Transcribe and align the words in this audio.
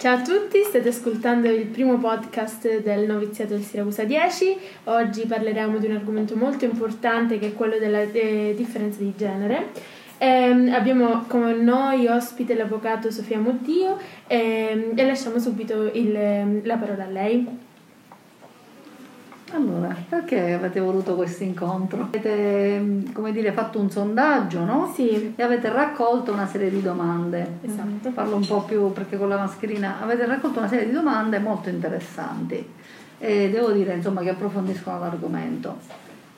Ciao 0.00 0.16
a 0.16 0.22
tutti, 0.22 0.62
state 0.62 0.88
ascoltando 0.88 1.46
il 1.50 1.66
primo 1.66 1.98
podcast 1.98 2.80
del 2.80 3.06
noviziato 3.06 3.52
del 3.52 3.62
Siracusa 3.62 4.04
10. 4.04 4.56
Oggi 4.84 5.26
parleremo 5.26 5.76
di 5.76 5.88
un 5.88 5.96
argomento 5.96 6.34
molto 6.36 6.64
importante 6.64 7.38
che 7.38 7.48
è 7.48 7.52
quello 7.52 7.76
della 7.76 8.06
de- 8.06 8.54
differenza 8.54 9.00
di 9.00 9.12
genere. 9.14 9.72
Eh, 10.16 10.70
abbiamo 10.70 11.24
con 11.26 11.62
noi 11.62 12.06
ospite 12.06 12.54
l'avvocato 12.54 13.10
Sofia 13.10 13.38
Motdio 13.40 13.98
eh, 14.26 14.90
e 14.94 15.04
lasciamo 15.04 15.38
subito 15.38 15.90
il, 15.92 16.62
la 16.62 16.76
parola 16.78 17.04
a 17.04 17.08
lei. 17.10 17.46
Allora, 19.52 19.94
perché 20.08 20.52
avete 20.52 20.78
voluto 20.78 21.16
questo 21.16 21.42
incontro? 21.42 22.02
Avete, 22.02 23.02
come 23.12 23.32
dire, 23.32 23.52
fatto 23.52 23.80
un 23.80 23.90
sondaggio, 23.90 24.64
no? 24.64 24.92
Sì. 24.94 25.34
E 25.34 25.42
avete 25.42 25.68
raccolto 25.70 26.32
una 26.32 26.46
serie 26.46 26.70
di 26.70 26.80
domande. 26.80 27.58
Esatto. 27.62 28.10
Parlo 28.10 28.36
un 28.36 28.46
po' 28.46 28.62
più 28.62 28.92
perché 28.92 29.18
con 29.18 29.28
la 29.28 29.38
mascherina 29.38 30.00
avete 30.00 30.24
raccolto 30.24 30.60
una 30.60 30.68
serie 30.68 30.86
di 30.86 30.92
domande 30.92 31.38
molto 31.40 31.68
interessanti. 31.68 32.64
E 33.18 33.50
devo 33.50 33.70
dire, 33.70 33.94
insomma, 33.94 34.22
che 34.22 34.30
approfondiscono 34.30 35.00
l'argomento. 35.00 35.78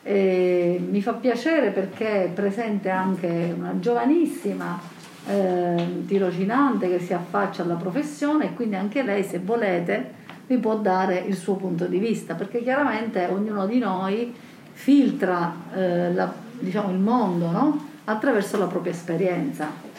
E 0.02 0.82
mi 0.90 1.02
fa 1.02 1.12
piacere 1.12 1.70
perché 1.70 2.24
è 2.24 2.28
presente 2.28 2.88
anche 2.88 3.54
una 3.56 3.78
giovanissima 3.78 4.80
eh, 5.26 6.04
tirocinante 6.06 6.88
che 6.88 6.98
si 6.98 7.12
affaccia 7.12 7.62
alla 7.62 7.74
professione 7.74 8.46
e 8.46 8.54
quindi 8.54 8.74
anche 8.74 9.02
lei, 9.02 9.22
se 9.22 9.38
volete, 9.38 10.20
vi 10.54 10.58
può 10.58 10.76
dare 10.76 11.18
il 11.18 11.34
suo 11.34 11.54
punto 11.54 11.86
di 11.86 11.98
vista, 11.98 12.34
perché 12.34 12.62
chiaramente 12.62 13.26
ognuno 13.26 13.66
di 13.66 13.78
noi 13.78 14.34
filtra 14.72 15.54
eh, 15.74 16.12
la, 16.12 16.32
diciamo, 16.58 16.90
il 16.90 16.98
mondo 16.98 17.50
no? 17.50 17.88
attraverso 18.04 18.58
la 18.58 18.66
propria 18.66 18.92
esperienza. 18.92 19.90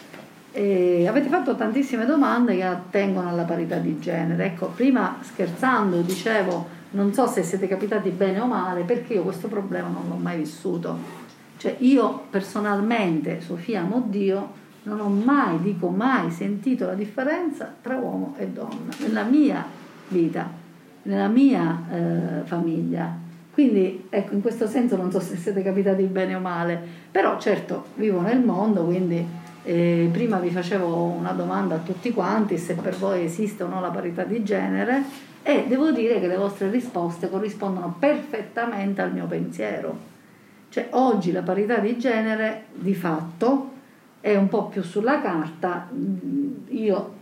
E 0.52 1.08
avete 1.08 1.30
fatto 1.30 1.55
tantissime 1.55 2.05
domande 2.05 2.55
che 2.55 2.63
attengono 2.63 3.30
alla 3.30 3.44
parità 3.44 3.77
di 3.77 3.99
genere. 3.99 4.45
Ecco, 4.45 4.67
prima 4.67 5.17
scherzando 5.21 6.02
dicevo, 6.02 6.67
non 6.91 7.11
so 7.11 7.25
se 7.25 7.41
siete 7.41 7.67
capitati 7.67 8.09
bene 8.09 8.39
o 8.39 8.45
male, 8.45 8.83
perché 8.83 9.13
io 9.13 9.23
questo 9.23 9.47
problema 9.47 9.88
non 9.88 10.08
l'ho 10.08 10.16
mai 10.16 10.38
vissuto. 10.38 11.22
Cioè 11.58 11.75
io 11.80 12.25
personalmente, 12.30 13.41
Sofia 13.41 13.81
amo 13.81 14.03
Dio, 14.08 14.61
non 14.83 15.00
ho 15.00 15.08
mai, 15.08 15.59
dico 15.61 15.88
mai, 15.88 16.30
sentito 16.30 16.85
la 16.85 16.94
differenza 16.94 17.73
tra 17.81 17.95
uomo 17.95 18.35
e 18.38 18.47
donna. 18.47 18.94
Nella 19.00 19.23
mia 19.23 19.81
vita, 20.14 20.50
nella 21.03 21.28
mia 21.28 21.83
eh, 21.92 22.45
famiglia. 22.45 23.19
Quindi 23.52 24.06
ecco, 24.09 24.33
in 24.33 24.42
questo 24.42 24.67
senso 24.67 24.95
non 24.95 25.11
so 25.11 25.19
se 25.19 25.36
siete 25.36 25.61
capitati 25.61 26.03
bene 26.03 26.36
o 26.36 26.39
male, 26.39 26.80
però 27.11 27.38
certo 27.39 27.88
vivo 27.95 28.22
nel 28.22 28.39
mondo, 28.39 28.84
quindi 28.84 29.23
eh, 29.64 30.09
prima 30.11 30.39
vi 30.39 30.50
facevo 30.50 31.03
una 31.03 31.31
domanda 31.31 31.75
a 31.75 31.80
tutti 31.80 32.11
quanti 32.11 32.58
se 32.58 32.73
per 32.75 32.95
voi 32.95 33.25
esiste 33.25 33.64
o 33.64 33.67
no 33.67 33.80
la 33.80 33.89
parità 33.89 34.23
di 34.23 34.44
genere 34.44 35.03
e 35.44 35.66
devo 35.67 35.91
dire 35.91 36.19
che 36.19 36.28
le 36.28 36.38
vostre 36.38 36.69
risposte 36.69 37.30
corrispondono 37.30 37.95
perfettamente 38.00 39.02
al 39.02 39.14
mio 39.14 39.25
pensiero. 39.25 40.11
Cioè 40.69 40.88
oggi 40.91 41.31
la 41.31 41.44
parità 41.44 41.78
di 41.78 42.00
genere 42.00 42.66
di 42.73 42.95
fatto 42.95 43.72
è 44.19 44.36
un 44.36 44.47
po' 44.47 44.66
più 44.67 44.81
sulla 44.81 45.22
carta, 45.22 45.89
io 46.69 47.14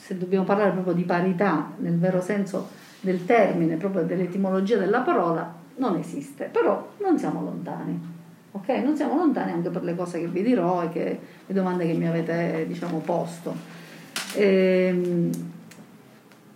se 0.00 0.16
dobbiamo 0.16 0.44
parlare 0.44 0.70
proprio 0.70 0.94
di 0.94 1.02
parità 1.02 1.70
nel 1.78 1.98
vero 1.98 2.20
senso 2.20 2.68
del 3.00 3.26
termine, 3.26 3.76
proprio 3.76 4.02
dell'etimologia 4.02 4.78
della 4.78 5.00
parola, 5.00 5.52
non 5.76 5.96
esiste, 5.96 6.46
però 6.46 6.92
non 6.98 7.18
siamo 7.18 7.42
lontani. 7.42 8.18
Ok? 8.52 8.68
Non 8.68 8.96
siamo 8.96 9.14
lontani 9.14 9.52
anche 9.52 9.70
per 9.70 9.84
le 9.84 9.94
cose 9.94 10.18
che 10.18 10.26
vi 10.26 10.42
dirò 10.42 10.82
e 10.82 10.88
che, 10.88 11.18
le 11.46 11.54
domande 11.54 11.86
che 11.86 11.92
mi 11.92 12.08
avete 12.08 12.64
diciamo, 12.66 12.98
posto. 12.98 13.54
Ehm, 14.34 15.30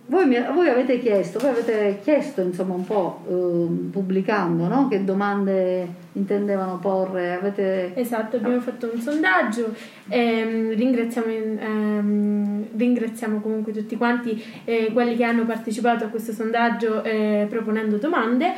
voi, 0.07 0.27
mi, 0.27 0.37
voi, 0.53 0.69
avete 0.69 0.99
chiesto, 0.99 1.39
voi 1.39 1.49
avete 1.49 1.99
chiesto 2.03 2.41
insomma 2.41 2.75
un 2.75 2.85
po' 2.85 3.21
eh, 3.27 3.89
pubblicando 3.91 4.67
no? 4.67 4.87
che 4.87 5.03
domande 5.03 6.03
intendevano 6.13 6.77
porre. 6.77 7.33
Avete... 7.33 7.91
Esatto, 7.95 8.37
abbiamo 8.37 8.59
fatto 8.59 8.91
un 8.93 9.01
sondaggio. 9.01 9.73
Ehm, 10.09 10.75
ringraziamo, 10.75 11.27
ehm, 11.27 12.65
ringraziamo, 12.75 13.39
comunque 13.41 13.73
tutti 13.73 13.97
quanti 13.97 14.41
eh, 14.63 14.91
quelli 14.93 15.15
che 15.15 15.23
hanno 15.23 15.45
partecipato 15.45 16.05
a 16.05 16.07
questo 16.07 16.31
sondaggio 16.31 17.03
eh, 17.03 17.47
proponendo 17.49 17.97
domande. 17.97 18.53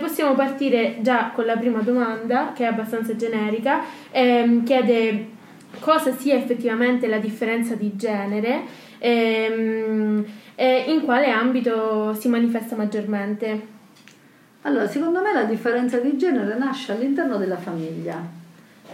possiamo 0.00 0.34
partire 0.34 0.96
già 1.02 1.30
con 1.32 1.44
la 1.44 1.56
prima 1.56 1.80
domanda 1.80 2.52
che 2.52 2.64
è 2.64 2.66
abbastanza 2.66 3.14
generica. 3.14 3.80
Ehm, 4.10 4.64
chiede 4.64 5.38
cosa 5.78 6.12
sia 6.12 6.34
effettivamente 6.34 7.06
la 7.06 7.18
differenza 7.18 7.74
di 7.76 7.94
genere. 7.94 8.88
Ehm, 10.60 10.88
e 10.88 10.92
in 10.92 11.04
quale 11.04 11.30
ambito 11.30 12.12
si 12.12 12.28
manifesta 12.28 12.76
maggiormente? 12.76 13.78
Allora, 14.62 14.86
secondo 14.86 15.22
me 15.22 15.32
la 15.32 15.44
differenza 15.44 15.98
di 15.98 16.18
genere 16.18 16.58
nasce 16.58 16.92
all'interno 16.92 17.38
della 17.38 17.56
famiglia. 17.56 18.22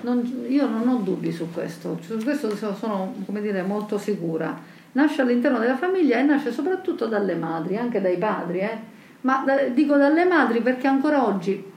Non, 0.03 0.45
io 0.49 0.69
non 0.69 0.87
ho 0.87 0.99
dubbi 0.99 1.33
su 1.33 1.51
questo, 1.53 1.99
su 2.03 2.23
questo 2.23 2.55
sono 2.55 3.15
dire, 3.27 3.63
molto 3.63 3.99
sicura. 3.99 4.57
Nasce 4.93 5.23
all'interno 5.23 5.59
della 5.59 5.77
famiglia 5.77 6.19
e 6.19 6.23
nasce 6.23 6.53
soprattutto 6.53 7.07
dalle 7.07 7.35
madri, 7.35 7.77
anche 7.77 8.01
dai 8.01 8.17
padri. 8.17 8.61
Eh? 8.61 8.79
Ma 9.23 9.43
da, 9.45 9.65
dico 9.65 9.97
dalle 9.97 10.25
madri 10.25 10.61
perché 10.61 10.87
ancora 10.87 11.27
oggi, 11.27 11.73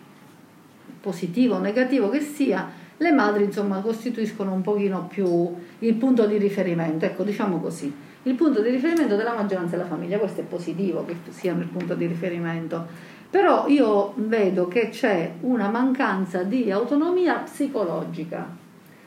positivo 1.01 1.55
o 1.55 1.59
negativo 1.59 2.09
che 2.09 2.19
sia, 2.19 2.69
le 2.95 3.11
madri 3.11 3.45
insomma 3.45 3.79
costituiscono 3.79 4.53
un 4.53 4.61
pochino 4.61 5.07
più 5.07 5.51
il 5.79 5.93
punto 5.95 6.27
di 6.27 6.37
riferimento, 6.37 7.05
ecco 7.05 7.23
diciamo 7.23 7.59
così 7.59 8.07
il 8.23 8.35
punto 8.35 8.61
di 8.61 8.69
riferimento 8.69 9.15
della 9.15 9.33
maggioranza 9.33 9.77
della 9.77 9.87
famiglia, 9.87 10.17
questo 10.17 10.41
è 10.41 10.43
positivo 10.43 11.05
che 11.05 11.15
siano 11.29 11.61
il 11.61 11.67
punto 11.67 11.95
di 11.95 12.05
riferimento, 12.05 12.85
però 13.29 13.67
io 13.67 14.13
vedo 14.15 14.67
che 14.67 14.89
c'è 14.89 15.35
una 15.41 15.69
mancanza 15.69 16.43
di 16.43 16.69
autonomia 16.69 17.35
psicologica, 17.35 18.47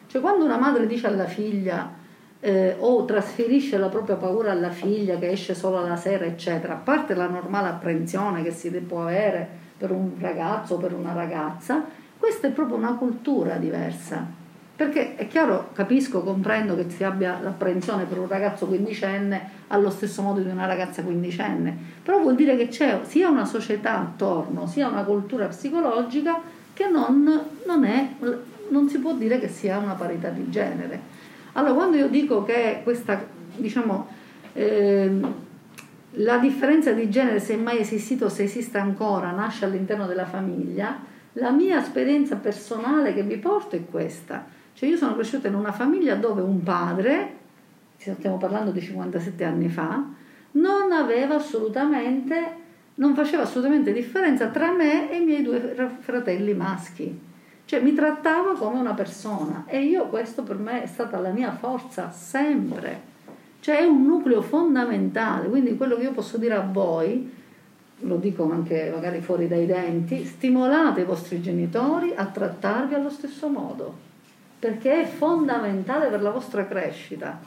cioè 0.06 0.20
quando 0.20 0.44
una 0.44 0.58
madre 0.58 0.86
dice 0.86 1.08
alla 1.08 1.26
figlia 1.26 2.00
eh, 2.40 2.76
o 2.78 3.04
trasferisce 3.04 3.76
la 3.76 3.88
propria 3.88 4.16
paura 4.16 4.50
alla 4.50 4.70
figlia 4.70 5.18
che 5.18 5.30
esce 5.30 5.54
solo 5.54 5.86
la 5.86 5.96
sera, 5.96 6.24
eccetera, 6.24 6.74
a 6.74 6.78
parte 6.78 7.14
la 7.14 7.28
normale 7.28 7.68
apprensione 7.68 8.42
che 8.42 8.50
si 8.50 8.70
può 8.70 9.02
avere 9.02 9.46
per 9.76 9.90
un 9.90 10.12
ragazzo 10.18 10.74
o 10.74 10.78
per 10.78 10.94
una 10.94 11.12
ragazza, 11.12 11.84
questa 12.18 12.46
è 12.46 12.50
proprio 12.50 12.76
una 12.76 12.94
cultura 12.94 13.56
diversa 13.56 14.40
perché 14.74 15.16
è 15.16 15.28
chiaro, 15.28 15.70
capisco, 15.74 16.22
comprendo 16.22 16.74
che 16.74 16.88
si 16.88 17.04
abbia 17.04 17.38
l'apprensione 17.42 18.04
per 18.04 18.18
un 18.18 18.26
ragazzo 18.26 18.66
quindicenne 18.66 19.60
allo 19.68 19.90
stesso 19.90 20.22
modo 20.22 20.40
di 20.40 20.50
una 20.50 20.66
ragazza 20.66 21.02
quindicenne, 21.02 21.76
però 22.02 22.20
vuol 22.20 22.34
dire 22.34 22.56
che 22.56 22.68
c'è 22.68 23.00
sia 23.04 23.28
una 23.28 23.44
società 23.44 23.98
attorno, 23.98 24.66
sia 24.66 24.88
una 24.88 25.02
cultura 25.02 25.46
psicologica 25.46 26.40
che 26.72 26.88
non, 26.88 27.40
non, 27.66 27.84
è, 27.84 28.08
non 28.70 28.88
si 28.88 28.98
può 28.98 29.14
dire 29.14 29.38
che 29.38 29.48
sia 29.48 29.78
una 29.78 29.94
parità 29.94 30.30
di 30.30 30.48
genere. 30.48 31.00
Allora, 31.52 31.74
quando 31.74 31.98
io 31.98 32.08
dico 32.08 32.42
che 32.42 32.80
questa, 32.82 33.22
diciamo, 33.54 34.08
eh, 34.54 35.20
la 36.16 36.38
differenza 36.38 36.92
di 36.92 37.10
genere, 37.10 37.40
se 37.40 37.56
mai 37.56 37.78
esistito 37.78 38.30
se 38.30 38.44
esiste 38.44 38.78
ancora, 38.78 39.30
nasce 39.30 39.66
all'interno 39.66 40.06
della 40.06 40.26
famiglia, 40.26 40.98
la 41.34 41.50
mia 41.50 41.78
esperienza 41.78 42.36
personale 42.36 43.14
che 43.14 43.22
vi 43.22 43.36
porto 43.36 43.76
è 43.76 43.84
questa 43.84 44.60
cioè 44.82 44.91
io 44.91 44.97
sono 44.97 45.15
cresciuta 45.15 45.47
in 45.47 45.54
una 45.54 45.70
famiglia 45.70 46.16
dove 46.16 46.43
un 46.43 46.60
padre, 46.65 47.37
stiamo 47.97 48.37
parlando 48.37 48.72
di 48.72 48.81
57 48.81 49.44
anni 49.44 49.69
fa, 49.69 50.04
non 50.53 50.91
aveva 50.91 51.37
assolutamente, 51.37 52.34
non 52.97 53.15
faceva 53.15 53.44
assolutamente 53.44 53.93
differenza 53.93 54.48
tra 54.48 54.72
me 54.72 55.09
e 55.09 55.19
i 55.19 55.25
miei 55.25 55.43
due 55.44 55.76
fratelli 56.00 56.53
maschi. 56.54 57.16
Cioè 57.65 57.81
mi 57.81 57.94
trattava 57.94 58.56
come 58.56 58.81
una 58.81 58.93
persona 58.93 59.66
e 59.69 59.84
io 59.84 60.06
questo 60.06 60.43
per 60.43 60.56
me 60.56 60.82
è 60.82 60.87
stata 60.88 61.20
la 61.20 61.31
mia 61.31 61.53
forza 61.53 62.10
sempre. 62.10 63.03
Cioè 63.60 63.78
è 63.78 63.84
un 63.84 64.04
nucleo 64.04 64.43
fondamentale, 64.43 65.49
quindi 65.49 65.76
quello 65.76 65.94
che 65.94 66.02
io 66.02 66.12
posso 66.12 66.38
dire 66.38 66.55
a 66.55 66.67
voi, 66.69 67.32
lo 68.00 68.17
dico 68.17 68.50
anche 68.50 68.90
magari 68.93 69.20
fuori 69.20 69.46
dai 69.46 69.64
denti, 69.64 70.25
stimolate 70.25 71.02
i 71.02 71.05
vostri 71.05 71.40
genitori 71.40 72.14
a 72.17 72.26
trattarvi 72.26 72.94
allo 72.94 73.11
stesso 73.11 73.46
modo 73.46 74.11
perché 74.62 75.00
è 75.00 75.05
fondamentale 75.06 76.06
per 76.06 76.23
la 76.23 76.31
vostra 76.31 76.64
crescita. 76.69 77.41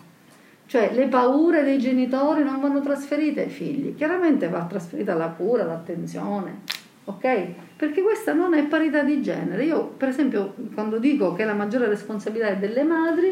Cioè 0.65 0.91
le 0.93 1.07
paure 1.07 1.63
dei 1.63 1.79
genitori 1.79 2.43
non 2.43 2.59
vanno 2.59 2.81
trasferite 2.81 3.43
ai 3.43 3.49
figli, 3.49 3.95
chiaramente 3.95 4.49
va 4.49 4.65
trasferita 4.65 5.13
la 5.13 5.29
cura, 5.29 5.63
l'attenzione, 5.63 6.63
ok? 7.05 7.45
Perché 7.77 8.01
questa 8.01 8.33
non 8.33 8.53
è 8.53 8.65
parità 8.65 9.01
di 9.01 9.21
genere. 9.21 9.63
Io 9.63 9.85
per 9.95 10.09
esempio 10.09 10.55
quando 10.73 10.99
dico 10.99 11.31
che 11.31 11.45
la 11.45 11.53
maggiore 11.53 11.87
responsabilità 11.87 12.49
è 12.49 12.57
delle 12.57 12.83
madri, 12.83 13.31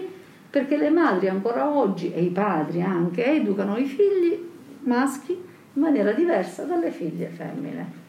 perché 0.50 0.78
le 0.78 0.90
madri 0.90 1.28
ancora 1.28 1.70
oggi, 1.70 2.14
e 2.14 2.22
i 2.22 2.30
padri 2.30 2.82
anche, 2.82 3.26
educano 3.26 3.76
i 3.76 3.86
figli 3.86 4.50
maschi 4.84 5.34
in 5.34 5.82
maniera 5.82 6.14
diversa 6.14 6.64
dalle 6.64 6.90
figlie 6.90 7.28
femmine 7.28 8.03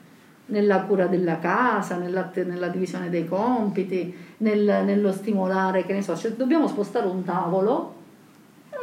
nella 0.47 0.81
cura 0.83 1.07
della 1.07 1.39
casa, 1.39 1.97
nella, 1.97 2.31
nella 2.35 2.69
divisione 2.69 3.11
dei 3.11 3.27
compiti, 3.27 4.15
nel, 4.39 4.83
nello 4.85 5.13
stimolare, 5.13 5.85
che 5.85 5.93
ne 5.93 6.03
so, 6.03 6.17
cioè, 6.17 6.33
dobbiamo 6.33 6.69
spostare 6.69 7.07
un 7.07 7.25
tavolo 7.25 8.03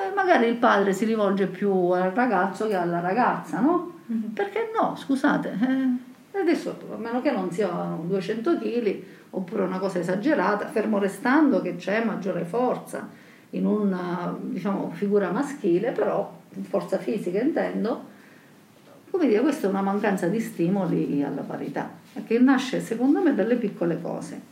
eh, 0.02 0.14
magari 0.16 0.48
il 0.48 0.56
padre 0.56 0.94
si 0.94 1.06
rivolge 1.06 1.48
più 1.48 1.72
al 1.92 2.12
ragazzo 2.12 2.68
che 2.68 2.76
alla 2.76 3.00
ragazza, 3.00 3.60
no? 3.60 4.00
Mm-hmm. 4.12 4.30
Perché 4.32 4.72
no, 4.74 4.96
scusate, 4.96 5.58
eh, 6.34 6.40
adesso 6.40 6.78
a 6.92 6.98
meno 6.98 7.22
che 7.22 7.32
non 7.32 7.52
siano 7.52 8.04
200 8.08 8.58
kg 8.58 9.04
oppure 9.32 9.64
una 9.64 9.80
cosa 9.80 10.00
esagerata, 10.00 10.68
fermo 10.68 10.98
restando 10.98 11.62
che 11.62 11.76
c'è 11.76 12.04
maggiore 12.04 12.44
forza 12.44 13.08
in 13.52 13.66
una 13.66 14.36
diciamo, 14.40 14.92
figura 14.94 15.30
maschile, 15.30 15.92
però 15.92 16.40
forza 16.62 16.98
fisica 16.98 17.40
intendo, 17.40 18.06
come 19.12 19.28
dire, 19.28 19.42
questa 19.42 19.68
è 19.68 19.70
una 19.70 19.82
mancanza 19.82 20.28
di 20.28 20.40
stimoli 20.40 21.22
alla 21.22 21.42
parità, 21.42 21.92
che 22.26 22.40
nasce 22.40 22.80
secondo 22.80 23.22
me 23.22 23.36
dalle 23.36 23.56
piccole 23.56 24.02
cose. 24.02 24.50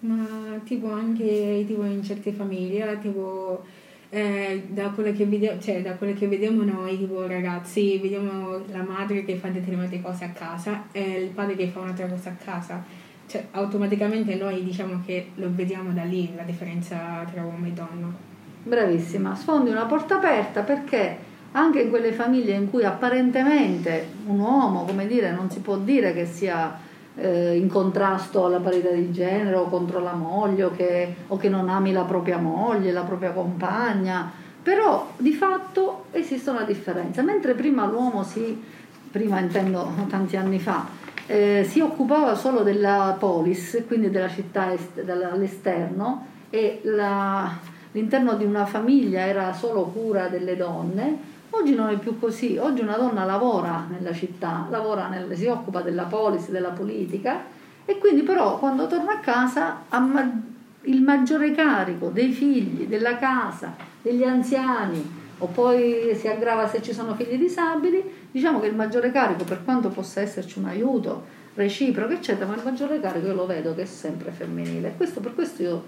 Ma 0.00 0.24
tipo 0.64 0.92
anche 0.92 1.64
tipo 1.66 1.84
in 1.84 2.02
certe 2.02 2.30
famiglie, 2.30 2.98
tipo 3.00 3.64
eh, 4.10 4.66
da, 4.68 4.90
quelle 4.90 5.12
che 5.12 5.26
vediamo, 5.26 5.60
cioè, 5.60 5.82
da 5.82 5.94
quelle 5.94 6.14
che 6.14 6.28
vediamo 6.28 6.62
noi, 6.62 6.96
tipo 6.96 7.26
ragazzi, 7.26 7.98
vediamo 7.98 8.60
la 8.70 8.82
madre 8.82 9.24
che 9.24 9.34
fa 9.34 9.48
determinate 9.48 10.00
cose 10.00 10.24
a 10.24 10.30
casa 10.30 10.84
e 10.92 11.22
il 11.24 11.30
padre 11.30 11.56
che 11.56 11.66
fa 11.66 11.80
un'altra 11.80 12.06
cosa 12.06 12.30
a 12.30 12.34
casa. 12.34 12.84
Cioè, 13.26 13.48
automaticamente 13.50 14.36
noi 14.36 14.62
diciamo 14.62 15.02
che 15.04 15.30
lo 15.34 15.48
vediamo 15.50 15.90
da 15.92 16.04
lì 16.04 16.32
la 16.36 16.44
differenza 16.44 17.28
tra 17.32 17.42
uomo 17.42 17.66
e 17.66 17.70
donna. 17.70 18.14
Bravissima, 18.62 19.34
sfondi 19.34 19.70
una 19.70 19.86
porta 19.86 20.16
aperta 20.16 20.62
perché 20.62 21.25
anche 21.56 21.80
in 21.80 21.88
quelle 21.88 22.12
famiglie 22.12 22.52
in 22.52 22.70
cui 22.70 22.84
apparentemente 22.84 24.06
un 24.26 24.38
uomo, 24.38 24.84
come 24.84 25.06
dire, 25.06 25.32
non 25.32 25.50
si 25.50 25.60
può 25.60 25.78
dire 25.78 26.12
che 26.12 26.26
sia 26.26 26.78
eh, 27.16 27.56
in 27.56 27.68
contrasto 27.68 28.44
alla 28.44 28.58
parità 28.58 28.90
di 28.90 29.10
genere 29.10 29.56
o 29.56 29.64
contro 29.64 30.00
la 30.00 30.12
moglie 30.12 30.64
o 30.64 30.70
che, 30.70 31.14
o 31.26 31.38
che 31.38 31.48
non 31.48 31.70
ami 31.70 31.92
la 31.92 32.02
propria 32.02 32.36
moglie, 32.36 32.92
la 32.92 33.04
propria 33.04 33.30
compagna, 33.30 34.30
però 34.62 35.12
di 35.16 35.32
fatto 35.32 36.04
esiste 36.10 36.50
una 36.50 36.64
differenza. 36.64 37.22
Mentre 37.22 37.54
prima 37.54 37.86
l'uomo 37.86 38.22
si, 38.22 38.62
prima 39.10 39.40
intendo 39.40 39.90
tanti 40.08 40.36
anni 40.36 40.58
fa, 40.58 40.86
eh, 41.24 41.64
si 41.66 41.80
occupava 41.80 42.34
solo 42.34 42.64
della 42.64 43.16
polis, 43.18 43.82
quindi 43.86 44.10
della 44.10 44.28
città 44.28 44.74
est- 44.74 45.02
all'esterno 45.08 46.26
e 46.50 46.80
la, 46.84 47.50
l'interno 47.92 48.34
di 48.34 48.44
una 48.44 48.66
famiglia 48.66 49.20
era 49.24 49.54
solo 49.54 49.84
cura 49.84 50.28
delle 50.28 50.54
donne, 50.54 51.34
Oggi 51.58 51.74
non 51.74 51.88
è 51.88 51.96
più 51.96 52.18
così, 52.18 52.58
oggi 52.58 52.82
una 52.82 52.96
donna 52.96 53.24
lavora 53.24 53.86
nella 53.88 54.12
città, 54.12 54.66
lavora 54.68 55.08
nel, 55.08 55.34
si 55.34 55.46
occupa 55.46 55.80
della 55.80 56.02
policy, 56.02 56.50
della 56.50 56.68
politica 56.68 57.44
e 57.86 57.96
quindi 57.96 58.22
però 58.22 58.58
quando 58.58 58.86
torna 58.86 59.12
a 59.12 59.20
casa 59.20 59.84
ha 59.88 59.98
ma- 59.98 60.42
il 60.82 61.00
maggiore 61.00 61.52
carico 61.52 62.10
dei 62.10 62.30
figli, 62.30 62.86
della 62.86 63.16
casa, 63.16 63.74
degli 64.02 64.22
anziani 64.22 65.24
o 65.38 65.46
poi 65.46 66.14
si 66.14 66.28
aggrava 66.28 66.68
se 66.68 66.82
ci 66.82 66.92
sono 66.92 67.14
figli 67.14 67.38
disabili, 67.38 68.04
diciamo 68.30 68.60
che 68.60 68.66
il 68.66 68.74
maggiore 68.74 69.10
carico 69.10 69.44
per 69.44 69.64
quanto 69.64 69.88
possa 69.88 70.20
esserci 70.20 70.58
un 70.58 70.66
aiuto 70.66 71.24
reciproco 71.54 72.12
eccetera, 72.12 72.46
ma 72.46 72.54
il 72.54 72.62
maggiore 72.64 73.00
carico 73.00 73.28
io 73.28 73.34
lo 73.34 73.46
vedo 73.46 73.74
che 73.74 73.82
è 73.82 73.86
sempre 73.86 74.30
femminile. 74.30 74.92
Questo, 74.94 75.20
per 75.20 75.34
questo 75.34 75.62
io 75.62 75.84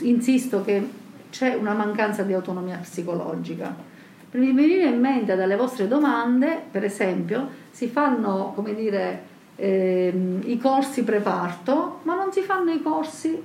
insisto 0.00 0.64
che 0.64 0.84
c'è 1.30 1.54
una 1.54 1.74
mancanza 1.74 2.24
di 2.24 2.32
autonomia 2.32 2.78
psicologica 2.78 3.92
mi 4.40 4.52
viene 4.52 4.90
in 4.90 5.00
mente 5.00 5.36
dalle 5.36 5.56
vostre 5.56 5.88
domande, 5.88 6.62
per 6.70 6.84
esempio, 6.84 7.48
si 7.70 7.88
fanno, 7.88 8.52
come 8.54 8.74
dire, 8.74 9.22
ehm, 9.56 10.42
i 10.44 10.58
corsi 10.58 11.04
preparto, 11.04 12.00
ma 12.02 12.14
non 12.14 12.32
si 12.32 12.40
fanno 12.40 12.70
i 12.70 12.82
corsi 12.82 13.40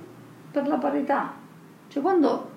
per 0.50 0.66
la 0.66 0.76
parità. 0.76 1.32
Cioè 1.88 2.02
quando, 2.02 2.50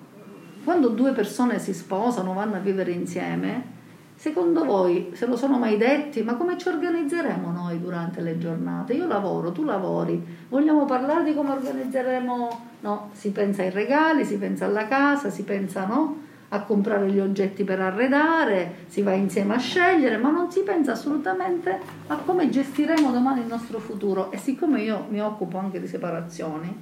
quando 0.64 0.88
due 0.88 1.12
persone 1.12 1.58
si 1.58 1.72
sposano, 1.72 2.34
vanno 2.34 2.56
a 2.56 2.60
vivere 2.60 2.90
insieme, 2.90 3.72
Secondo 4.16 4.64
voi, 4.64 5.10
se 5.14 5.26
lo 5.26 5.36
sono 5.36 5.58
mai 5.58 5.76
detti, 5.76 6.22
ma 6.22 6.34
come 6.34 6.56
ci 6.56 6.68
organizzeremo 6.68 7.50
noi 7.50 7.80
durante 7.80 8.20
le 8.20 8.38
giornate? 8.38 8.94
Io 8.94 9.06
lavoro, 9.06 9.50
tu 9.50 9.64
lavori, 9.64 10.24
vogliamo 10.48 10.84
parlare 10.84 11.24
di 11.24 11.34
come 11.34 11.50
organizzeremo? 11.50 12.60
No, 12.80 13.10
si 13.12 13.32
pensa 13.32 13.62
ai 13.62 13.70
regali, 13.70 14.24
si 14.24 14.38
pensa 14.38 14.66
alla 14.66 14.86
casa, 14.86 15.30
si 15.30 15.42
pensa 15.42 15.84
no? 15.84 16.16
A 16.48 16.60
comprare 16.62 17.10
gli 17.10 17.18
oggetti 17.18 17.64
per 17.64 17.80
arredare, 17.80 18.84
si 18.86 19.02
va 19.02 19.12
insieme 19.12 19.54
a 19.54 19.58
scegliere, 19.58 20.16
ma 20.16 20.30
non 20.30 20.50
si 20.50 20.60
pensa 20.60 20.92
assolutamente 20.92 21.80
a 22.06 22.16
come 22.16 22.48
gestiremo 22.48 23.10
domani 23.10 23.40
il 23.40 23.46
nostro 23.46 23.78
futuro. 23.78 24.30
E 24.30 24.38
siccome 24.38 24.82
io 24.82 25.06
mi 25.08 25.20
occupo 25.20 25.58
anche 25.58 25.80
di 25.80 25.86
separazioni, 25.86 26.74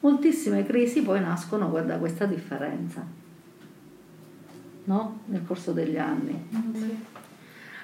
moltissime 0.00 0.64
crisi 0.64 1.02
poi 1.02 1.20
nascono 1.20 1.68
da 1.82 1.96
questa 1.96 2.26
differenza, 2.26 3.04
no? 4.84 5.20
Nel 5.26 5.44
corso 5.44 5.72
degli 5.72 5.98
anni. 5.98 6.48
Sì. 6.74 7.14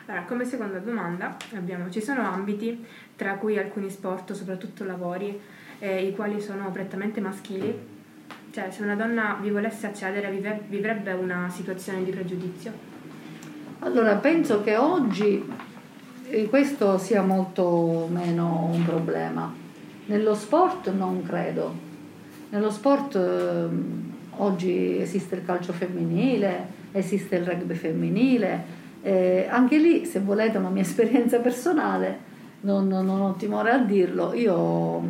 Allora, 0.06 0.24
come 0.24 0.44
seconda 0.44 0.78
domanda 0.78 1.36
abbiamo, 1.54 1.88
ci 1.90 2.02
sono 2.02 2.22
ambiti, 2.22 2.84
tra 3.16 3.34
cui 3.34 3.56
alcuni 3.58 3.88
sport, 3.88 4.32
soprattutto 4.32 4.84
lavori, 4.84 5.40
eh, 5.78 6.06
i 6.06 6.14
quali 6.14 6.40
sono 6.40 6.70
prettamente 6.70 7.20
maschili, 7.20 7.90
cioè, 8.52 8.70
se 8.70 8.82
una 8.82 8.94
donna 8.94 9.38
vi 9.40 9.48
volesse 9.48 9.86
accedere, 9.86 10.30
vivrebbe 10.68 11.12
una 11.12 11.48
situazione 11.48 12.04
di 12.04 12.10
pregiudizio? 12.10 12.70
Allora, 13.78 14.16
penso 14.16 14.62
che 14.62 14.76
oggi 14.76 15.42
eh, 16.28 16.46
questo 16.50 16.98
sia 16.98 17.22
molto 17.22 18.08
meno 18.10 18.68
un 18.70 18.84
problema. 18.84 19.50
Nello 20.04 20.34
sport 20.34 20.92
non 20.92 21.22
credo. 21.22 21.74
Nello 22.50 22.70
sport 22.70 23.14
eh, 23.16 23.68
oggi 24.36 25.00
esiste 25.00 25.36
il 25.36 25.46
calcio 25.46 25.72
femminile, 25.72 26.66
esiste 26.92 27.36
il 27.36 27.46
rugby 27.46 27.72
femminile. 27.72 28.64
Eh, 29.00 29.46
anche 29.48 29.78
lì, 29.78 30.04
se 30.04 30.20
volete 30.20 30.58
una 30.58 30.68
mia 30.68 30.82
esperienza 30.84 31.38
personale, 31.38 32.30
non, 32.60 32.86
non 32.86 33.08
ho 33.08 33.34
timore 33.34 33.70
a 33.70 33.78
dirlo, 33.78 34.34
io 34.34 35.02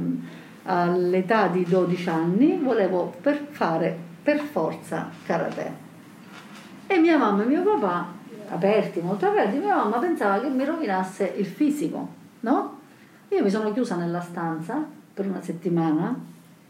all'età 0.64 1.48
di 1.48 1.64
12 1.64 2.08
anni 2.08 2.58
volevo 2.58 3.14
per 3.20 3.46
fare 3.50 3.96
per 4.22 4.40
forza 4.40 5.10
karate. 5.24 5.80
E 6.86 6.98
mia 6.98 7.18
mamma 7.18 7.42
e 7.42 7.46
mio 7.46 7.62
papà, 7.62 8.12
aperti, 8.50 9.00
molto 9.00 9.26
aperti, 9.26 9.58
mia 9.58 9.76
mamma 9.76 9.98
pensava 9.98 10.40
che 10.40 10.48
mi 10.48 10.64
rovinasse 10.64 11.34
il 11.36 11.46
fisico, 11.46 12.08
no? 12.40 12.78
Io 13.28 13.42
mi 13.42 13.50
sono 13.50 13.72
chiusa 13.72 13.96
nella 13.96 14.20
stanza 14.20 14.84
per 15.14 15.26
una 15.26 15.40
settimana 15.40 16.14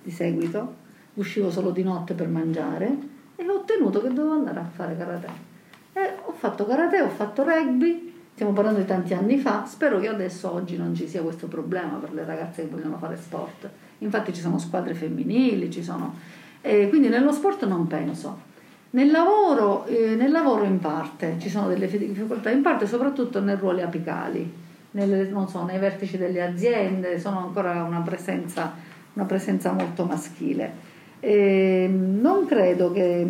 di 0.03 0.11
seguito, 0.11 0.75
uscivo 1.15 1.51
solo 1.51 1.71
di 1.71 1.83
notte 1.83 2.15
per 2.15 2.29
mangiare 2.29 2.97
e 3.37 3.49
ho 3.49 3.55
ottenuto 3.55 4.01
che 4.01 4.09
dovevo 4.13 4.35
andare 4.35 4.61
a 4.61 4.65
fare 4.73 4.97
karate. 4.97 5.51
E 5.93 6.15
ho 6.25 6.33
fatto 6.33 6.65
karate, 6.65 7.01
ho 7.01 7.09
fatto 7.09 7.43
rugby, 7.43 8.13
Stiamo 8.35 8.55
parlando 8.55 8.81
di 8.81 8.87
tanti 8.87 9.13
anni 9.13 9.39
fa, 9.39 9.67
spero 9.67 10.01
che 10.01 10.09
adesso 10.09 10.51
oggi 10.51 10.79
non 10.79 10.95
ci 10.95 11.07
sia 11.07 11.23
questo 11.23 11.49
problema 11.49 11.99
per 11.99 12.15
le 12.15 12.25
ragazze 12.25 12.63
che 12.63 12.69
vogliono 12.69 12.97
fare 12.97 13.17
sport. 13.17 13.69
Infatti 14.03 14.33
ci 14.33 14.41
sono 14.41 14.59
squadre 14.59 14.95
femminili, 14.95 15.71
ci 15.71 15.83
sono... 15.83 16.15
Eh, 16.61 16.89
quindi 16.89 17.09
nello 17.09 17.33
sport 17.33 17.67
non 17.67 17.87
penso. 17.87 18.51
Nel 18.91 19.11
lavoro, 19.11 19.87
eh, 19.87 20.15
nel 20.17 20.31
lavoro 20.31 20.65
in 20.65 20.79
parte 20.79 21.37
ci 21.39 21.49
sono 21.49 21.67
delle 21.69 21.89
difficoltà, 21.89 22.51
in 22.51 22.63
parte 22.63 22.87
soprattutto 22.87 23.41
nei 23.41 23.57
ruoli 23.57 23.81
apicali, 23.81 24.53
nelle, 24.93 25.33
so, 25.49 25.65
nei 25.65 25.79
vertici 25.79 26.19
delle 26.19 26.43
aziende, 26.43 27.19
sono 27.19 27.39
ancora 27.39 27.83
una 27.85 28.01
presenza, 28.01 28.73
una 29.15 29.25
presenza 29.25 29.73
molto 29.73 30.05
maschile. 30.05 30.91
Eh, 31.21 31.89
non 31.89 32.45
credo 32.47 32.93
che 32.93 33.27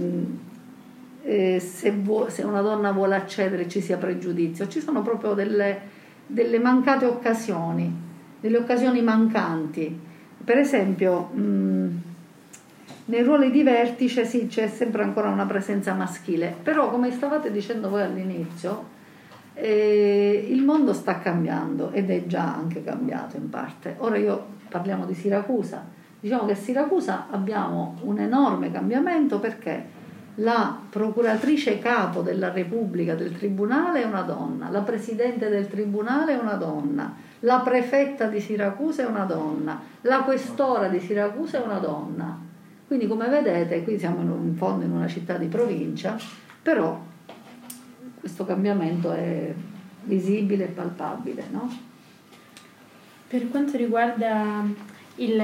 eh, 1.22 1.60
se, 1.60 1.92
vuo, 1.92 2.28
se, 2.28 2.42
una 2.42 2.60
donna 2.60 2.90
vuole 2.90 3.14
accedere 3.14 3.68
ci 3.68 3.80
sia 3.80 3.96
pregiudizio, 3.98 4.66
ci 4.66 4.80
sono 4.80 5.02
proprio 5.02 5.34
delle, 5.34 5.78
delle 6.26 6.58
mancate 6.58 7.04
occasioni, 7.04 7.94
delle 8.40 8.56
occasioni 8.56 9.00
mancanti. 9.00 10.10
Per 10.44 10.58
esempio, 10.58 11.30
mh, 11.32 12.02
nei 13.04 13.22
ruoli 13.22 13.50
di 13.50 13.62
vertice 13.62 14.24
sì, 14.24 14.46
c'è 14.46 14.68
sempre 14.68 15.02
ancora 15.02 15.28
una 15.28 15.46
presenza 15.46 15.92
maschile, 15.94 16.54
però 16.62 16.90
come 16.90 17.10
stavate 17.10 17.50
dicendo 17.50 17.88
voi 17.88 18.02
all'inizio, 18.02 18.90
eh, 19.54 20.46
il 20.48 20.62
mondo 20.62 20.92
sta 20.92 21.18
cambiando 21.18 21.90
ed 21.90 22.10
è 22.10 22.26
già 22.26 22.54
anche 22.54 22.82
cambiato 22.82 23.36
in 23.36 23.50
parte. 23.50 23.96
Ora 23.98 24.16
io 24.16 24.46
parliamo 24.68 25.04
di 25.04 25.14
Siracusa, 25.14 25.84
diciamo 26.18 26.46
che 26.46 26.52
a 26.52 26.56
Siracusa 26.56 27.26
abbiamo 27.30 27.98
un 28.02 28.18
enorme 28.18 28.70
cambiamento 28.70 29.38
perché 29.38 30.00
la 30.36 30.78
procuratrice 30.88 31.78
capo 31.78 32.22
della 32.22 32.50
Repubblica 32.50 33.14
del 33.14 33.36
Tribunale 33.36 34.02
è 34.02 34.06
una 34.06 34.22
donna, 34.22 34.70
la 34.70 34.80
presidente 34.80 35.48
del 35.50 35.68
Tribunale 35.68 36.32
è 36.32 36.40
una 36.40 36.54
donna, 36.54 37.14
la 37.44 37.60
prefetta 37.60 38.26
di 38.26 38.40
Siracusa 38.40 39.02
è 39.02 39.06
una 39.06 39.24
donna, 39.24 39.80
la 40.02 40.20
questora 40.20 40.88
di 40.88 41.00
Siracusa 41.00 41.62
è 41.62 41.64
una 41.64 41.78
donna. 41.78 42.38
Quindi 42.86 43.06
come 43.06 43.28
vedete 43.28 43.82
qui 43.84 43.98
siamo 43.98 44.20
in 44.20 44.54
fondo 44.56 44.84
in 44.84 44.92
una 44.92 45.08
città 45.08 45.36
di 45.36 45.46
provincia, 45.46 46.16
però 46.60 47.00
questo 48.20 48.44
cambiamento 48.44 49.12
è 49.12 49.52
visibile 50.04 50.64
e 50.64 50.68
palpabile. 50.68 51.44
No? 51.50 51.70
Per 53.28 53.48
quanto 53.48 53.76
riguarda 53.76 54.64
il, 55.16 55.40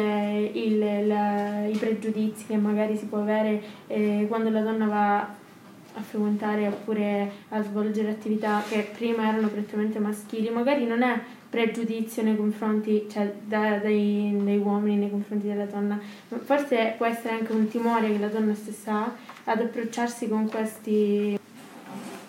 il, 0.53 1.07
la, 1.07 1.67
i 1.67 1.77
pregiudizi 1.77 2.47
che 2.47 2.57
magari 2.57 2.97
si 2.97 3.07
può 3.07 3.19
avere 3.19 3.63
eh, 3.87 4.27
quando 4.29 4.51
la 4.51 4.61
donna 4.61 4.87
va 4.87 5.19
a 5.21 6.01
frequentare 6.01 6.69
oppure 6.69 7.31
a 7.49 7.63
svolgere 7.63 8.11
attività 8.11 8.63
che 8.69 8.91
prima 8.95 9.29
erano 9.29 9.49
prettamente 9.49 9.99
maschili, 9.99 10.51
magari 10.51 10.87
non 10.87 11.03
è 11.03 11.19
pregiudizio 11.51 12.23
nei 12.23 12.37
confronti, 12.37 13.07
cioè 13.11 13.33
da, 13.45 13.79
dai, 13.79 14.39
dai, 14.43 14.59
uomini 14.59 14.97
nei 14.97 15.11
confronti 15.11 15.47
della 15.47 15.65
donna, 15.65 15.99
forse 16.43 16.95
può 16.97 17.07
essere 17.07 17.35
anche 17.35 17.53
un 17.53 17.69
timore 17.69 18.13
che 18.13 18.19
la 18.19 18.29
donna 18.29 18.55
stessa 18.55 19.05
ha 19.05 19.15
ad 19.45 19.61
approcciarsi 19.61 20.29
con 20.29 20.49
questi 20.49 21.39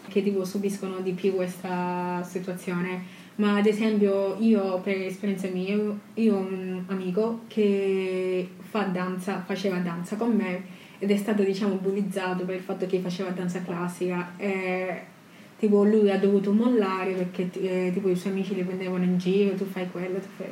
che 0.07 0.23
tipo 0.23 0.43
subiscono 0.43 0.99
di 0.99 1.11
più 1.11 1.35
questa 1.35 2.21
situazione. 2.27 3.17
Ma 3.35 3.55
ad 3.55 3.65
esempio 3.65 4.35
io 4.39 4.79
per 4.81 5.01
esperienza 5.01 5.47
mia, 5.47 5.77
io 6.15 6.35
ho 6.35 6.39
un 6.39 6.83
amico 6.88 7.41
che 7.47 8.49
fa 8.59 8.83
danza, 8.83 9.43
faceva 9.45 9.77
danza 9.77 10.17
con 10.17 10.35
me 10.35 10.77
ed 10.99 11.09
è 11.09 11.15
stato 11.15 11.43
diciamo 11.43 11.75
bullizzato 11.75 12.43
per 12.43 12.55
il 12.55 12.61
fatto 12.61 12.85
che 12.85 12.99
faceva 12.99 13.29
danza 13.29 13.61
classica 13.61 14.33
e 14.35 15.03
tipo 15.59 15.83
lui 15.83 16.09
ha 16.09 16.17
dovuto 16.17 16.51
mollare 16.53 17.11
perché 17.11 17.49
eh, 17.61 17.91
tipo 17.93 18.09
i 18.09 18.15
suoi 18.15 18.31
amici 18.31 18.55
li 18.55 18.63
prendevano 18.63 19.03
in 19.03 19.17
giro, 19.17 19.55
tu 19.55 19.65
fai 19.65 19.89
quello, 19.91 20.19
tu 20.19 20.27
fai... 20.37 20.47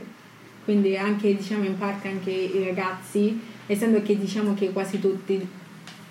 Quindi 0.65 0.97
anche 0.97 1.33
diciamo 1.33 1.63
in 1.63 1.77
parte 1.77 2.09
anche 2.09 2.29
i 2.29 2.65
ragazzi, 2.65 3.39
essendo 3.65 4.01
che 4.01 4.17
diciamo 4.17 4.53
che 4.53 4.71
quasi 4.73 4.99
tutti, 4.99 5.47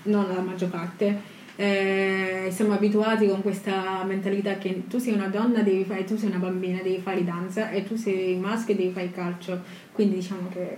non 0.05 0.27
la 0.29 0.41
maggior 0.41 0.71
parte, 0.71 1.35
eh, 1.57 2.49
siamo 2.51 2.73
abituati 2.73 3.29
con 3.29 3.43
questa 3.43 4.03
mentalità 4.05 4.57
che 4.57 4.85
tu 4.89 4.99
sei 4.99 5.13
una 5.13 5.29
donna, 5.29 5.61
devi 5.61 5.85
fare, 5.85 6.05
tu 6.05 6.17
sei 6.17 6.29
una 6.29 6.39
bambina, 6.39 6.81
devi 6.83 7.01
fare 7.03 7.23
danza 7.23 7.71
e 7.71 7.85
tu 7.85 7.97
sei 7.97 8.37
maschio 8.37 8.75
devi 8.75 8.93
fare 8.93 9.11
calcio. 9.11 9.61
Quindi 9.93 10.17
diciamo 10.17 10.49
che... 10.51 10.77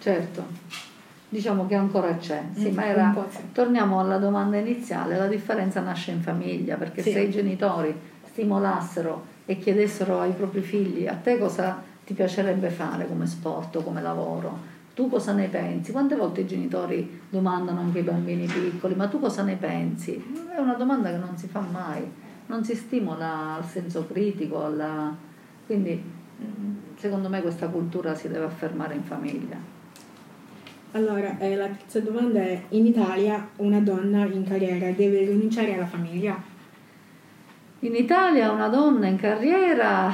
Certo, 0.00 0.46
diciamo 1.28 1.66
che 1.66 1.74
ancora 1.74 2.16
c'è. 2.16 2.42
Sì, 2.54 2.70
mm, 2.70 2.74
ma 2.74 2.86
era... 2.86 3.26
Sì. 3.28 3.52
Torniamo 3.52 4.00
alla 4.00 4.18
domanda 4.18 4.56
iniziale, 4.56 5.16
la 5.16 5.26
differenza 5.26 5.80
nasce 5.80 6.10
in 6.10 6.20
famiglia, 6.20 6.76
perché 6.76 7.02
sì. 7.02 7.12
se 7.12 7.20
i 7.20 7.30
genitori 7.30 7.94
stimolassero 8.24 9.36
e 9.44 9.58
chiedessero 9.58 10.20
ai 10.20 10.32
propri 10.32 10.60
figli 10.60 11.06
a 11.06 11.14
te 11.14 11.38
cosa 11.38 11.82
ti 12.04 12.14
piacerebbe 12.14 12.70
fare 12.70 13.06
come 13.06 13.26
sport 13.26 13.76
o 13.76 13.82
come 13.82 14.00
lavoro, 14.00 14.76
tu 14.94 15.08
cosa 15.08 15.32
ne 15.32 15.46
pensi? 15.48 15.92
Quante 15.92 16.16
volte 16.16 16.40
i 16.40 16.46
genitori 16.46 17.20
domandano 17.28 17.80
anche 17.80 17.98
ai 17.98 18.04
bambini 18.04 18.46
piccoli, 18.46 18.94
ma 18.94 19.06
tu 19.08 19.20
cosa 19.20 19.42
ne 19.42 19.56
pensi? 19.56 20.14
È 20.54 20.58
una 20.58 20.74
domanda 20.74 21.10
che 21.10 21.18
non 21.18 21.36
si 21.36 21.46
fa 21.46 21.60
mai, 21.60 22.10
non 22.46 22.64
si 22.64 22.74
stimola 22.74 23.54
al 23.54 23.64
senso 23.64 24.06
critico, 24.06 24.64
alla... 24.64 25.14
quindi 25.66 26.02
secondo 26.96 27.28
me 27.28 27.42
questa 27.42 27.68
cultura 27.68 28.14
si 28.14 28.28
deve 28.28 28.44
affermare 28.46 28.94
in 28.94 29.02
famiglia. 29.02 29.56
Allora, 30.92 31.36
eh, 31.38 31.54
la 31.54 31.66
terza 31.66 32.00
domanda 32.00 32.40
è, 32.40 32.62
in 32.70 32.86
Italia 32.86 33.46
una 33.56 33.78
donna 33.80 34.24
in 34.24 34.42
carriera 34.44 34.90
deve 34.90 35.26
rinunciare 35.26 35.74
alla 35.74 35.86
famiglia? 35.86 36.40
In 37.80 37.94
Italia 37.94 38.50
una 38.50 38.68
donna 38.68 39.06
in 39.06 39.16
carriera 39.16 40.10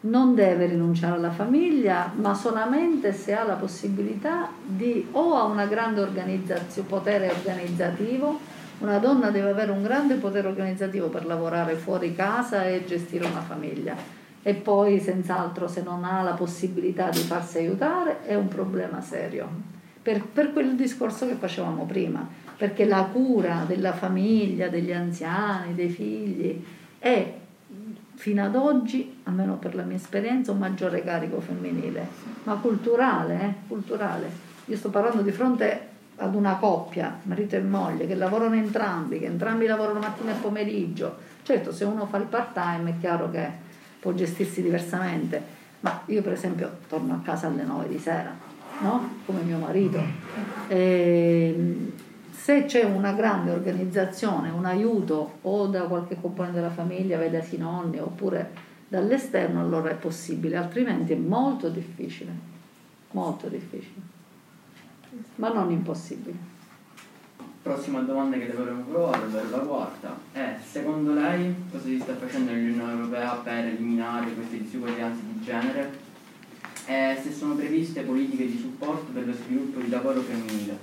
non 0.00 0.34
deve 0.34 0.66
rinunciare 0.66 1.14
alla 1.14 1.30
famiglia, 1.30 2.12
ma 2.14 2.34
solamente 2.34 3.14
se 3.14 3.32
ha 3.32 3.44
la 3.44 3.54
possibilità 3.54 4.50
di 4.66 5.08
o 5.12 5.34
ha 5.36 5.44
una 5.44 5.64
grande 5.64 6.02
organizzazione, 6.02 6.88
potere 6.88 7.30
organizzativo, 7.30 8.38
una 8.80 8.98
donna 8.98 9.30
deve 9.30 9.50
avere 9.50 9.70
un 9.70 9.82
grande 9.82 10.16
potere 10.16 10.48
organizzativo 10.48 11.08
per 11.08 11.24
lavorare 11.24 11.74
fuori 11.76 12.14
casa 12.14 12.66
e 12.66 12.84
gestire 12.84 13.24
una 13.24 13.40
famiglia. 13.40 14.21
E 14.42 14.54
poi, 14.54 14.98
senz'altro, 14.98 15.68
se 15.68 15.82
non 15.82 16.04
ha 16.04 16.22
la 16.22 16.32
possibilità 16.32 17.10
di 17.10 17.20
farsi 17.20 17.58
aiutare, 17.58 18.24
è 18.24 18.34
un 18.34 18.48
problema 18.48 19.00
serio. 19.00 19.48
Per, 20.02 20.24
per 20.24 20.52
quel 20.52 20.74
discorso 20.74 21.28
che 21.28 21.34
facevamo 21.34 21.84
prima, 21.84 22.28
perché 22.56 22.84
la 22.84 23.04
cura 23.04 23.64
della 23.66 23.92
famiglia, 23.92 24.68
degli 24.68 24.92
anziani, 24.92 25.74
dei 25.74 25.88
figli, 25.88 26.64
è 26.98 27.34
fino 28.14 28.44
ad 28.44 28.56
oggi, 28.56 29.20
almeno 29.24 29.56
per 29.56 29.74
la 29.74 29.82
mia 29.82 29.96
esperienza, 29.96 30.52
un 30.52 30.58
maggiore 30.58 31.02
carico 31.04 31.40
femminile, 31.40 32.06
ma 32.44 32.54
culturale, 32.54 33.40
eh? 33.40 33.54
culturale. 33.68 34.30
Io 34.66 34.76
sto 34.76 34.90
parlando 34.90 35.22
di 35.22 35.32
fronte 35.32 35.88
ad 36.16 36.34
una 36.34 36.56
coppia, 36.56 37.18
marito 37.22 37.56
e 37.56 37.60
moglie, 37.60 38.06
che 38.06 38.14
lavorano 38.14 38.54
entrambi, 38.54 39.18
che 39.18 39.26
entrambi 39.26 39.66
lavorano 39.66 40.00
mattina 40.00 40.32
e 40.32 40.40
pomeriggio. 40.40 41.16
Certo, 41.42 41.72
se 41.72 41.84
uno 41.84 42.06
fa 42.06 42.18
il 42.18 42.26
part 42.26 42.52
time 42.52 42.90
è 42.90 42.94
chiaro 43.00 43.30
che 43.30 43.61
può 44.02 44.12
gestirsi 44.14 44.62
diversamente, 44.62 45.40
ma 45.80 46.02
io 46.06 46.22
per 46.22 46.32
esempio 46.32 46.78
torno 46.88 47.14
a 47.14 47.20
casa 47.22 47.46
alle 47.46 47.62
9 47.62 47.86
di 47.86 47.98
sera, 48.00 48.34
no? 48.80 49.10
Come 49.24 49.42
mio 49.42 49.58
marito. 49.58 50.02
E, 50.66 51.54
ehm, 51.56 51.92
se 52.32 52.64
c'è 52.64 52.82
una 52.82 53.12
grande 53.12 53.52
organizzazione, 53.52 54.50
un 54.50 54.64
aiuto 54.64 55.38
o 55.42 55.68
da 55.68 55.82
qualche 55.82 56.20
componente 56.20 56.58
della 56.58 56.72
famiglia, 56.72 57.16
vedasi 57.16 57.56
nonni, 57.58 58.00
oppure 58.00 58.50
dall'esterno, 58.88 59.60
allora 59.60 59.90
è 59.90 59.94
possibile, 59.94 60.56
altrimenti 60.56 61.12
è 61.12 61.16
molto 61.16 61.68
difficile, 61.68 62.32
molto 63.12 63.46
difficile, 63.46 64.00
ma 65.36 65.52
non 65.52 65.70
impossibile. 65.70 66.51
Prossima 67.62 68.00
domanda 68.00 68.36
che 68.38 68.46
le 68.46 68.54
vorremmo 68.54 68.82
provare, 68.82 69.26
per 69.26 69.48
la 69.50 69.58
quarta, 69.58 70.18
è 70.32 70.56
secondo 70.68 71.12
lei 71.12 71.54
cosa 71.70 71.84
si 71.84 72.00
sta 72.00 72.16
facendo 72.16 72.50
nell'Unione 72.50 72.92
Europea 72.92 73.34
per 73.34 73.66
eliminare 73.66 74.32
queste 74.32 74.62
disuguaglianze 74.62 75.20
di 75.24 75.44
genere 75.44 75.90
e 76.86 77.16
se 77.22 77.32
sono 77.32 77.54
previste 77.54 78.00
politiche 78.00 78.46
di 78.46 78.58
supporto 78.58 79.12
per 79.12 79.26
lo 79.26 79.32
sviluppo 79.32 79.78
di 79.78 79.88
lavoro 79.88 80.20
femminile? 80.22 80.76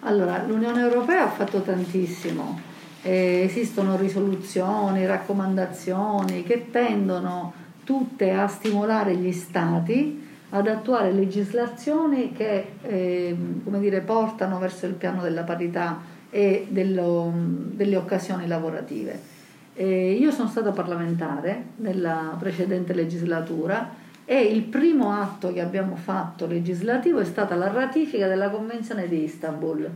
Allora, 0.00 0.44
l'Unione 0.44 0.80
Europea 0.80 1.26
ha 1.26 1.30
fatto 1.30 1.62
tantissimo, 1.62 2.58
eh, 3.02 3.42
esistono 3.44 3.96
risoluzioni, 3.96 5.06
raccomandazioni 5.06 6.42
che 6.42 6.70
tendono 6.72 7.52
tutte 7.84 8.32
a 8.32 8.48
stimolare 8.48 9.14
gli 9.14 9.30
Stati 9.30 10.30
ad 10.54 10.66
attuare 10.66 11.12
legislazioni 11.12 12.32
che 12.32 12.72
eh, 12.82 13.34
dire, 13.64 14.00
portano 14.00 14.58
verso 14.58 14.86
il 14.86 14.92
piano 14.92 15.22
della 15.22 15.44
parità 15.44 16.00
e 16.28 16.66
dello, 16.68 17.32
delle 17.34 17.96
occasioni 17.96 18.46
lavorative. 18.46 19.30
Eh, 19.74 20.12
io 20.12 20.30
sono 20.30 20.48
stata 20.48 20.70
parlamentare 20.70 21.64
nella 21.76 22.36
precedente 22.38 22.92
legislatura 22.92 24.00
e 24.26 24.42
il 24.42 24.62
primo 24.62 25.12
atto 25.12 25.52
che 25.54 25.62
abbiamo 25.62 25.96
fatto 25.96 26.46
legislativo 26.46 27.18
è 27.18 27.24
stata 27.24 27.54
la 27.54 27.72
ratifica 27.72 28.28
della 28.28 28.50
Convenzione 28.50 29.08
di 29.08 29.24
Istanbul. 29.24 29.90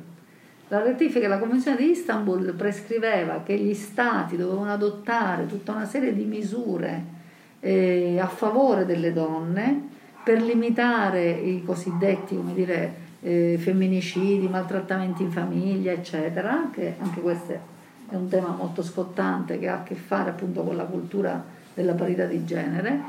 La 0.69 0.83
ratifica 0.83 1.21
della 1.29 1.39
Convenzione 1.39 1.77
di 1.77 1.91
Istanbul 1.91 2.55
prescriveva 2.55 3.43
che 3.45 3.57
gli 3.57 3.75
Stati 3.75 4.39
dovevano 4.39 4.73
adottare 4.73 5.47
tutta 5.47 5.73
una 5.73 5.85
serie 5.85 6.15
di 6.15 6.25
misure 6.25 7.15
eh, 7.61 8.19
a 8.19 8.27
favore 8.27 8.87
delle 8.87 9.13
donne 9.13 9.95
per 10.27 10.43
limitare 10.43 11.31
i 11.31 11.63
cosiddetti 11.63 12.37
dire, 12.53 12.95
eh, 13.21 13.57
femminicidi, 13.61 14.49
maltrattamenti 14.49 15.23
in 15.23 15.31
famiglia, 15.31 15.93
eccetera, 15.93 16.69
che 16.73 16.97
anche 16.99 17.21
questo 17.21 17.53
è 17.53 18.17
un 18.17 18.27
tema 18.27 18.49
molto 18.49 18.83
scottante 18.83 19.57
che 19.61 19.69
ha 19.69 19.75
a 19.75 19.83
che 19.85 19.95
fare 19.95 20.31
appunto 20.31 20.65
con 20.65 20.75
la 20.75 20.83
cultura 20.83 21.45
della 21.73 21.93
parità 21.93 22.25
di 22.25 22.45
genere 22.45 23.01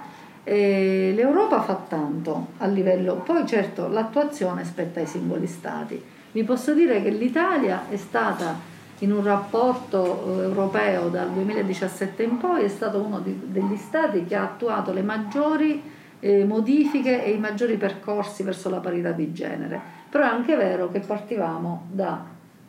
e 0.44 1.12
L'Europa 1.16 1.64
fa 1.64 1.86
tanto 1.88 2.50
a 2.60 2.68
livello, 2.68 3.16
poi 3.16 3.48
certo 3.48 3.88
l'attuazione 3.88 4.64
spetta 4.64 5.00
ai 5.00 5.08
singoli 5.08 5.48
stati. 5.48 6.00
Vi 6.32 6.44
posso 6.44 6.76
dire 6.76 7.02
che 7.02 7.10
l'Italia 7.10 7.90
è 7.90 7.98
stata 7.98 8.60
in 9.00 9.12
un 9.12 9.24
rapporto 9.24 10.40
eh, 10.40 10.44
europeo 10.44 11.10
dal 11.10 11.32
2017 11.32 12.22
in 12.22 12.38
poi, 12.38 12.64
è 12.64 12.68
stato 12.68 13.00
uno 13.00 13.22
di, 13.22 13.40
degli 13.46 13.76
stati 13.76 14.24
che 14.26 14.36
ha 14.36 14.44
attuato 14.44 14.94
le 14.94 15.02
maggiori 15.02 15.96
eh, 16.20 16.46
modifiche 16.46 17.24
e 17.24 17.32
i 17.32 17.38
maggiori 17.38 17.78
percorsi 17.78 18.44
verso 18.44 18.70
la 18.70 18.80
parità 18.80 19.12
di 19.12 19.34
genere. 19.34 19.80
Però 20.10 20.24
è 20.24 20.28
anche 20.28 20.56
vero 20.56 20.90
che 20.90 21.00
partivamo 21.00 21.88
da 21.92 22.24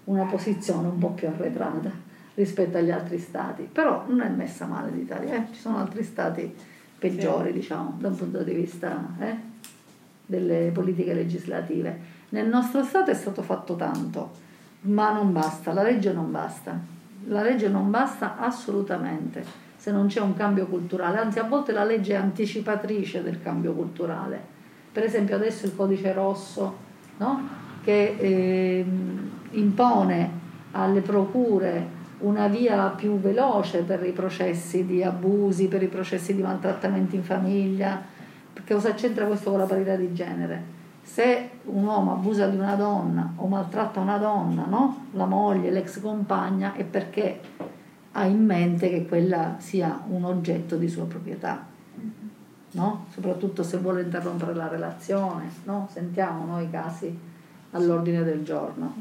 una 0.05 0.25
posizione 0.25 0.89
un 0.89 0.99
po' 0.99 1.11
più 1.11 1.29
arretrata 1.29 1.91
rispetto 2.35 2.79
agli 2.79 2.91
altri 2.91 3.19
stati, 3.19 3.69
però 3.71 4.05
non 4.09 4.21
è 4.21 4.29
messa 4.29 4.65
male 4.67 4.91
l'Italia, 4.91 5.35
eh? 5.35 5.47
ci 5.53 5.61
sono 5.61 5.79
altri 5.79 6.05
stati 6.05 6.55
peggiori, 6.99 7.49
sì. 7.49 7.55
diciamo, 7.55 7.97
da 7.99 8.09
un 8.09 8.17
punto 8.17 8.43
di 8.43 8.53
vista 8.53 9.09
eh, 9.19 9.37
delle 10.25 10.71
politiche 10.73 11.15
legislative. 11.15 12.17
Nel 12.31 12.47
nostro 12.47 12.85
Stato 12.85 13.11
è 13.11 13.15
stato 13.15 13.43
fatto 13.43 13.75
tanto, 13.75 14.31
ma 14.83 15.13
non 15.13 15.33
basta, 15.33 15.73
la 15.73 15.83
legge 15.83 16.13
non 16.13 16.31
basta. 16.31 16.79
La 17.27 17.43
legge 17.43 17.69
non 17.69 17.91
basta 17.91 18.39
assolutamente 18.39 19.68
se 19.89 19.95
non 19.95 20.09
c'è 20.09 20.21
un 20.21 20.35
cambio 20.35 20.67
culturale, 20.67 21.19
anzi 21.19 21.39
a 21.39 21.45
volte 21.45 21.73
la 21.73 21.83
legge 21.83 22.13
è 22.13 22.17
anticipatrice 22.17 23.23
del 23.23 23.41
cambio 23.41 23.73
culturale. 23.73 24.39
Per 24.93 25.03
esempio 25.03 25.35
adesso 25.35 25.65
il 25.65 25.75
codice 25.75 26.13
rosso 26.13 26.77
no? 27.17 27.49
che 27.83 28.17
eh, 28.19 28.85
impone 29.53 30.31
alle 30.73 31.01
procure 31.01 31.97
una 32.19 32.49
via 32.49 32.89
più 32.89 33.19
veloce 33.19 33.81
per 33.81 34.05
i 34.05 34.13
processi 34.13 34.85
di 34.85 35.03
abusi, 35.03 35.69
per 35.69 35.83
i 35.83 35.89
processi 35.89 36.35
di 36.35 36.43
maltrattamenti 36.43 37.17
in 37.17 37.23
famiglia. 37.23 38.03
Cosa 38.67 38.93
c'entra 38.93 39.25
questo 39.25 39.49
con 39.49 39.61
la 39.61 39.65
parità 39.65 39.97
di 39.97 40.13
genere? 40.13 40.77
se 41.01 41.49
un 41.65 41.85
uomo 41.85 42.13
abusa 42.13 42.49
di 42.49 42.59
una 42.59 42.75
donna 42.75 43.33
o 43.37 43.47
maltratta 43.47 43.99
una 43.99 44.19
donna, 44.19 44.67
no? 44.69 45.07
la 45.13 45.25
moglie, 45.25 45.71
l'ex 45.71 46.03
compagna, 46.03 46.75
è 46.75 46.85
perché 46.85 47.41
ha 48.13 48.25
in 48.25 48.45
mente 48.45 48.89
che 48.89 49.07
quella 49.07 49.57
sia 49.59 50.03
un 50.09 50.25
oggetto 50.25 50.77
di 50.77 50.89
sua 50.89 51.07
proprietà. 51.07 51.67
No? 52.71 53.07
Soprattutto 53.13 53.63
se 53.63 53.79
vuole 53.79 54.03
interrompere 54.03 54.55
la 54.55 54.69
relazione, 54.69 55.51
no? 55.65 55.89
sentiamo 55.93 56.45
noi 56.45 56.71
casi 56.71 57.17
all'ordine 57.73 58.23
del 58.25 58.45
giorno. 58.45 58.95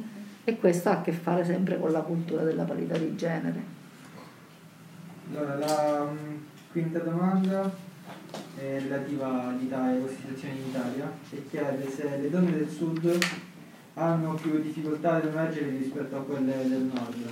E 0.44 0.58
questo 0.58 0.90
ha 0.90 0.94
a 0.94 1.02
che 1.02 1.12
fare 1.12 1.44
sempre 1.44 1.80
con 1.80 1.92
la 1.92 2.02
cultura 2.02 2.44
della 2.44 2.64
parità 2.64 2.98
di 2.98 3.16
genere. 3.16 3.76
Allora, 5.30 5.56
la 5.56 6.10
mm, 6.10 6.36
quinta 6.72 7.00
domanda 7.00 7.70
è 8.56 8.80
relativa 8.80 9.50
all'Italia, 9.50 10.00
alla 10.00 10.08
situazione 10.08 10.54
in 10.56 10.68
Italia 10.70 11.12
e 11.30 11.46
chiede 11.50 11.90
se 11.90 12.18
le 12.22 12.30
donne 12.30 12.52
del 12.52 12.70
sud 12.70 13.18
hanno 13.96 14.36
più 14.36 14.62
difficoltà 14.62 15.16
ad 15.16 15.26
emergere 15.26 15.70
rispetto 15.72 16.16
a 16.16 16.22
quelle 16.22 16.68
del 16.68 16.90
nord. 16.94 17.32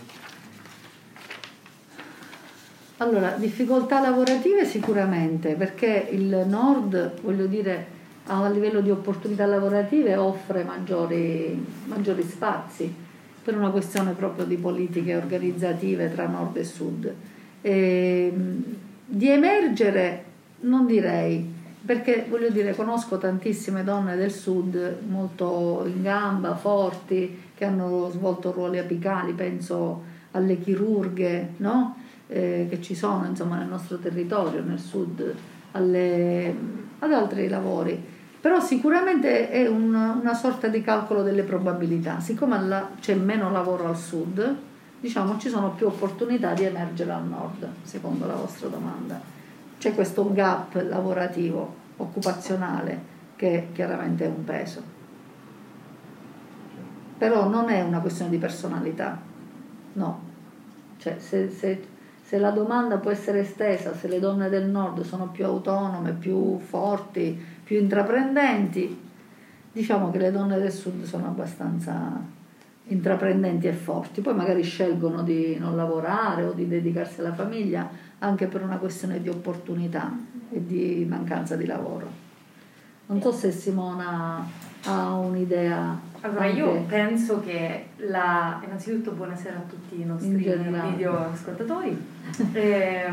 Allora, 2.97 3.31
difficoltà 3.31 3.99
lavorative 3.99 4.63
sicuramente, 4.63 5.55
perché 5.55 6.07
il 6.11 6.45
nord, 6.47 7.19
voglio 7.21 7.45
dire, 7.45 7.93
a 8.27 8.47
livello 8.47 8.79
di 8.79 8.89
opportunità 8.89 9.45
lavorative 9.45 10.15
offre 10.15 10.63
maggiori, 10.63 11.61
maggiori 11.87 12.23
spazi 12.23 12.93
per 13.43 13.57
una 13.57 13.69
questione 13.69 14.13
proprio 14.13 14.45
di 14.45 14.55
politiche 14.55 15.13
organizzative 15.13 16.09
tra 16.13 16.25
nord 16.25 16.55
e 16.55 16.63
sud. 16.63 17.13
E, 17.61 18.33
di 19.05 19.29
emergere 19.29 20.23
non 20.61 20.85
direi, 20.85 21.53
perché 21.85 22.25
voglio 22.29 22.49
dire, 22.49 22.73
conosco 22.75 23.17
tantissime 23.17 23.83
donne 23.83 24.15
del 24.15 24.31
sud 24.31 25.01
molto 25.09 25.83
in 25.85 26.01
gamba, 26.01 26.55
forti, 26.55 27.41
che 27.53 27.65
hanno 27.65 28.09
svolto 28.09 28.53
ruoli 28.53 28.79
apicali, 28.79 29.33
penso 29.33 30.01
alle 30.31 30.59
chirurghe, 30.59 31.49
no? 31.57 32.03
Eh, 32.27 32.67
che 32.69 32.81
ci 32.81 32.95
sono 32.95 33.25
insomma, 33.25 33.57
nel 33.57 33.67
nostro 33.67 33.97
territorio, 33.97 34.63
nel 34.63 34.79
sud, 34.79 35.33
alle, 35.71 36.55
ad 36.99 37.11
altri 37.11 37.47
lavori. 37.47 38.13
Però 38.39 38.59
sicuramente 38.59 39.49
è 39.49 39.67
un, 39.67 39.93
una 39.93 40.33
sorta 40.33 40.67
di 40.67 40.81
calcolo 40.81 41.23
delle 41.23 41.43
probabilità. 41.43 42.19
Siccome 42.19 42.55
alla, 42.55 42.91
c'è 42.99 43.15
meno 43.15 43.49
lavoro 43.49 43.87
al 43.87 43.97
sud, 43.97 44.55
diciamo 44.99 45.37
ci 45.39 45.49
sono 45.49 45.71
più 45.71 45.87
opportunità 45.87 46.53
di 46.53 46.63
emergere 46.63 47.11
al 47.11 47.25
nord, 47.25 47.67
secondo 47.81 48.27
la 48.27 48.35
vostra 48.35 48.67
domanda. 48.67 49.19
C'è 49.77 49.95
questo 49.95 50.31
gap 50.31 50.75
lavorativo, 50.87 51.73
occupazionale, 51.97 53.13
che 53.35 53.69
chiaramente 53.73 54.25
è 54.25 54.27
un 54.27 54.43
peso. 54.43 54.81
Però 57.17 57.47
non 57.47 57.69
è 57.69 57.81
una 57.81 57.99
questione 57.99 58.29
di 58.29 58.37
personalità, 58.37 59.19
no. 59.93 60.21
Cioè, 60.97 61.15
se, 61.17 61.49
se 61.49 61.93
se 62.27 62.39
la 62.39 62.49
domanda 62.49 62.97
può 62.97 63.11
essere 63.11 63.41
estesa, 63.41 63.93
se 63.93 64.07
le 64.07 64.19
donne 64.19 64.49
del 64.49 64.65
nord 64.67 65.03
sono 65.03 65.29
più 65.29 65.45
autonome, 65.45 66.13
più 66.13 66.57
forti, 66.57 67.39
più 67.63 67.77
intraprendenti, 67.77 68.99
diciamo 69.71 70.09
che 70.09 70.17
le 70.17 70.31
donne 70.31 70.57
del 70.57 70.71
sud 70.71 71.03
sono 71.03 71.27
abbastanza 71.27 72.19
intraprendenti 72.87 73.67
e 73.67 73.73
forti, 73.73 74.21
poi 74.21 74.33
magari 74.33 74.63
scelgono 74.63 75.21
di 75.21 75.55
non 75.59 75.75
lavorare 75.75 76.45
o 76.45 76.53
di 76.53 76.67
dedicarsi 76.67 77.19
alla 77.19 77.33
famiglia 77.33 77.87
anche 78.17 78.47
per 78.47 78.63
una 78.63 78.77
questione 78.77 79.21
di 79.21 79.29
opportunità 79.29 80.11
e 80.51 80.65
di 80.65 81.05
mancanza 81.07 81.55
di 81.55 81.67
lavoro. 81.67 82.23
Non 83.05 83.21
so 83.21 83.31
se 83.31 83.51
Simona 83.51 84.43
ha 84.85 85.13
un'idea 85.13 85.99
allora, 86.25 86.45
io 86.47 86.81
penso 86.87 87.41
che 87.41 87.89
la... 87.97 88.59
innanzitutto 88.63 89.11
buonasera 89.11 89.57
a 89.57 89.69
tutti 89.69 90.01
i 90.01 90.05
nostri 90.05 90.29
video 90.35 91.29
ascoltatori. 91.31 91.95
eh, 92.53 93.09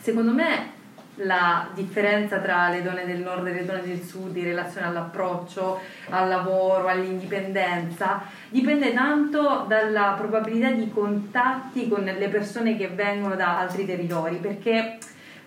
secondo 0.00 0.32
me 0.32 0.80
la 1.16 1.68
differenza 1.74 2.38
tra 2.38 2.70
le 2.70 2.82
donne 2.82 3.04
del 3.04 3.20
nord 3.20 3.46
e 3.46 3.52
le 3.52 3.66
donne 3.66 3.82
del 3.82 4.00
sud 4.00 4.34
in 4.34 4.44
relazione 4.44 4.86
all'approccio, 4.86 5.78
al 6.08 6.28
lavoro, 6.28 6.86
all'indipendenza, 6.88 8.22
dipende 8.48 8.94
tanto 8.94 9.66
dalla 9.68 10.14
probabilità 10.16 10.70
di 10.70 10.90
contatti 10.90 11.86
con 11.86 12.02
le 12.02 12.28
persone 12.28 12.78
che 12.78 12.88
vengono 12.88 13.34
da 13.34 13.58
altri 13.58 13.84
territori, 13.84 14.36
perché 14.36 14.96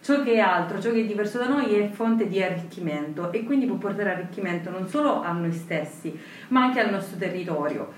ciò 0.06 0.22
che 0.22 0.34
è 0.34 0.40
altro, 0.40 0.80
ciò 0.80 0.92
che 0.92 1.00
è 1.00 1.06
diverso 1.06 1.40
da 1.40 1.48
noi 1.48 1.74
è 1.74 1.90
fonte 1.90 2.28
di 2.28 2.40
arricchimento 2.40 3.32
e 3.32 3.44
quindi 3.44 3.66
può 3.66 3.78
portare 3.78 4.12
arricchimento 4.12 4.70
non 4.70 4.88
solo 4.88 5.24
a 5.24 5.32
noi 5.32 5.52
stessi, 5.52 6.16
ma 6.50 6.66
anche 6.66 6.80
al 6.80 6.92
nostro 6.92 7.18
territorio. 7.18 7.92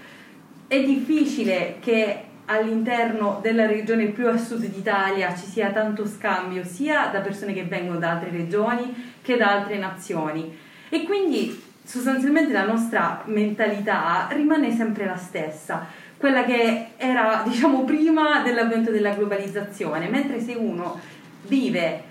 È 0.68 0.82
difficile 0.82 1.80
che 1.82 2.24
all'interno 2.46 3.40
della 3.42 3.66
regione 3.66 4.06
più 4.06 4.30
a 4.30 4.38
sud 4.38 4.68
d'Italia 4.68 5.36
ci 5.36 5.48
sia 5.48 5.72
tanto 5.72 6.08
scambio 6.08 6.64
sia 6.64 7.08
da 7.08 7.20
persone 7.20 7.52
che 7.54 7.66
vengono 7.66 8.00
da 8.00 8.12
altre 8.12 8.30
regioni 8.30 9.16
che 9.22 9.36
da 9.36 9.52
altre 9.52 9.78
nazioni 9.78 10.58
e 10.88 11.04
quindi 11.04 11.62
sostanzialmente 11.84 12.54
la 12.54 12.66
nostra 12.66 13.22
mentalità 13.26 14.30
rimane 14.32 14.72
sempre 14.72 15.04
la 15.04 15.18
stessa 15.18 15.88
quella 16.16 16.46
che 16.46 16.92
era 16.96 17.44
diciamo 17.48 17.84
prima 17.84 18.42
dell'avvento 18.44 18.92
della 18.92 19.12
globalizzazione 19.12 20.08
mentre 20.08 20.40
se 20.40 20.54
uno 20.54 20.98
vive 21.44 22.04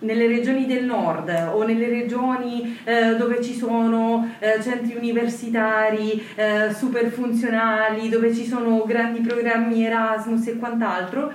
nelle 0.00 0.26
regioni 0.26 0.66
del 0.66 0.84
nord 0.84 1.28
o 1.52 1.62
nelle 1.64 1.88
regioni 1.88 2.78
eh, 2.84 3.16
dove 3.16 3.42
ci 3.42 3.54
sono 3.54 4.34
eh, 4.38 4.62
centri 4.62 4.94
universitari 4.96 6.24
eh, 6.34 6.72
super 6.72 7.08
funzionali, 7.10 8.08
dove 8.08 8.34
ci 8.34 8.46
sono 8.46 8.84
grandi 8.84 9.20
programmi 9.20 9.84
Erasmus 9.84 10.46
e 10.46 10.58
quant'altro, 10.58 11.32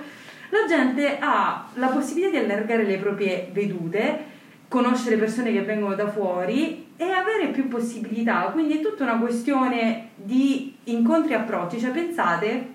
la 0.48 0.64
gente 0.68 1.18
ha 1.20 1.68
la 1.74 1.88
possibilità 1.88 2.30
di 2.30 2.44
allargare 2.44 2.84
le 2.84 2.98
proprie 2.98 3.48
vedute, 3.52 4.34
conoscere 4.68 5.16
persone 5.16 5.52
che 5.52 5.62
vengono 5.62 5.94
da 5.94 6.08
fuori 6.08 6.86
e 6.96 7.04
avere 7.04 7.48
più 7.48 7.68
possibilità. 7.68 8.50
Quindi 8.52 8.78
è 8.78 8.80
tutta 8.80 9.04
una 9.04 9.18
questione 9.18 10.08
di 10.14 10.74
incontri 10.84 11.32
e 11.32 11.36
approcci. 11.36 11.78
Cioè 11.78 11.90
pensate 11.90 12.74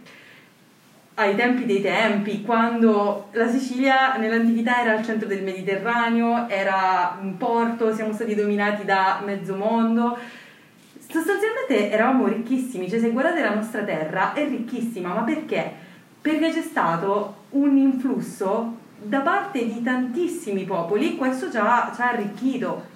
ai 1.15 1.35
tempi 1.35 1.65
dei 1.65 1.81
tempi, 1.81 2.41
quando 2.41 3.27
la 3.31 3.47
Sicilia 3.49 4.15
nell'antichità 4.15 4.81
era 4.81 4.91
al 4.93 5.03
centro 5.03 5.27
del 5.27 5.43
Mediterraneo, 5.43 6.47
era 6.47 7.17
un 7.21 7.37
porto, 7.37 7.93
siamo 7.93 8.13
stati 8.13 8.33
dominati 8.33 8.85
da 8.85 9.21
mezzo 9.25 9.55
mondo. 9.55 10.17
Sostanzialmente 10.97 11.91
eravamo 11.91 12.27
ricchissimi, 12.27 12.89
cioè 12.89 12.99
se 12.99 13.11
guardate 13.11 13.41
la 13.41 13.53
nostra 13.53 13.83
terra 13.83 14.33
è 14.33 14.47
ricchissima, 14.47 15.13
ma 15.13 15.21
perché? 15.21 15.71
Perché 16.21 16.51
c'è 16.51 16.61
stato 16.61 17.35
un 17.49 17.75
influsso 17.77 18.77
da 19.03 19.19
parte 19.19 19.65
di 19.65 19.81
tantissimi 19.83 20.63
popoli, 20.63 21.17
questo 21.17 21.51
ci 21.51 21.57
ha, 21.57 21.91
ci 21.93 22.01
ha 22.01 22.09
arricchito. 22.09 22.89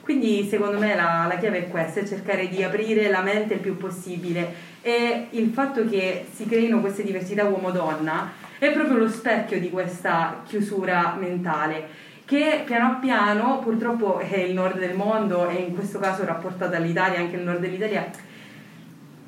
Quindi 0.00 0.46
secondo 0.48 0.78
me 0.78 0.94
la, 0.94 1.26
la 1.28 1.36
chiave 1.36 1.58
è 1.58 1.68
questa, 1.68 2.00
è 2.00 2.06
cercare 2.06 2.48
di 2.48 2.62
aprire 2.62 3.08
la 3.08 3.22
mente 3.22 3.54
il 3.54 3.60
più 3.60 3.76
possibile 3.76 4.74
e 4.86 5.26
il 5.30 5.50
fatto 5.50 5.84
che 5.84 6.26
si 6.32 6.46
creino 6.46 6.78
queste 6.78 7.02
diversità 7.02 7.42
uomo-donna 7.44 8.30
è 8.56 8.70
proprio 8.70 8.98
lo 8.98 9.08
specchio 9.08 9.58
di 9.58 9.68
questa 9.68 10.42
chiusura 10.46 11.16
mentale 11.18 11.88
che 12.24 12.62
piano 12.64 13.00
piano 13.00 13.58
purtroppo 13.58 14.20
è 14.20 14.36
il 14.36 14.54
nord 14.54 14.78
del 14.78 14.94
mondo 14.94 15.48
e 15.48 15.56
in 15.56 15.74
questo 15.74 15.98
caso 15.98 16.24
rapportato 16.24 16.76
all'Italia, 16.76 17.18
anche 17.18 17.34
il 17.34 17.42
nord 17.42 17.58
dell'Italia, 17.58 18.08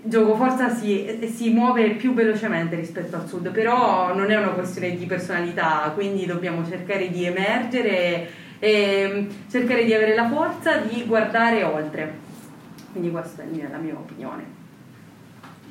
gioco 0.01 0.37
forza 0.37 0.68
si, 0.68 1.29
si, 1.35 1.51
muove 1.51 1.90
più 1.90 2.14
velocemente 2.14 2.77
rispetto 2.77 3.16
al 3.16 3.27
sud, 3.27 3.51
però 3.51 4.14
non 4.14 4.31
è 4.31 4.37
una 4.37 4.51
questione 4.51 4.97
di 4.97 5.07
personalità, 5.07 5.90
quindi 5.92 6.25
dobbiamo 6.25 6.64
cercare 6.68 7.11
di 7.11 7.25
emergere 7.25 8.29
e 8.61 9.27
cercare 9.51 9.85
di 9.85 9.92
avere 9.92 10.14
la 10.14 10.29
forza 10.29 10.77
di 10.77 11.05
guardare 11.05 11.64
oltre. 11.64 12.12
Quindi 12.92 13.11
questa 13.11 13.42
è 13.42 13.68
la 13.68 13.79
mia 13.79 13.94
opinione 13.94 14.66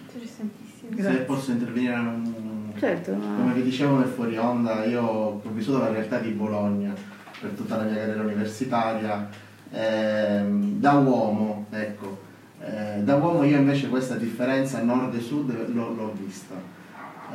interessantissimo. 0.08 1.02
Se 1.02 1.18
posso 1.24 1.52
intervenire, 1.52 1.94
un... 1.94 2.72
certo, 2.78 3.12
come 3.12 3.54
vi 3.54 3.64
dicevo 3.64 3.98
nel 3.98 4.08
fuori 4.08 4.38
onda, 4.38 4.86
io 4.86 5.02
ho 5.04 5.42
vissuto 5.52 5.80
la 5.80 5.90
realtà 5.90 6.20
di 6.20 6.30
Bologna 6.32 6.94
per 7.40 7.52
tutta 7.52 7.78
la 7.78 7.84
mia 7.84 7.96
carriera 7.96 8.22
universitaria, 8.22 9.30
eh, 9.72 10.44
da 10.48 10.94
uomo, 10.94 11.66
ecco. 11.70 12.26
Eh, 12.60 13.02
da 13.04 13.16
uomo 13.18 13.44
io 13.44 13.58
invece 13.58 13.88
questa 13.88 14.16
differenza 14.16 14.82
nord 14.82 15.14
e 15.14 15.20
sud 15.20 15.74
l'ho, 15.74 15.94
l'ho 15.94 16.14
vista. 16.18 16.56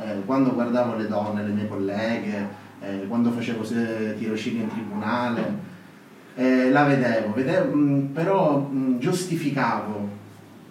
Eh, 0.01 0.25
quando 0.25 0.53
guardavo 0.53 0.97
le 0.97 1.07
donne, 1.07 1.43
le 1.43 1.51
mie 1.51 1.67
colleghe, 1.67 2.47
eh, 2.81 3.05
quando 3.07 3.31
facevo 3.31 3.63
tirocini 4.17 4.61
in 4.61 4.69
tribunale, 4.69 5.71
eh, 6.35 6.71
la 6.71 6.83
vedevo, 6.83 7.31
vedevo 7.33 7.75
mh, 7.75 8.09
però 8.11 8.57
mh, 8.57 8.97
giustificavo, 8.97 10.09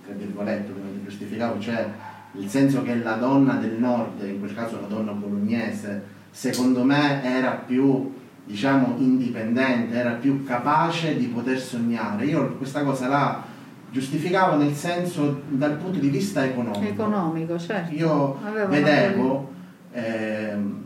tra 0.05 0.15
virgolette, 0.15 0.73
giustificavo, 1.12 1.61
cioè 1.61 1.87
il 2.33 2.48
senso 2.48 2.83
che 2.83 2.96
la 2.96 3.14
donna 3.14 3.55
del 3.55 3.79
nord, 3.79 4.22
in 4.25 4.38
quel 4.38 4.55
caso 4.55 4.81
la 4.81 4.87
donna 4.87 5.12
bolognese, 5.12 6.20
secondo 6.31 6.83
me 6.83 7.22
era 7.22 7.51
più 7.51 8.20
diciamo 8.44 8.96
indipendente, 8.98 9.94
era 9.94 10.12
più 10.12 10.44
capace 10.44 11.16
di 11.16 11.27
poter 11.27 11.61
sognare. 11.61 12.25
Io 12.25 12.57
questa 12.57 12.83
cosa 12.83 13.07
là 13.07 13.44
giustificavo 13.90 14.57
nel 14.57 14.72
senso 14.72 15.42
dal 15.48 15.77
punto 15.77 15.98
di 15.98 16.09
vista 16.09 16.44
economico. 16.44 16.92
Economico, 16.92 17.59
certo. 17.59 17.94
Io 17.94 18.38
Avevano 18.42 18.70
vedevo, 18.70 19.53
ehm, 19.92 20.85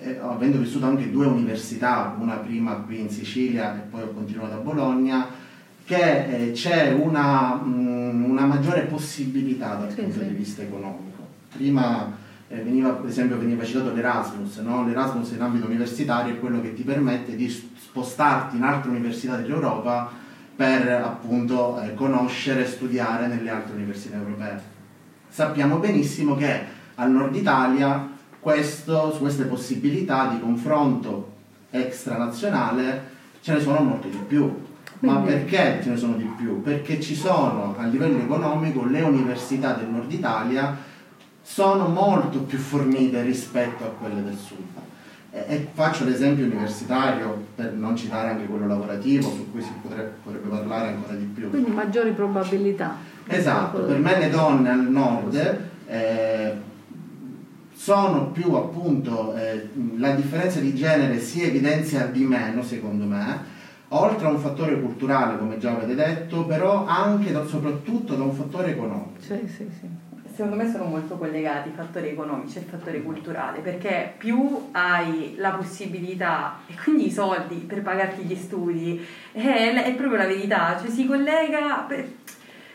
eh, 0.00 0.18
avendo 0.22 0.58
vissuto 0.58 0.86
anche 0.86 1.10
due 1.10 1.26
università, 1.26 2.14
una 2.18 2.36
prima 2.36 2.74
qui 2.74 3.00
in 3.00 3.08
Sicilia 3.08 3.74
e 3.76 3.78
poi 3.90 4.02
ho 4.02 4.12
continuato 4.12 4.54
a 4.54 4.58
Bologna, 4.58 5.26
che 5.90 6.50
eh, 6.50 6.52
c'è 6.52 6.92
una, 6.92 7.54
mh, 7.54 8.24
una 8.30 8.46
maggiore 8.46 8.82
possibilità 8.82 9.74
dal 9.74 9.90
Sì, 9.90 10.02
punto 10.02 10.20
sì. 10.20 10.28
di 10.28 10.34
vista 10.34 10.62
economico. 10.62 11.26
Prima 11.52 12.12
eh, 12.46 12.58
veniva, 12.62 12.90
per 12.90 13.10
esempio, 13.10 13.36
veniva 13.36 13.64
citato 13.64 13.92
l'Erasmus, 13.92 14.58
no? 14.58 14.86
l'Erasmus 14.86 15.32
in 15.32 15.40
ambito 15.40 15.66
universitario 15.66 16.34
è 16.34 16.38
quello 16.38 16.60
che 16.60 16.74
ti 16.74 16.84
permette 16.84 17.34
di 17.34 17.48
spostarti 17.48 18.56
in 18.56 18.62
altre 18.62 18.90
università 18.90 19.34
dell'Europa 19.34 20.12
per 20.54 20.88
appunto 20.88 21.80
eh, 21.80 21.94
conoscere 21.94 22.62
e 22.62 22.66
studiare 22.68 23.26
nelle 23.26 23.50
altre 23.50 23.74
università 23.74 24.16
europee. 24.16 24.60
Sappiamo 25.28 25.78
benissimo 25.78 26.36
che 26.36 26.60
al 26.94 27.10
nord 27.10 27.34
Italia 27.34 28.08
questo, 28.38 29.12
su 29.12 29.18
queste 29.18 29.42
possibilità 29.44 30.28
di 30.28 30.38
confronto 30.38 31.32
extranazionale 31.70 33.08
ce 33.40 33.54
ne 33.54 33.60
sono 33.60 33.80
molte 33.80 34.08
di 34.08 34.18
più. 34.28 34.68
Ma 35.00 35.16
perché 35.18 35.80
ce 35.82 35.90
ne 35.90 35.96
sono 35.96 36.14
di 36.14 36.30
più? 36.36 36.60
Perché 36.62 37.00
ci 37.00 37.14
sono 37.14 37.74
a 37.78 37.86
livello 37.86 38.18
economico 38.18 38.84
le 38.84 39.00
università 39.00 39.72
del 39.72 39.88
nord 39.88 40.12
Italia 40.12 40.76
sono 41.42 41.88
molto 41.88 42.40
più 42.40 42.58
fornite 42.58 43.22
rispetto 43.22 43.84
a 43.84 43.88
quelle 43.88 44.22
del 44.22 44.36
sud. 44.36 44.58
E, 45.32 45.44
e 45.48 45.68
faccio 45.72 46.04
l'esempio 46.04 46.44
universitario 46.44 47.46
per 47.54 47.72
non 47.72 47.96
citare 47.96 48.30
anche 48.30 48.46
quello 48.46 48.66
lavorativo 48.66 49.30
su 49.30 49.50
cui 49.50 49.62
si 49.62 49.72
potrebbe, 49.80 50.12
potrebbe 50.22 50.48
parlare 50.48 50.88
ancora 50.88 51.14
di 51.14 51.24
più. 51.24 51.48
Quindi 51.50 51.70
maggiori 51.70 52.10
probabilità. 52.12 52.96
Esatto, 53.26 53.82
per 53.82 53.98
me 53.98 54.18
le 54.18 54.28
donne 54.28 54.70
al 54.70 54.90
nord 54.90 55.60
eh, 55.86 56.54
sono 57.72 58.26
più 58.26 58.52
appunto, 58.54 59.34
eh, 59.34 59.70
la 59.96 60.10
differenza 60.14 60.60
di 60.60 60.74
genere 60.74 61.18
si 61.18 61.42
evidenzia 61.42 62.06
di 62.06 62.24
meno 62.24 62.62
secondo 62.62 63.06
me, 63.06 63.58
oltre 63.92 64.26
a 64.26 64.30
un 64.30 64.38
fattore 64.38 64.80
culturale 64.80 65.38
come 65.38 65.58
già 65.58 65.72
avete 65.72 65.94
detto, 65.94 66.44
però 66.44 66.86
anche 66.86 67.30
e 67.30 67.46
soprattutto 67.46 68.14
da 68.14 68.24
un 68.24 68.32
fattore 68.32 68.70
economico. 68.70 69.20
Sì, 69.20 69.46
sì, 69.46 69.68
sì. 69.78 69.88
Secondo 70.32 70.56
me 70.56 70.70
sono 70.70 70.84
molto 70.84 71.16
collegati 71.16 71.68
i 71.68 71.72
fattori 71.74 72.08
economici 72.08 72.58
e 72.58 72.60
il 72.60 72.66
fattore 72.66 73.02
culturale, 73.02 73.58
perché 73.58 74.14
più 74.16 74.68
hai 74.70 75.34
la 75.36 75.50
possibilità 75.50 76.60
e 76.66 76.74
quindi 76.82 77.08
i 77.08 77.10
soldi 77.10 77.56
per 77.56 77.82
pagarti 77.82 78.22
gli 78.22 78.36
studi, 78.36 79.04
è, 79.32 79.82
è 79.84 79.94
proprio 79.94 80.18
la 80.18 80.26
verità, 80.26 80.78
cioè 80.80 80.88
si 80.88 81.06
collega... 81.06 81.84
per- 81.86 82.18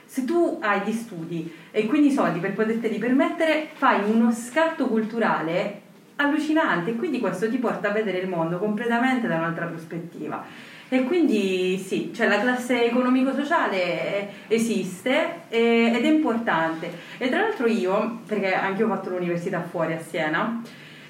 se 0.06 0.23
tu 0.23 0.60
hai 0.62 0.82
gli 0.86 0.93
studi 0.93 1.51
e 1.71 1.88
quindi 1.88 2.08
i 2.08 2.12
soldi 2.12 2.39
per 2.39 2.54
poterteli 2.54 2.99
permettere, 2.99 3.67
fai 3.73 4.10
uno 4.10 4.32
scatto 4.32 4.88
culturale 4.88 5.82
allucinante 6.17 6.91
e 6.91 6.95
quindi 6.95 7.19
questo 7.19 7.49
ti 7.49 7.58
porta 7.58 7.89
a 7.89 7.91
vedere 7.91 8.19
il 8.19 8.30
mondo 8.30 8.58
completamente 8.58 9.28
da 9.28 9.36
un'altra 9.36 9.65
prospettiva. 9.65 10.45
E 10.88 11.04
quindi 11.04 11.78
sì, 11.78 12.12
cioè 12.13 12.28
la 12.28 12.39
classe 12.39 12.86
economico-sociale 12.86 14.30
esiste 14.48 15.41
e- 15.50 15.91
ed 15.95 16.06
è 16.06 16.08
importante. 16.08 16.91
E 17.17 17.28
tra 17.30 17.41
l'altro 17.41 17.67
io, 17.67 18.19
perché 18.26 18.54
anche 18.54 18.82
io 18.82 18.88
ho 18.88 18.95
fatto 18.95 19.10
l'università 19.10 19.62
fuori 19.63 19.93
a 19.93 20.00
Siena, 20.00 20.62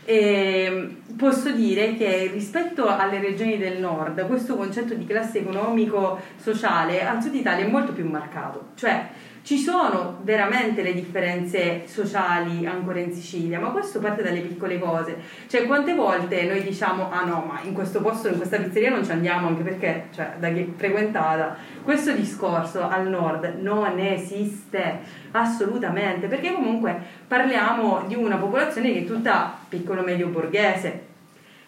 e 0.07 0.97
posso 1.17 1.49
dire 1.49 1.97
che 1.97 2.29
rispetto 2.31 2.87
alle 2.87 3.19
regioni 3.19 3.57
del 3.57 3.79
nord 3.79 4.27
questo 4.27 4.55
concetto 4.55 4.93
di 4.93 5.05
classe 5.05 5.39
economico-sociale 5.39 7.03
al 7.03 7.21
sud 7.21 7.33
Italia 7.33 7.65
è 7.65 7.69
molto 7.69 7.91
più 7.91 8.07
marcato. 8.07 8.67
Cioè 8.75 9.09
ci 9.45 9.59
sono 9.59 10.21
veramente 10.23 10.81
le 10.81 10.91
differenze 10.91 11.83
sociali 11.85 12.65
ancora 12.65 12.97
in 12.97 13.13
Sicilia, 13.13 13.59
ma 13.59 13.67
questo 13.67 13.99
parte 13.99 14.23
dalle 14.23 14.39
piccole 14.39 14.79
cose. 14.79 15.17
Cioè, 15.45 15.67
quante 15.67 15.93
volte 15.93 16.45
noi 16.45 16.63
diciamo: 16.63 17.11
ah 17.11 17.23
no, 17.25 17.45
ma 17.47 17.59
in 17.61 17.73
questo 17.73 18.01
posto, 18.01 18.27
in 18.27 18.37
questa 18.37 18.57
pizzeria 18.57 18.89
non 18.89 19.05
ci 19.05 19.11
andiamo, 19.11 19.49
anche 19.49 19.61
perché, 19.61 20.07
cioè, 20.15 20.33
da 20.39 20.49
chi 20.49 20.61
è 20.61 20.67
frequentata, 20.75 21.57
questo 21.83 22.13
discorso 22.13 22.89
al 22.89 23.07
nord 23.07 23.57
non 23.59 23.99
esiste 23.99 25.01
assolutamente, 25.29 26.25
perché 26.25 26.51
comunque 26.51 26.99
parliamo 27.27 28.05
di 28.07 28.15
una 28.15 28.37
popolazione 28.37 28.93
che 28.93 29.01
è 29.01 29.05
tutta 29.05 29.55
piccolo-medio 29.69 30.29
borghese. 30.29 31.03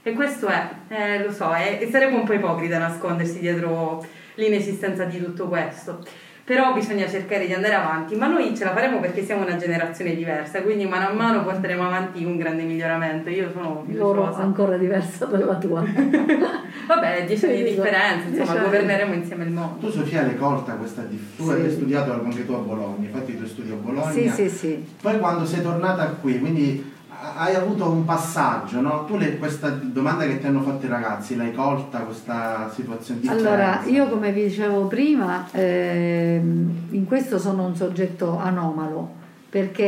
E 0.02 0.14
questo 0.14 0.48
è, 0.48 0.68
eh, 0.88 1.24
lo 1.24 1.32
so, 1.32 1.54
è- 1.54 1.88
sarebbe 1.92 2.16
un 2.16 2.24
po' 2.24 2.34
ipocrita 2.34 2.80
nascondersi 2.80 3.38
dietro 3.38 4.04
l'inesistenza 4.34 5.04
di 5.04 5.24
tutto 5.24 5.48
questo. 5.48 6.26
Però 6.48 6.72
bisogna 6.74 7.10
cercare 7.10 7.46
di 7.46 7.52
andare 7.52 7.74
avanti, 7.74 8.16
ma 8.16 8.28
noi 8.28 8.56
ce 8.56 8.64
la 8.64 8.72
faremo 8.72 9.02
perché 9.02 9.22
siamo 9.22 9.42
una 9.44 9.58
generazione 9.58 10.16
diversa, 10.16 10.62
quindi 10.62 10.86
mano 10.86 11.10
a 11.10 11.12
mano 11.12 11.44
porteremo 11.44 11.86
avanti 11.86 12.24
un 12.24 12.38
grande 12.38 12.64
miglioramento. 12.64 13.30
Io 13.30 13.52
sono 13.52 13.84
Loro 13.90 14.22
fiduciosa. 14.22 14.44
ancora 14.44 14.78
diversa 14.78 15.26
dalla 15.26 15.56
tua. 15.58 15.84
Vabbè, 16.88 17.26
dieci 17.28 17.44
anni 17.48 17.58
di 17.58 17.64
differenza, 17.72 18.28
insomma, 18.30 18.32
dieci 18.36 18.50
anni. 18.52 18.64
governeremo 18.64 19.14
insieme 19.14 19.44
il 19.44 19.50
mondo. 19.52 19.76
Tu 19.86 19.92
Sofia 19.92 20.22
l'hai 20.22 20.38
colta 20.38 20.72
questa 20.76 21.02
dif- 21.02 21.36
tu 21.36 21.44
Sì. 21.44 21.52
hai 21.52 21.70
studiato 21.70 22.14
anche 22.14 22.46
tu 22.46 22.54
a 22.54 22.60
Bologna, 22.60 23.06
hai 23.06 23.12
fatto 23.12 23.30
i 23.32 23.36
tuoi 23.36 23.50
studi 23.50 23.72
a 23.72 23.76
Bologna. 23.76 24.12
Sì, 24.12 24.30
sì, 24.30 24.48
sì. 24.50 24.86
Poi 25.02 25.20
quando 25.20 25.46
sei 25.46 25.62
tornata 25.62 26.06
qui, 26.22 26.40
quindi 26.40 26.96
hai 27.36 27.56
avuto 27.56 27.90
un 27.90 28.06
passaggio, 28.06 28.80
no? 28.82 29.06
Tu 29.06 29.18
le- 29.18 29.38
questa 29.38 29.70
domanda 29.70 30.26
che 30.26 30.40
ti 30.40 30.46
hanno 30.48 30.62
fatto 30.62 30.86
i 30.86 30.90
ragazzi, 30.90 31.36
l'hai 31.36 31.54
colta 31.54 32.00
questa 32.00 32.70
situazione 32.74 33.20
di 33.22 33.28
Allora, 33.28 33.84
io 33.86 34.08
come 34.08 34.32
vi 34.32 34.44
dicevo 34.44 34.86
prima, 34.88 35.46
ehm, 35.52 36.88
in 36.92 37.06
questo 37.06 37.40
sono 37.40 37.66
un 37.66 37.76
soggetto 37.76 38.38
anomalo, 38.38 39.14
perché 39.50 39.84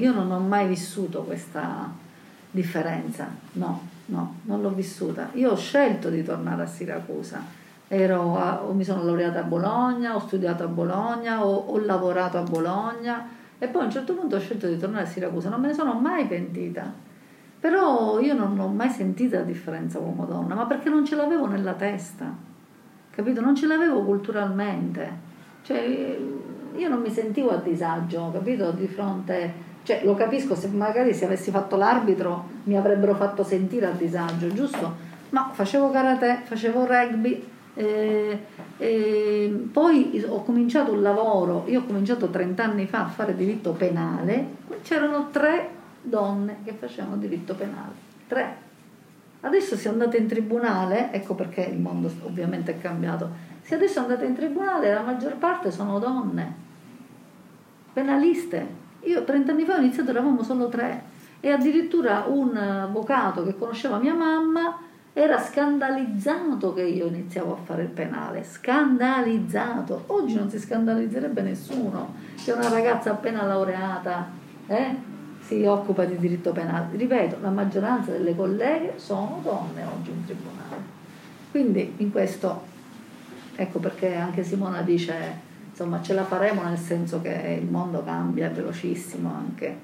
io 0.00 0.12
non 0.12 0.30
ho 0.30 0.38
mai 0.40 0.66
vissuto 0.66 1.22
questa 1.22 1.90
differenza, 2.50 3.28
no, 3.52 3.80
no, 4.06 4.34
non 4.42 4.60
l'ho 4.62 4.70
vissuta. 4.70 5.30
Io 5.34 5.50
ho 5.52 5.56
scelto 5.56 6.08
di 6.10 6.22
tornare 6.22 6.62
a 6.62 6.66
Siracusa, 6.66 7.64
Ero 7.88 8.36
a- 8.36 8.64
mi 8.72 8.82
sono 8.82 9.04
laureata 9.04 9.38
a 9.38 9.42
Bologna, 9.44 10.16
ho 10.16 10.18
studiato 10.18 10.64
a 10.64 10.66
Bologna, 10.66 11.44
ho, 11.46 11.54
ho 11.54 11.78
lavorato 11.78 12.36
a 12.36 12.42
Bologna 12.42 13.24
e 13.58 13.68
poi 13.68 13.82
a 13.82 13.84
un 13.84 13.90
certo 13.90 14.14
punto 14.14 14.36
ho 14.36 14.40
scelto 14.40 14.66
di 14.66 14.76
tornare 14.76 15.04
a 15.04 15.06
Siracusa, 15.06 15.48
non 15.48 15.60
me 15.60 15.68
ne 15.68 15.74
sono 15.74 15.94
mai 15.94 16.26
pentita. 16.26 16.92
Però 17.58 18.20
io 18.20 18.34
non 18.34 18.58
ho 18.58 18.68
mai 18.68 18.90
sentito 18.90 19.36
la 19.36 19.42
differenza 19.42 19.98
uomo-donna, 19.98 20.54
ma 20.54 20.66
perché 20.66 20.88
non 20.90 21.04
ce 21.04 21.16
l'avevo 21.16 21.46
nella 21.46 21.72
testa, 21.72 22.32
capito? 23.10 23.40
Non 23.40 23.56
ce 23.56 23.66
l'avevo 23.66 24.02
culturalmente. 24.04 25.24
Cioè, 25.62 26.18
io 26.76 26.88
non 26.88 27.00
mi 27.00 27.10
sentivo 27.10 27.50
a 27.50 27.56
disagio, 27.56 28.30
capito? 28.32 28.70
Di 28.72 28.86
fronte... 28.86 29.64
Cioè, 29.82 30.02
lo 30.04 30.14
capisco, 30.14 30.54
se 30.54 30.68
magari 30.68 31.14
se 31.14 31.24
avessi 31.24 31.50
fatto 31.50 31.76
l'arbitro 31.76 32.44
mi 32.64 32.76
avrebbero 32.76 33.14
fatto 33.14 33.42
sentire 33.42 33.86
a 33.86 33.92
disagio, 33.92 34.48
giusto? 34.52 34.94
Ma 35.30 35.50
facevo 35.52 35.90
karate, 35.90 36.42
facevo 36.44 36.84
rugby, 36.86 37.42
eh, 37.76 38.38
eh, 38.78 39.68
poi 39.70 40.24
ho 40.26 40.42
cominciato 40.42 40.92
un 40.92 41.02
lavoro, 41.02 41.64
io 41.66 41.80
ho 41.80 41.84
cominciato 41.84 42.30
30 42.30 42.64
anni 42.64 42.86
fa 42.86 43.04
a 43.04 43.08
fare 43.08 43.36
diritto 43.36 43.72
penale, 43.72 44.54
c'erano 44.82 45.28
tre 45.30 45.68
donne 46.00 46.58
che 46.64 46.72
facevano 46.72 47.16
diritto 47.16 47.54
penale, 47.54 47.92
tre. 48.26 48.64
Adesso 49.40 49.76
se 49.76 49.90
andate 49.90 50.16
in 50.16 50.26
tribunale, 50.26 51.12
ecco 51.12 51.34
perché 51.34 51.62
il 51.62 51.78
mondo 51.78 52.10
ovviamente 52.22 52.72
è 52.72 52.80
cambiato, 52.80 53.30
se 53.60 53.74
adesso 53.74 54.00
andate 54.00 54.24
in 54.24 54.34
tribunale 54.34 54.92
la 54.92 55.02
maggior 55.02 55.36
parte 55.36 55.70
sono 55.70 55.98
donne, 55.98 56.54
penaliste. 57.92 58.84
Io 59.02 59.22
30 59.22 59.52
anni 59.52 59.64
fa 59.64 59.74
ho 59.74 59.80
iniziato, 59.80 60.10
eravamo 60.10 60.42
solo 60.42 60.68
tre 60.68 61.14
e 61.40 61.50
addirittura 61.50 62.24
un 62.26 62.56
avvocato 62.56 63.44
che 63.44 63.54
conosceva 63.54 63.98
mia 63.98 64.14
mamma 64.14 64.80
era 65.18 65.42
scandalizzato 65.42 66.74
che 66.74 66.82
io 66.82 67.06
iniziavo 67.06 67.54
a 67.54 67.56
fare 67.64 67.84
il 67.84 67.88
penale, 67.88 68.44
scandalizzato. 68.44 70.04
Oggi 70.08 70.34
non 70.34 70.50
si 70.50 70.58
scandalizzerebbe 70.58 71.40
nessuno 71.40 72.12
che 72.44 72.52
una 72.52 72.68
ragazza 72.68 73.12
appena 73.12 73.42
laureata 73.44 74.28
eh, 74.66 74.94
si 75.40 75.64
occupa 75.64 76.04
di 76.04 76.18
diritto 76.18 76.52
penale. 76.52 76.94
Ripeto, 76.98 77.38
la 77.40 77.48
maggioranza 77.48 78.10
delle 78.10 78.36
colleghe 78.36 78.92
sono 78.96 79.40
donne 79.42 79.84
oggi 79.84 80.10
in 80.10 80.26
tribunale. 80.26 80.76
Quindi 81.50 81.94
in 81.96 82.12
questo, 82.12 82.64
ecco 83.54 83.78
perché 83.78 84.16
anche 84.16 84.44
Simona 84.44 84.82
dice, 84.82 85.14
insomma, 85.70 86.02
ce 86.02 86.12
la 86.12 86.24
faremo 86.24 86.62
nel 86.62 86.76
senso 86.76 87.22
che 87.22 87.58
il 87.58 87.70
mondo 87.70 88.04
cambia, 88.04 88.48
è 88.48 88.50
velocissimo 88.50 89.32
anche. 89.34 89.74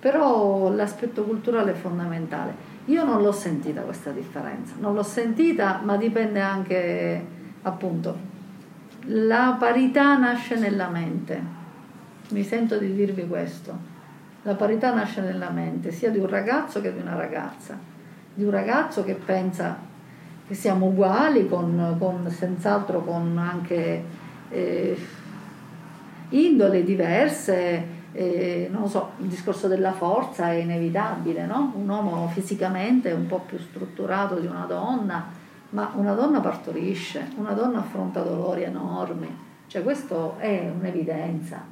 Però 0.00 0.72
l'aspetto 0.72 1.24
culturale 1.24 1.72
è 1.72 1.74
fondamentale. 1.74 2.69
Io 2.90 3.04
non 3.04 3.22
l'ho 3.22 3.30
sentita 3.30 3.82
questa 3.82 4.10
differenza, 4.10 4.74
non 4.80 4.94
l'ho 4.94 5.04
sentita, 5.04 5.80
ma 5.84 5.96
dipende 5.96 6.40
anche, 6.40 7.24
appunto, 7.62 8.18
la 9.06 9.56
parità 9.56 10.18
nasce 10.18 10.56
nella 10.58 10.88
mente. 10.88 11.40
Mi 12.30 12.42
sento 12.42 12.78
di 12.78 12.92
dirvi 12.92 13.28
questo. 13.28 13.88
La 14.42 14.54
parità 14.54 14.92
nasce 14.92 15.20
nella 15.20 15.50
mente, 15.50 15.92
sia 15.92 16.10
di 16.10 16.18
un 16.18 16.26
ragazzo 16.26 16.80
che 16.80 16.92
di 16.92 17.00
una 17.00 17.14
ragazza. 17.14 17.78
Di 18.34 18.42
un 18.42 18.50
ragazzo 18.50 19.04
che 19.04 19.14
pensa 19.14 19.78
che 20.48 20.54
siamo 20.54 20.86
uguali, 20.86 21.48
con, 21.48 21.94
con- 21.96 22.28
senz'altro 22.28 23.04
con 23.04 23.38
anche 23.38 24.02
eh, 24.48 24.98
indole 26.30 26.82
diverse, 26.82 27.98
eh, 28.12 28.68
non 28.70 28.82
lo 28.82 28.88
so, 28.88 29.10
il 29.18 29.26
discorso 29.26 29.68
della 29.68 29.92
forza 29.92 30.50
è 30.50 30.54
inevitabile, 30.54 31.46
no? 31.46 31.72
Un 31.76 31.88
uomo 31.88 32.28
fisicamente 32.28 33.10
è 33.10 33.14
un 33.14 33.26
po' 33.26 33.40
più 33.46 33.58
strutturato 33.58 34.36
di 34.36 34.46
una 34.46 34.64
donna, 34.66 35.26
ma 35.70 35.92
una 35.94 36.14
donna 36.14 36.40
partorisce, 36.40 37.28
una 37.36 37.52
donna 37.52 37.78
affronta 37.78 38.22
dolori 38.22 38.62
enormi, 38.62 39.28
cioè 39.68 39.82
questo 39.82 40.36
è 40.38 40.72
un'evidenza. 40.76 41.62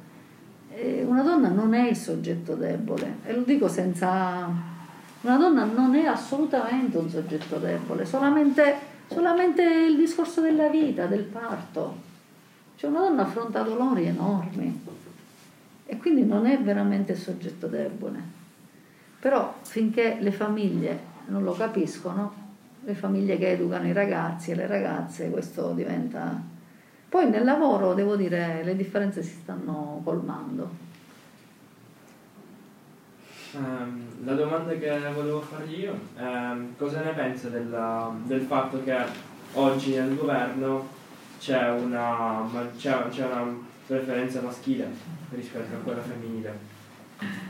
Eh, 0.71 1.03
una 1.05 1.23
donna 1.23 1.49
non 1.49 1.73
è 1.73 1.89
il 1.89 1.95
soggetto 1.95 2.55
debole, 2.55 3.17
e 3.25 3.33
lo 3.33 3.41
dico 3.41 3.67
senza... 3.67 4.77
Una 5.21 5.35
donna 5.35 5.65
non 5.65 5.95
è 5.95 6.05
assolutamente 6.05 6.97
un 6.97 7.09
soggetto 7.09 7.57
debole, 7.57 8.05
solamente, 8.05 8.75
solamente 9.07 9.61
il 9.61 9.97
discorso 9.97 10.39
della 10.39 10.69
vita, 10.69 11.07
del 11.07 11.23
parto. 11.23 12.07
Cioè 12.77 12.89
una 12.89 13.01
donna 13.01 13.23
affronta 13.23 13.61
dolori 13.61 14.05
enormi 14.05 14.81
e 15.89 15.97
quindi 15.97 16.23
non 16.23 16.45
è 16.45 16.61
veramente 16.61 17.15
soggetto 17.15 17.65
debole. 17.65 18.21
Però 19.19 19.55
finché 19.63 20.17
le 20.19 20.31
famiglie 20.31 20.99
non 21.29 21.43
lo 21.43 21.53
capiscono, 21.53 22.31
le 22.83 22.93
famiglie 22.93 23.39
che 23.39 23.53
educano 23.53 23.87
i 23.87 23.91
ragazzi 23.91 24.51
e 24.51 24.55
le 24.55 24.67
ragazze, 24.67 25.31
questo 25.31 25.71
diventa... 25.71 26.39
Poi 27.09 27.27
nel 27.27 27.43
lavoro, 27.43 27.95
devo 27.95 28.15
dire, 28.15 28.61
le 28.63 28.75
differenze 28.75 29.23
si 29.23 29.33
stanno 29.33 29.99
colmando. 30.03 30.69
Um, 33.53 34.03
la 34.25 34.35
domanda 34.35 34.73
che 34.73 34.95
volevo 35.11 35.41
fargli 35.41 35.79
io 35.79 35.99
è 36.15 36.21
um, 36.21 36.75
cosa 36.77 37.01
ne 37.01 37.13
pensa 37.13 37.49
della, 37.49 38.13
del 38.25 38.41
fatto 38.41 38.83
che 38.83 38.95
oggi 39.53 39.95
nel 39.95 40.15
governo 40.15 40.87
c'è 41.39 41.71
una, 41.71 42.47
c'è, 42.77 43.07
c'è 43.09 43.25
una 43.25 43.67
preferenza 43.89 44.39
maschile 44.41 44.87
rispetto 45.31 45.75
a 45.75 45.79
quella 45.79 46.01
femminile? 46.01 46.77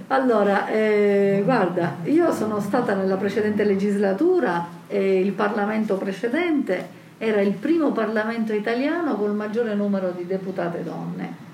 Allora, 0.08 0.70
eh, 0.70 1.42
guarda, 1.44 1.98
io 2.04 2.32
sono 2.32 2.62
stata 2.62 2.96
nella 2.96 3.18
precedente 3.18 3.66
legislatura 3.66 4.66
e 4.88 5.20
il 5.20 5.34
Parlamento 5.34 5.98
precedente 5.98 6.98
era 7.18 7.42
il 7.42 7.52
primo 7.52 7.92
Parlamento 7.92 8.54
italiano 8.54 9.16
con 9.16 9.30
il 9.30 9.36
maggiore 9.36 9.76
numero 9.76 10.12
di 10.12 10.26
deputate 10.26 10.82
donne. 10.82 11.48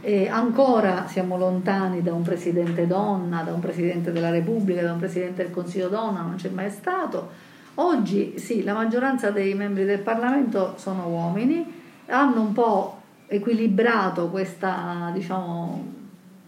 E 0.00 0.28
ancora 0.28 1.06
siamo 1.06 1.38
lontani 1.38 2.02
da 2.02 2.12
un 2.12 2.22
presidente 2.22 2.88
donna, 2.88 3.42
da 3.42 3.52
un 3.52 3.60
presidente 3.60 4.10
della 4.10 4.30
Repubblica, 4.30 4.82
da 4.82 4.92
un 4.92 4.98
presidente 4.98 5.44
del 5.44 5.52
Consiglio 5.52 5.86
donna, 5.86 6.22
non 6.22 6.34
c'è 6.34 6.48
mai 6.48 6.70
stato. 6.70 7.30
Oggi 7.76 8.36
sì, 8.36 8.64
la 8.64 8.74
maggioranza 8.74 9.30
dei 9.30 9.54
membri 9.54 9.84
del 9.84 10.00
Parlamento 10.00 10.74
sono 10.76 11.06
uomini, 11.06 11.80
hanno 12.06 12.40
un 12.40 12.52
po' 12.52 13.01
equilibrato 13.32 14.28
questa 14.28 15.10
diciamo, 15.14 15.84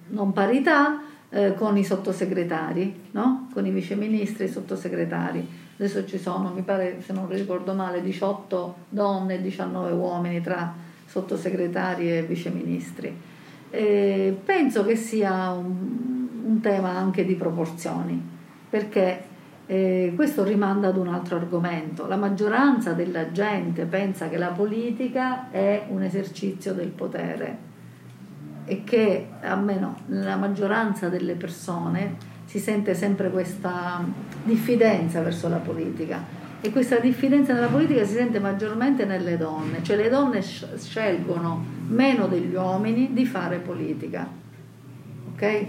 non 0.09 0.33
parità 0.33 1.01
eh, 1.31 1.55
con 1.55 1.77
i 1.79 1.85
sottosegretari, 1.85 3.09
no? 3.12 3.49
con 3.53 3.66
i 3.66 3.70
viceministri 3.70 4.44
e 4.44 4.49
i 4.49 4.51
sottosegretari. 4.51 5.62
Adesso 5.77 6.07
ci 6.07 6.18
sono, 6.18 6.53
mi 6.55 6.62
pare, 6.62 7.01
se 7.01 7.12
non 7.12 7.29
ricordo 7.29 7.73
male, 7.73 8.03
18 8.03 8.75
donne 8.90 9.35
e 9.37 9.42
19 9.42 9.92
uomini 9.92 10.40
tra 10.40 10.73
sottosegretari 11.07 12.18
e 12.18 12.23
viceministri. 12.23 13.16
Eh, 13.70 14.38
penso 14.44 14.85
che 14.85 14.94
sia 14.94 15.51
un, 15.51 16.29
un 16.44 16.61
tema 16.61 16.90
anche 16.90 17.25
di 17.25 17.35
proporzioni, 17.35 18.23
perché 18.68 19.33
eh, 19.66 20.12
questo 20.14 20.44
rimanda 20.44 20.88
ad 20.88 20.96
un 20.96 21.09
altro 21.09 21.37
argomento. 21.37 22.07
La 22.07 22.16
maggioranza 22.16 22.92
della 22.92 23.33
gente 23.33 23.85
pensa 23.85 24.29
che 24.29 24.37
la 24.37 24.48
politica 24.48 25.50
è 25.50 25.87
un 25.88 26.03
esercizio 26.03 26.74
del 26.74 26.88
potere 26.88 27.72
e 28.66 28.85
che 28.85 29.29
almeno 29.42 29.96
nella 30.07 30.37
maggioranza 30.37 31.09
delle 31.09 31.35
persone 31.35 32.33
si 32.44 32.59
sente 32.59 32.94
sempre 32.94 33.31
questa 33.31 34.05
diffidenza 34.44 35.20
verso 35.22 35.48
la 35.48 35.57
politica 35.57 36.42
e 36.61 36.70
questa 36.70 36.98
diffidenza 36.98 37.53
nella 37.53 37.66
politica 37.66 38.05
si 38.05 38.14
sente 38.14 38.40
maggiormente 38.40 39.05
nelle 39.05 39.37
donne, 39.37 39.83
cioè 39.83 39.96
le 39.96 40.09
donne 40.09 40.40
scelgono 40.42 41.62
meno 41.88 42.27
degli 42.27 42.55
uomini 42.55 43.12
di 43.12 43.27
fare 43.27 43.59
politica. 43.59 44.27
Ok? 45.35 45.66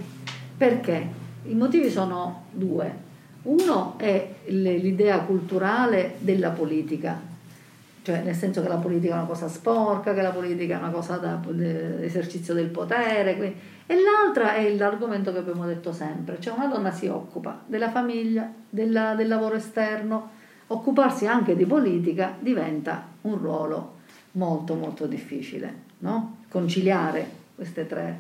Perché? 0.56 1.08
I 1.48 1.54
motivi 1.54 1.90
sono 1.90 2.46
due. 2.52 3.05
Uno 3.46 3.96
è 3.98 4.36
l'idea 4.46 5.20
culturale 5.20 6.16
della 6.20 6.50
politica, 6.50 7.20
cioè 8.02 8.22
nel 8.22 8.36
senso 8.36 8.62
che 8.62 8.68
la 8.68 8.78
politica 8.78 9.14
è 9.14 9.18
una 9.18 9.28
cosa 9.28 9.48
sporca, 9.48 10.14
che 10.14 10.22
la 10.22 10.32
politica 10.32 10.76
è 10.76 10.80
una 10.80 10.90
cosa 10.90 11.18
da 11.18 11.40
esercizio 12.02 12.54
del 12.54 12.70
potere, 12.70 13.36
quindi, 13.36 13.56
e 13.86 13.96
l'altra 14.02 14.56
è 14.56 14.74
l'argomento 14.76 15.32
che 15.32 15.40
abbiamo 15.40 15.66
detto 15.66 15.94
sempre, 15.94 16.40
cioè 16.40 16.56
una 16.56 16.68
donna 16.68 16.92
si 16.92 17.06
occupa 17.06 17.62
della 17.68 17.92
famiglia, 17.92 18.52
della, 18.68 19.14
del 19.14 19.28
lavoro 19.28 19.56
esterno, 19.56 20.30
occuparsi 20.68 21.28
anche 21.28 21.56
di 21.56 21.66
politica 21.66 22.36
diventa 22.40 23.08
un 23.22 23.38
ruolo 23.38 23.94
molto 24.32 24.74
molto 24.74 25.06
difficile, 25.06 25.74
no? 26.00 26.38
conciliare 26.50 27.30
tre, 27.88 28.18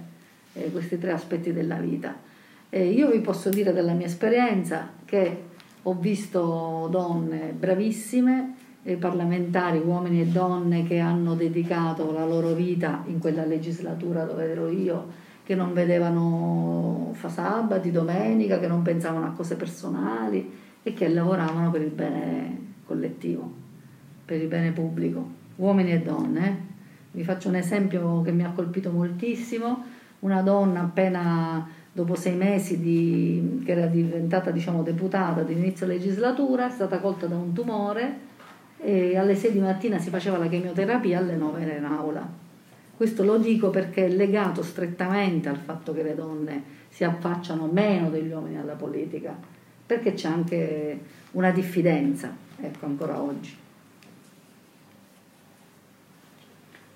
eh, 0.53 0.71
questi 0.71 0.99
tre 0.99 1.11
aspetti 1.11 1.51
della 1.51 1.77
vita. 1.77 2.33
E 2.75 2.87
io 2.87 3.09
vi 3.09 3.21
posso 3.21 3.47
dire 3.47 3.71
dalla 3.71 3.93
mia 3.93 4.07
esperienza 4.07 4.89
che 5.05 5.43
ho 5.81 5.93
visto 5.93 6.89
donne 6.91 7.55
bravissime, 7.57 8.53
parlamentari, 8.99 9.77
uomini 9.77 10.19
e 10.19 10.25
donne 10.25 10.83
che 10.83 10.99
hanno 10.99 11.35
dedicato 11.35 12.11
la 12.11 12.25
loro 12.25 12.51
vita 12.53 13.01
in 13.05 13.19
quella 13.19 13.45
legislatura 13.45 14.25
dove 14.25 14.51
ero 14.51 14.67
io, 14.67 15.07
che 15.45 15.55
non 15.55 15.71
vedevano 15.71 17.11
fa 17.13 17.29
sabati, 17.29 17.91
domenica, 17.91 18.59
che 18.59 18.67
non 18.67 18.81
pensavano 18.81 19.27
a 19.27 19.31
cose 19.31 19.55
personali 19.55 20.51
e 20.83 20.93
che 20.93 21.07
lavoravano 21.07 21.71
per 21.71 21.81
il 21.81 21.91
bene 21.91 22.73
collettivo, 22.85 23.49
per 24.25 24.41
il 24.41 24.49
bene 24.49 24.73
pubblico, 24.73 25.25
uomini 25.55 25.93
e 25.93 26.01
donne. 26.01 26.45
Eh. 26.45 26.55
Vi 27.11 27.23
faccio 27.23 27.47
un 27.47 27.55
esempio 27.55 28.21
che 28.21 28.33
mi 28.33 28.43
ha 28.43 28.49
colpito 28.49 28.91
moltissimo, 28.91 29.81
una 30.19 30.41
donna 30.41 30.81
appena 30.81 31.74
dopo 31.95 32.15
sei 32.15 32.35
mesi 32.35 32.81
di, 32.81 33.61
che 33.63 33.71
era 33.71 33.85
diventata 33.85 34.51
diciamo, 34.51 34.83
deputata 34.83 35.43
di 35.43 35.53
inizio 35.53 35.87
legislatura, 35.87 36.67
è 36.67 36.69
stata 36.69 36.99
colta 36.99 37.25
da 37.25 37.37
un 37.37 37.53
tumore 37.53 38.17
e 38.79 39.15
alle 39.15 39.33
6 39.33 39.53
di 39.53 39.59
mattina 39.59 39.97
si 39.97 40.09
faceva 40.09 40.37
la 40.37 40.49
chemioterapia, 40.49 41.19
alle 41.19 41.37
9 41.37 41.61
era 41.61 41.73
in 41.77 41.85
aula. 41.85 42.27
Questo 42.97 43.23
lo 43.23 43.37
dico 43.37 43.69
perché 43.69 44.07
è 44.07 44.09
legato 44.09 44.61
strettamente 44.61 45.47
al 45.47 45.55
fatto 45.55 45.93
che 45.93 46.03
le 46.03 46.15
donne 46.15 46.63
si 46.89 47.05
affacciano 47.05 47.69
meno 47.71 48.09
degli 48.09 48.29
uomini 48.29 48.57
alla 48.57 48.73
politica, 48.73 49.33
perché 49.85 50.15
c'è 50.15 50.27
anche 50.27 50.99
una 51.31 51.51
diffidenza, 51.51 52.35
ecco, 52.59 52.87
ancora 52.87 53.21
oggi. 53.21 53.55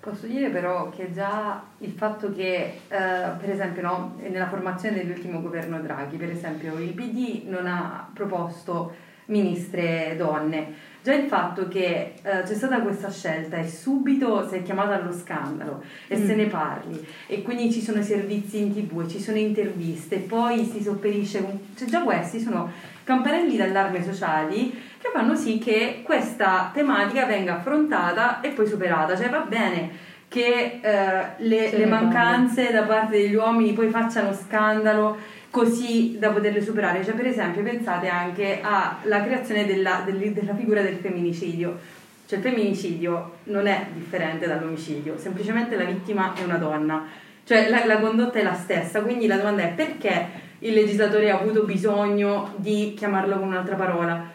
Posso 0.00 0.26
dire 0.26 0.48
però 0.48 0.88
che 0.88 1.12
già 1.12 1.62
il 1.78 1.92
fatto 1.92 2.32
che, 2.32 2.80
eh, 2.88 3.30
per 3.38 3.50
esempio, 3.50 3.82
no, 3.82 4.16
nella 4.18 4.48
formazione 4.48 4.96
dell'ultimo 4.96 5.42
governo 5.42 5.78
Draghi, 5.78 6.16
per 6.16 6.30
esempio, 6.30 6.78
il 6.78 6.94
PD 6.94 7.42
non 7.46 7.66
ha 7.66 8.08
proposto 8.14 9.08
ministre 9.26 10.14
donne, 10.16 10.74
già 11.02 11.14
il 11.14 11.28
fatto 11.28 11.68
che 11.68 12.14
eh, 12.22 12.42
c'è 12.42 12.54
stata 12.54 12.80
questa 12.80 13.10
scelta 13.10 13.58
e 13.58 13.68
subito 13.68 14.48
si 14.48 14.56
è 14.56 14.62
chiamata 14.62 14.94
allo 14.94 15.12
scandalo 15.12 15.82
e 16.08 16.18
mm. 16.18 16.26
se 16.26 16.34
ne 16.34 16.46
parli 16.46 17.06
e 17.26 17.42
quindi 17.42 17.72
ci 17.72 17.80
sono 17.80 18.02
servizi 18.02 18.58
in 18.58 18.72
tv, 18.74 19.06
ci 19.06 19.20
sono 19.20 19.38
interviste, 19.38 20.18
poi 20.18 20.64
si 20.64 20.82
sopperisce 20.82 21.42
con... 21.42 21.58
cioè 21.76 21.88
già 21.88 22.02
questi 22.02 22.40
sono 22.40 22.70
campanelli 23.04 23.56
d'allarme 23.56 24.02
sociali 24.02 24.70
che 25.00 25.08
fanno 25.12 25.34
sì 25.34 25.58
che 25.58 26.02
questa 26.04 26.70
tematica 26.72 27.24
venga 27.24 27.56
affrontata 27.56 28.40
e 28.40 28.50
poi 28.50 28.66
superata. 28.66 29.16
Cioè 29.16 29.28
va 29.28 29.40
bene 29.40 30.08
che 30.28 30.78
eh, 30.80 31.22
le, 31.38 31.76
le 31.76 31.86
mancanze 31.86 32.70
da 32.70 32.82
parte 32.82 33.16
degli 33.16 33.34
uomini 33.34 33.72
poi 33.72 33.88
facciano 33.88 34.32
scandalo 34.32 35.16
così 35.50 36.16
da 36.18 36.30
poterle 36.30 36.62
superare. 36.62 37.04
Cioè, 37.04 37.14
per 37.14 37.26
esempio, 37.26 37.62
pensate 37.62 38.08
anche 38.08 38.60
alla 38.62 39.22
creazione 39.24 39.66
della, 39.66 40.04
della 40.04 40.54
figura 40.54 40.80
del 40.82 40.96
femminicidio. 40.96 41.78
Cioè, 42.26 42.38
il 42.38 42.44
femminicidio 42.44 43.38
non 43.44 43.66
è 43.66 43.86
differente 43.92 44.46
dall'omicidio, 44.46 45.18
semplicemente 45.18 45.76
la 45.76 45.84
vittima 45.84 46.32
è 46.34 46.44
una 46.44 46.58
donna. 46.58 47.04
Cioè, 47.42 47.68
la, 47.68 47.84
la 47.84 47.98
condotta 47.98 48.38
è 48.38 48.42
la 48.42 48.54
stessa. 48.54 49.02
Quindi 49.02 49.26
la 49.26 49.36
domanda 49.36 49.62
è 49.62 49.72
perché 49.72 50.48
il 50.60 50.72
legislatore 50.72 51.30
ha 51.30 51.38
avuto 51.38 51.64
bisogno 51.64 52.54
di 52.56 52.94
chiamarlo 52.96 53.38
con 53.38 53.48
un'altra 53.48 53.76
parola? 53.76 54.30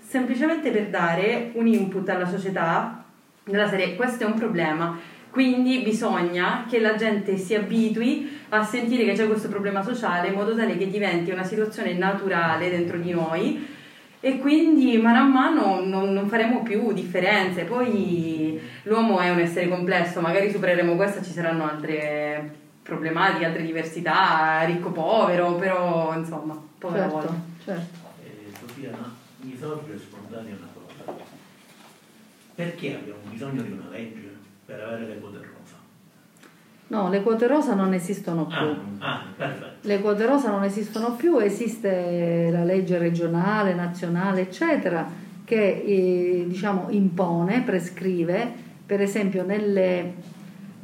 Semplicemente 0.00 0.70
per 0.70 0.88
dare 0.88 1.50
un 1.54 1.66
input 1.66 2.08
alla 2.08 2.26
società 2.26 3.04
nella 3.44 3.68
serie 3.68 3.96
questo 3.96 4.24
è 4.24 4.26
un 4.26 4.34
problema, 4.34 4.98
quindi 5.30 5.78
bisogna 5.78 6.66
che 6.68 6.80
la 6.80 6.96
gente 6.96 7.36
si 7.36 7.54
abitui 7.54 8.38
a 8.50 8.62
sentire 8.64 9.04
che 9.04 9.12
c'è 9.12 9.26
questo 9.26 9.48
problema 9.48 9.82
sociale 9.82 10.28
in 10.28 10.34
modo 10.34 10.54
tale 10.54 10.76
che 10.76 10.88
diventi 10.88 11.30
una 11.30 11.44
situazione 11.44 11.94
naturale 11.94 12.68
dentro 12.68 12.98
di 12.98 13.12
noi 13.12 13.78
e 14.22 14.38
quindi 14.38 14.98
mano 14.98 15.18
a 15.18 15.24
mano 15.24 15.82
non, 15.82 16.12
non, 16.12 16.28
faremo 16.28 16.62
più 16.62 16.92
differenze. 16.92 17.64
Poi 17.64 18.60
l'uomo 18.82 19.18
è 19.18 19.30
un 19.30 19.38
essere 19.38 19.68
complesso, 19.68 20.20
magari 20.20 20.50
supereremo 20.50 20.94
questa, 20.94 21.22
ci 21.22 21.30
saranno 21.30 21.70
altre 21.70 22.59
problematiche, 22.90 23.44
altre 23.44 23.62
diversità, 23.62 24.64
ricco-povero, 24.64 25.54
però 25.54 26.12
insomma, 26.16 26.60
povera 26.76 27.02
certo, 27.04 27.16
volta. 27.16 27.34
Certo. 27.64 27.98
Eh, 28.24 28.52
Sofia, 28.58 28.90
no, 28.90 29.06
mi 29.42 29.56
sorge 29.56 29.96
spontanea 29.96 30.56
una 30.56 30.68
cosa. 30.74 31.12
Perché 32.56 32.96
abbiamo 32.96 33.20
bisogno 33.30 33.62
di 33.62 33.70
una 33.70 33.88
legge 33.90 34.36
per 34.66 34.80
avere 34.80 35.06
le 35.06 35.20
quote 35.20 35.36
rosa? 35.36 35.76
No, 36.88 37.08
le 37.08 37.22
quote 37.22 37.46
rosa 37.46 37.74
non 37.74 37.94
esistono 37.94 38.46
più. 38.46 38.56
Ah, 38.98 39.12
ah, 39.12 39.22
perfetto. 39.36 39.86
Le 39.86 40.00
quote 40.00 40.26
rosa 40.26 40.50
non 40.50 40.64
esistono 40.64 41.14
più, 41.14 41.38
esiste 41.38 42.48
la 42.50 42.64
legge 42.64 42.98
regionale, 42.98 43.74
nazionale, 43.74 44.40
eccetera, 44.40 45.08
che 45.44 45.84
eh, 45.86 46.44
diciamo, 46.48 46.86
impone, 46.90 47.62
prescrive, 47.62 48.52
per 48.84 49.00
esempio 49.00 49.44
nelle, 49.44 50.12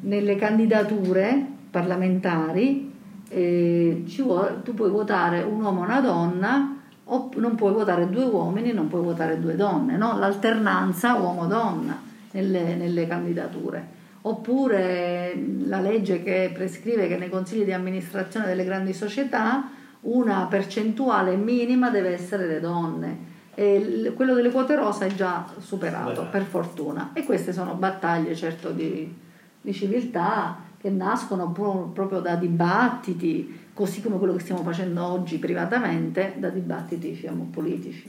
nelle 0.03 0.37
candidature 0.37 1.55
parlamentari 1.77 2.91
eh, 3.29 4.03
vuole, 4.23 4.63
tu 4.63 4.73
puoi 4.73 4.89
votare 4.89 5.43
un 5.43 5.61
uomo 5.63 5.83
e 5.83 5.85
una 5.85 6.01
donna, 6.01 6.77
o 7.05 7.31
non 7.37 7.55
puoi 7.55 7.75
votare 7.75 8.09
due 8.09 8.25
uomini, 8.25 8.73
non 8.73 8.89
puoi 8.89 9.03
votare 9.03 9.39
due 9.39 9.57
donne, 9.57 9.99
no? 9.99 10.19
l'alternanza 10.19 11.17
uomo-donna 11.17 12.01
nelle, 12.31 12.77
nelle 12.77 13.07
candidature 13.07 13.95
oppure 14.23 15.41
la 15.67 15.81
legge 15.81 16.23
che 16.23 16.51
prescrive 16.53 17.07
che 17.07 17.17
nei 17.17 17.29
consigli 17.29 17.65
di 17.65 17.73
amministrazione 17.73 18.47
delle 18.47 18.65
grandi 18.65 18.93
società 18.93 19.71
una 20.01 20.47
percentuale 20.51 21.37
minima 21.37 21.91
deve 21.91 22.13
essere 22.13 22.47
le 22.47 22.59
donne. 22.59 23.35
E 23.55 24.13
quello 24.17 24.35
delle 24.35 24.51
quote 24.51 24.75
rosa 24.75 25.05
è 25.05 25.15
già 25.15 25.47
superato, 25.59 26.27
per 26.29 26.43
fortuna. 26.43 27.11
E 27.13 27.25
queste 27.25 27.53
sono 27.53 27.75
battaglie 27.75 28.35
certo 28.35 28.71
di, 28.71 29.15
di 29.61 29.73
civiltà 29.73 30.66
che 30.87 30.93
nascono 30.93 31.51
proprio 31.51 32.21
da 32.21 32.37
dibattiti, 32.37 33.71
così 33.75 34.01
come 34.01 34.19
quello 34.19 34.35
che 34.35 34.39
stiamo 34.39 34.63
facendo 34.63 35.05
oggi 35.05 35.39
privatamente, 35.39 36.35
da 36.39 36.49
dibattiti 36.49 37.11
diciamo, 37.11 37.49
politici. 37.51 38.09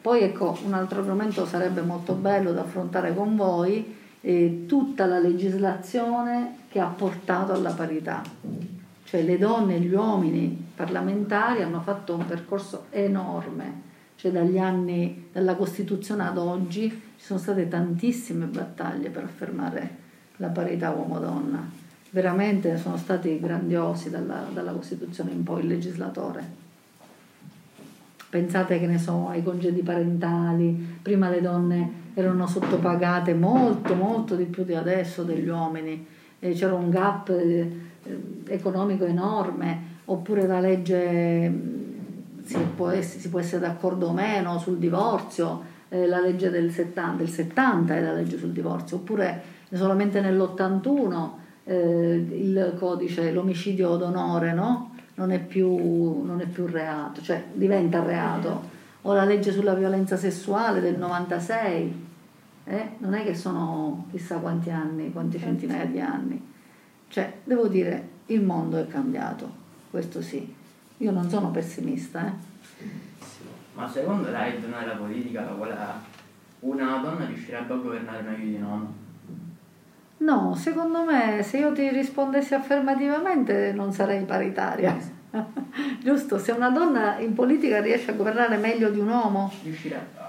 Poi 0.00 0.22
ecco, 0.22 0.58
un 0.64 0.72
altro 0.72 0.98
argomento 0.98 1.46
sarebbe 1.46 1.82
molto 1.82 2.14
bello 2.14 2.50
da 2.50 2.62
affrontare 2.62 3.14
con 3.14 3.36
voi, 3.36 3.94
eh, 4.22 4.64
tutta 4.66 5.06
la 5.06 5.20
legislazione 5.20 6.56
che 6.68 6.80
ha 6.80 6.88
portato 6.88 7.52
alla 7.52 7.70
parità. 7.70 8.22
Cioè 9.04 9.22
le 9.22 9.38
donne 9.38 9.76
e 9.76 9.80
gli 9.80 9.94
uomini 9.94 10.66
parlamentari 10.74 11.62
hanno 11.62 11.80
fatto 11.80 12.16
un 12.16 12.26
percorso 12.26 12.86
enorme, 12.90 13.82
cioè 14.16 14.32
dagli 14.32 14.58
anni 14.58 15.28
dalla 15.30 15.54
Costituzione 15.54 16.26
ad 16.26 16.38
oggi 16.38 16.90
ci 16.90 17.24
sono 17.24 17.38
state 17.38 17.68
tantissime 17.68 18.46
battaglie 18.46 19.10
per 19.10 19.22
affermare 19.22 20.02
la 20.38 20.48
parità 20.48 20.90
uomo-donna. 20.90 21.83
Veramente 22.14 22.76
sono 22.76 22.96
stati 22.96 23.40
grandiosi 23.40 24.08
dalla, 24.08 24.46
dalla 24.52 24.70
Costituzione 24.70 25.32
in 25.32 25.42
poi 25.42 25.62
il 25.62 25.66
legislatore. 25.66 26.44
Pensate 28.30 28.78
che 28.78 28.86
ne 28.86 28.98
so 28.98 29.26
ai 29.28 29.42
congedi 29.42 29.82
parentali, 29.82 30.98
prima 31.02 31.28
le 31.28 31.40
donne 31.40 31.90
erano 32.14 32.46
sottopagate 32.46 33.34
molto, 33.34 33.96
molto 33.96 34.36
di 34.36 34.44
più 34.44 34.62
di 34.62 34.76
adesso 34.76 35.24
degli 35.24 35.48
uomini, 35.48 36.06
e 36.38 36.52
c'era 36.52 36.74
un 36.74 36.88
gap 36.88 37.30
eh, 37.30 37.68
economico 38.46 39.04
enorme, 39.04 39.82
oppure 40.04 40.46
la 40.46 40.60
legge 40.60 41.52
si 42.44 42.58
può, 42.76 42.90
essere, 42.90 43.20
si 43.22 43.28
può 43.28 43.40
essere 43.40 43.60
d'accordo 43.60 44.06
o 44.06 44.12
meno 44.12 44.60
sul 44.60 44.78
divorzio, 44.78 45.62
eh, 45.88 46.06
la 46.06 46.20
legge 46.20 46.48
del 46.50 46.70
70, 46.70 47.16
del 47.16 47.28
70 47.28 47.96
è 47.96 48.00
la 48.00 48.12
legge 48.12 48.38
sul 48.38 48.52
divorzio, 48.52 48.98
oppure 48.98 49.42
solamente 49.72 50.20
nell'81 50.20 51.42
eh, 51.64 52.26
il 52.30 52.74
codice, 52.78 53.32
l'omicidio 53.32 53.96
d'onore, 53.96 54.52
no? 54.52 54.94
non, 55.14 55.30
è 55.30 55.40
più, 55.40 56.24
non 56.24 56.40
è 56.40 56.46
più 56.46 56.66
reato, 56.66 57.22
cioè 57.22 57.44
diventa 57.52 58.02
reato 58.02 58.72
o 59.02 59.12
la 59.12 59.24
legge 59.24 59.52
sulla 59.52 59.74
violenza 59.74 60.16
sessuale 60.16 60.80
del 60.80 60.96
96, 60.96 62.06
eh? 62.64 62.90
non 62.98 63.14
è 63.14 63.22
che 63.22 63.34
sono 63.34 64.06
chissà 64.10 64.38
quanti 64.38 64.70
anni, 64.70 65.12
quanti 65.12 65.38
centinaia 65.38 65.84
di 65.84 66.00
anni. 66.00 66.52
Cioè, 67.08 67.40
devo 67.44 67.68
dire, 67.68 68.08
il 68.26 68.42
mondo 68.42 68.78
è 68.78 68.86
cambiato, 68.86 69.50
questo 69.90 70.22
sì. 70.22 70.54
Io 70.98 71.10
non 71.10 71.28
sono 71.28 71.50
pessimista. 71.50 72.26
Eh? 72.26 72.32
Ma 73.74 73.86
secondo 73.86 74.30
lei, 74.30 74.58
tornare 74.58 74.84
alla 74.84 74.96
politica, 74.96 75.42
qual 75.42 75.70
è? 75.70 76.12
una 76.60 76.96
donna 76.96 77.26
riuscirebbe 77.26 77.74
a 77.74 77.76
governare 77.76 78.22
meglio 78.22 78.44
di 78.44 78.54
un 78.54 78.62
uomo? 78.62 78.94
No, 80.18 80.54
secondo 80.54 81.04
me 81.04 81.42
se 81.42 81.58
io 81.58 81.72
ti 81.72 81.88
rispondessi 81.90 82.54
affermativamente 82.54 83.72
non 83.74 83.92
sarei 83.92 84.24
paritaria. 84.24 84.96
Giusto? 86.02 86.38
Se 86.38 86.52
una 86.52 86.70
donna 86.70 87.18
in 87.18 87.34
politica 87.34 87.80
riesce 87.80 88.12
a 88.12 88.14
governare 88.14 88.56
meglio 88.56 88.90
di 88.90 89.00
un 89.00 89.08
uomo? 89.08 89.52
Riuscirebbe. 89.62 90.22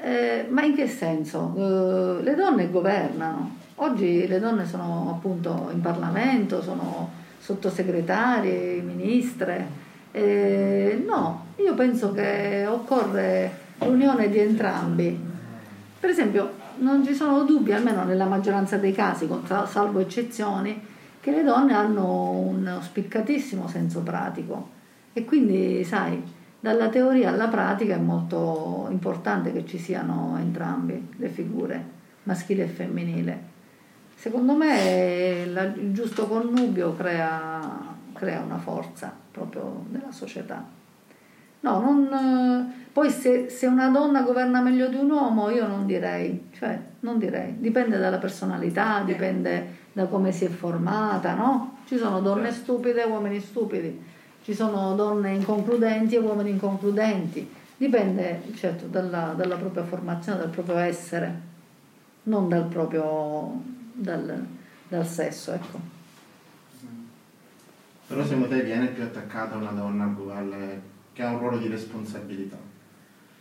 Eh, 0.00 0.46
ma 0.48 0.62
in 0.62 0.74
che 0.74 0.88
senso? 0.88 1.52
Eh, 1.56 2.22
le 2.22 2.34
donne 2.34 2.70
governano. 2.70 3.56
Oggi 3.76 4.26
le 4.26 4.40
donne 4.40 4.66
sono 4.66 5.14
appunto 5.16 5.70
in 5.72 5.80
Parlamento, 5.80 6.62
sono 6.62 7.10
sottosegretarie, 7.38 8.80
ministre. 8.80 9.86
Eh, 10.10 11.02
no, 11.04 11.46
io 11.56 11.74
penso 11.74 12.12
che 12.12 12.66
occorre 12.66 13.50
l'unione 13.80 14.28
di 14.30 14.38
entrambi. 14.38 15.26
Per 16.00 16.10
esempio, 16.10 16.52
non 16.78 17.04
ci 17.04 17.14
sono 17.14 17.44
dubbi, 17.44 17.72
almeno 17.72 18.04
nella 18.04 18.26
maggioranza 18.26 18.76
dei 18.76 18.92
casi, 18.92 19.28
salvo 19.66 20.00
eccezioni, 20.00 20.80
che 21.20 21.30
le 21.30 21.42
donne 21.42 21.74
hanno 21.74 22.30
un 22.30 22.78
spiccatissimo 22.80 23.68
senso 23.68 24.00
pratico 24.00 24.70
e 25.12 25.24
quindi, 25.24 25.84
sai, 25.84 26.22
dalla 26.60 26.88
teoria 26.88 27.30
alla 27.30 27.48
pratica 27.48 27.94
è 27.94 27.98
molto 27.98 28.86
importante 28.90 29.52
che 29.52 29.66
ci 29.66 29.78
siano 29.78 30.36
entrambi 30.38 31.14
le 31.16 31.28
figure, 31.28 31.84
maschile 32.24 32.64
e 32.64 32.68
femminile. 32.68 33.42
Secondo 34.14 34.54
me 34.54 35.44
il 35.46 35.92
giusto 35.92 36.26
connubio 36.26 36.94
crea, 36.96 37.94
crea 38.12 38.40
una 38.40 38.58
forza 38.58 39.12
proprio 39.30 39.84
nella 39.90 40.10
società. 40.10 40.77
No, 41.60 41.80
non, 41.80 42.72
poi 42.92 43.10
se, 43.10 43.48
se, 43.48 43.66
una 43.66 43.88
donna 43.88 44.22
governa 44.22 44.60
meglio 44.60 44.88
di 44.88 44.96
un 44.96 45.10
uomo, 45.10 45.50
io 45.50 45.66
non 45.66 45.86
direi, 45.86 46.48
cioè 46.52 46.80
non 47.00 47.18
direi, 47.18 47.56
dipende 47.58 47.98
dalla 47.98 48.18
personalità, 48.18 49.02
dipende 49.04 49.76
da 49.92 50.06
come 50.06 50.32
si 50.32 50.44
è 50.44 50.48
formata, 50.48 51.34
no? 51.34 51.78
Ci 51.86 51.96
sono 51.96 52.20
donne 52.20 52.50
certo. 52.50 52.62
stupide 52.62 53.02
e 53.02 53.06
uomini 53.06 53.40
stupidi, 53.40 54.02
ci 54.42 54.54
sono 54.54 54.94
donne 54.94 55.32
inconcludenti 55.32 56.14
e 56.14 56.18
uomini 56.18 56.50
inconcludenti, 56.50 57.48
dipende 57.76 58.42
certo 58.54 58.86
dalla, 58.86 59.32
dalla 59.36 59.56
propria 59.56 59.84
formazione, 59.84 60.38
dal 60.38 60.50
proprio 60.50 60.76
essere, 60.78 61.40
non 62.24 62.48
dal 62.48 62.66
proprio 62.66 63.62
dal, 63.92 64.46
dal 64.88 65.06
sesso, 65.06 65.52
ecco. 65.52 65.96
Però 68.06 68.24
secondo 68.24 68.48
te 68.48 68.62
viene 68.62 68.86
più 68.86 69.02
attaccata 69.02 69.56
una 69.56 69.72
donna 69.72 70.06
che 71.18 71.24
ha 71.24 71.30
un 71.30 71.40
ruolo 71.40 71.58
di 71.58 71.66
responsabilità? 71.66 72.56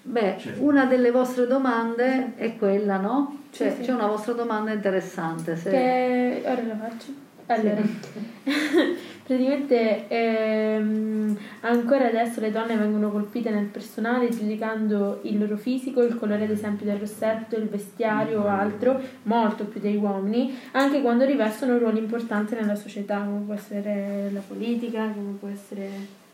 Beh, 0.01 0.37
certo. 0.39 0.63
una 0.63 0.85
delle 0.85 1.11
vostre 1.11 1.45
domande 1.45 2.33
è 2.35 2.57
quella, 2.57 2.97
no? 2.97 3.43
Cioè, 3.51 3.69
sì, 3.69 3.75
sì. 3.75 3.81
c'è 3.83 3.93
una 3.93 4.07
vostra 4.07 4.33
domanda 4.33 4.71
interessante. 4.71 5.55
Se... 5.55 5.69
Che 5.69 6.41
ora 6.43 6.63
la 6.63 6.75
faccio. 6.75 7.13
Allora, 7.45 7.81
praticamente 9.23 10.07
ehm, 10.07 11.37
ancora 11.61 12.07
adesso 12.07 12.39
le 12.39 12.49
donne 12.49 12.75
vengono 12.75 13.11
colpite 13.11 13.51
nel 13.51 13.65
personale 13.65 14.29
giudicando 14.29 15.19
il 15.23 15.37
loro 15.37 15.55
fisico, 15.55 16.01
il 16.01 16.17
colore 16.17 16.45
ad 16.45 16.49
esempio 16.49 16.87
del 16.87 16.97
rossetto, 16.97 17.57
il 17.57 17.69
vestiario 17.69 18.41
o 18.41 18.47
altro, 18.47 18.99
molto 19.23 19.65
più 19.65 19.79
degli 19.79 19.97
uomini, 19.97 20.57
anche 20.71 21.01
quando 21.01 21.25
rivestono 21.25 21.77
ruoli 21.77 21.99
importanti 21.99 22.55
nella 22.55 22.75
società, 22.75 23.19
come 23.19 23.41
può 23.45 23.53
essere 23.53 24.31
la 24.33 24.41
politica, 24.45 25.11
come 25.13 25.35
può 25.39 25.47
essere... 25.47 26.25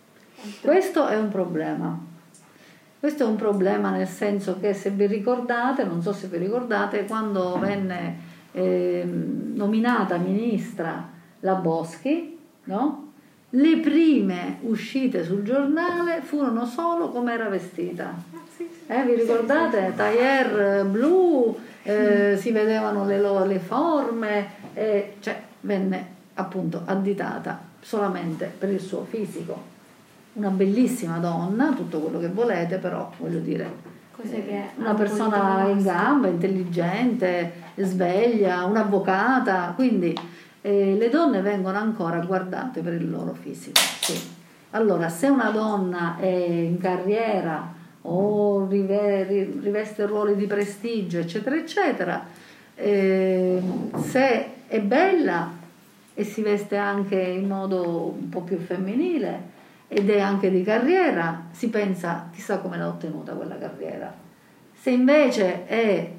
Questo 0.62 1.08
è 1.08 1.18
un 1.18 1.30
problema 1.30 2.12
questo 3.04 3.26
è 3.26 3.28
un 3.28 3.36
problema 3.36 3.90
nel 3.90 4.08
senso 4.08 4.62
che 4.62 4.74
se 4.74 4.90
vi 4.92 5.08
ricordate, 5.08 5.84
non 5.84 6.02
so 6.02 6.14
se 6.14 6.28
vi 6.28 6.38
ricordate, 6.38 7.04
quando 7.04 7.60
venne 7.60 8.18
eh, 8.54 9.04
nominata 9.04 10.16
ministra 10.16 11.10
la 11.42 11.56
Boschi, 11.56 12.40
no? 12.64 13.12
le 13.50 13.78
prime 13.80 14.60
uscite 14.62 15.26
sul 15.26 15.44
giornale 15.44 16.22
furono 16.22 16.66
solo 16.66 17.10
come 17.10 17.34
era 17.34 17.50
vestita. 17.50 18.14
Eh, 18.88 19.04
vi 19.04 19.16
ricordate? 19.16 19.92
Tailleur 19.98 20.86
blu, 20.86 21.60
eh, 21.84 22.38
si 22.40 22.54
vedevano 22.54 23.06
le, 23.06 23.20
le 23.46 23.60
forme, 23.60 24.48
cioè 25.20 25.42
venne 25.60 26.08
appunto 26.36 26.84
additata 26.86 27.60
solamente 27.82 28.50
per 28.58 28.70
il 28.70 28.80
suo 28.80 29.04
fisico 29.04 29.73
una 30.34 30.50
bellissima 30.50 31.18
donna, 31.18 31.74
tutto 31.74 32.00
quello 32.00 32.20
che 32.20 32.30
volete, 32.30 32.78
però 32.78 33.12
voglio 33.18 33.40
dire, 33.40 33.92
che 34.22 34.70
una 34.78 34.94
persona 34.94 35.68
in 35.68 35.84
gamba, 35.84 36.28
intelligente, 36.28 37.52
sveglia, 37.76 38.64
un'avvocata, 38.66 39.74
quindi 39.76 40.16
eh, 40.62 40.96
le 40.98 41.10
donne 41.10 41.42
vengono 41.42 41.78
ancora 41.78 42.20
guardate 42.20 42.82
per 42.82 42.94
il 42.94 43.10
loro 43.10 43.34
fisico. 43.34 43.80
Sì. 43.80 44.20
Allora, 44.72 45.10
se 45.10 45.28
una 45.28 45.52
donna 45.52 46.18
è 46.18 46.26
in 46.26 46.78
carriera 46.80 47.72
o 48.02 48.66
rive- 48.68 49.24
riveste 49.24 50.06
ruoli 50.06 50.36
di 50.36 50.48
prestigio, 50.48 51.20
eccetera, 51.20 51.56
eccetera, 51.56 52.26
eh, 52.76 53.62
se 54.02 54.48
è 54.68 54.80
bella 54.80 55.52
e 56.16 56.24
si 56.24 56.42
veste 56.42 56.78
anche 56.78 57.20
in 57.20 57.48
modo 57.48 58.16
un 58.18 58.30
po' 58.30 58.42
più 58.42 58.58
femminile 58.58 59.52
ed 59.94 60.10
è 60.10 60.20
anche 60.20 60.50
di 60.50 60.64
carriera, 60.64 61.46
si 61.52 61.70
pensa 61.70 62.30
chissà 62.34 62.58
come 62.58 62.78
l'ha 62.78 62.88
ottenuta 62.88 63.34
quella 63.34 63.58
carriera. 63.58 64.14
Se 64.74 64.90
invece 64.90 65.66
è, 65.66 66.12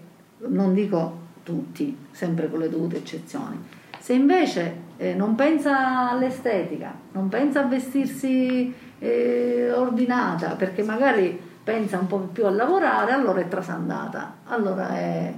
non 0.48 0.72
dico 0.72 1.22
tutti, 1.42 1.96
sempre 2.10 2.48
con 2.48 2.60
le 2.60 2.70
dovute 2.70 2.96
eccezioni, 2.96 3.58
se 3.98 4.12
invece 4.12 4.76
eh, 4.96 5.14
non 5.14 5.34
pensa 5.34 6.10
all'estetica, 6.10 6.94
non 7.12 7.28
pensa 7.28 7.60
a 7.60 7.66
vestirsi 7.66 8.72
eh, 8.98 9.70
ordinata, 9.72 10.50
perché 10.56 10.82
magari 10.82 11.38
pensa 11.64 11.98
un 11.98 12.06
po' 12.06 12.18
più 12.18 12.46
a 12.46 12.50
lavorare, 12.50 13.12
allora 13.12 13.40
è 13.40 13.48
trasandata. 13.48 14.34
Allora 14.44 14.90
è... 14.90 15.34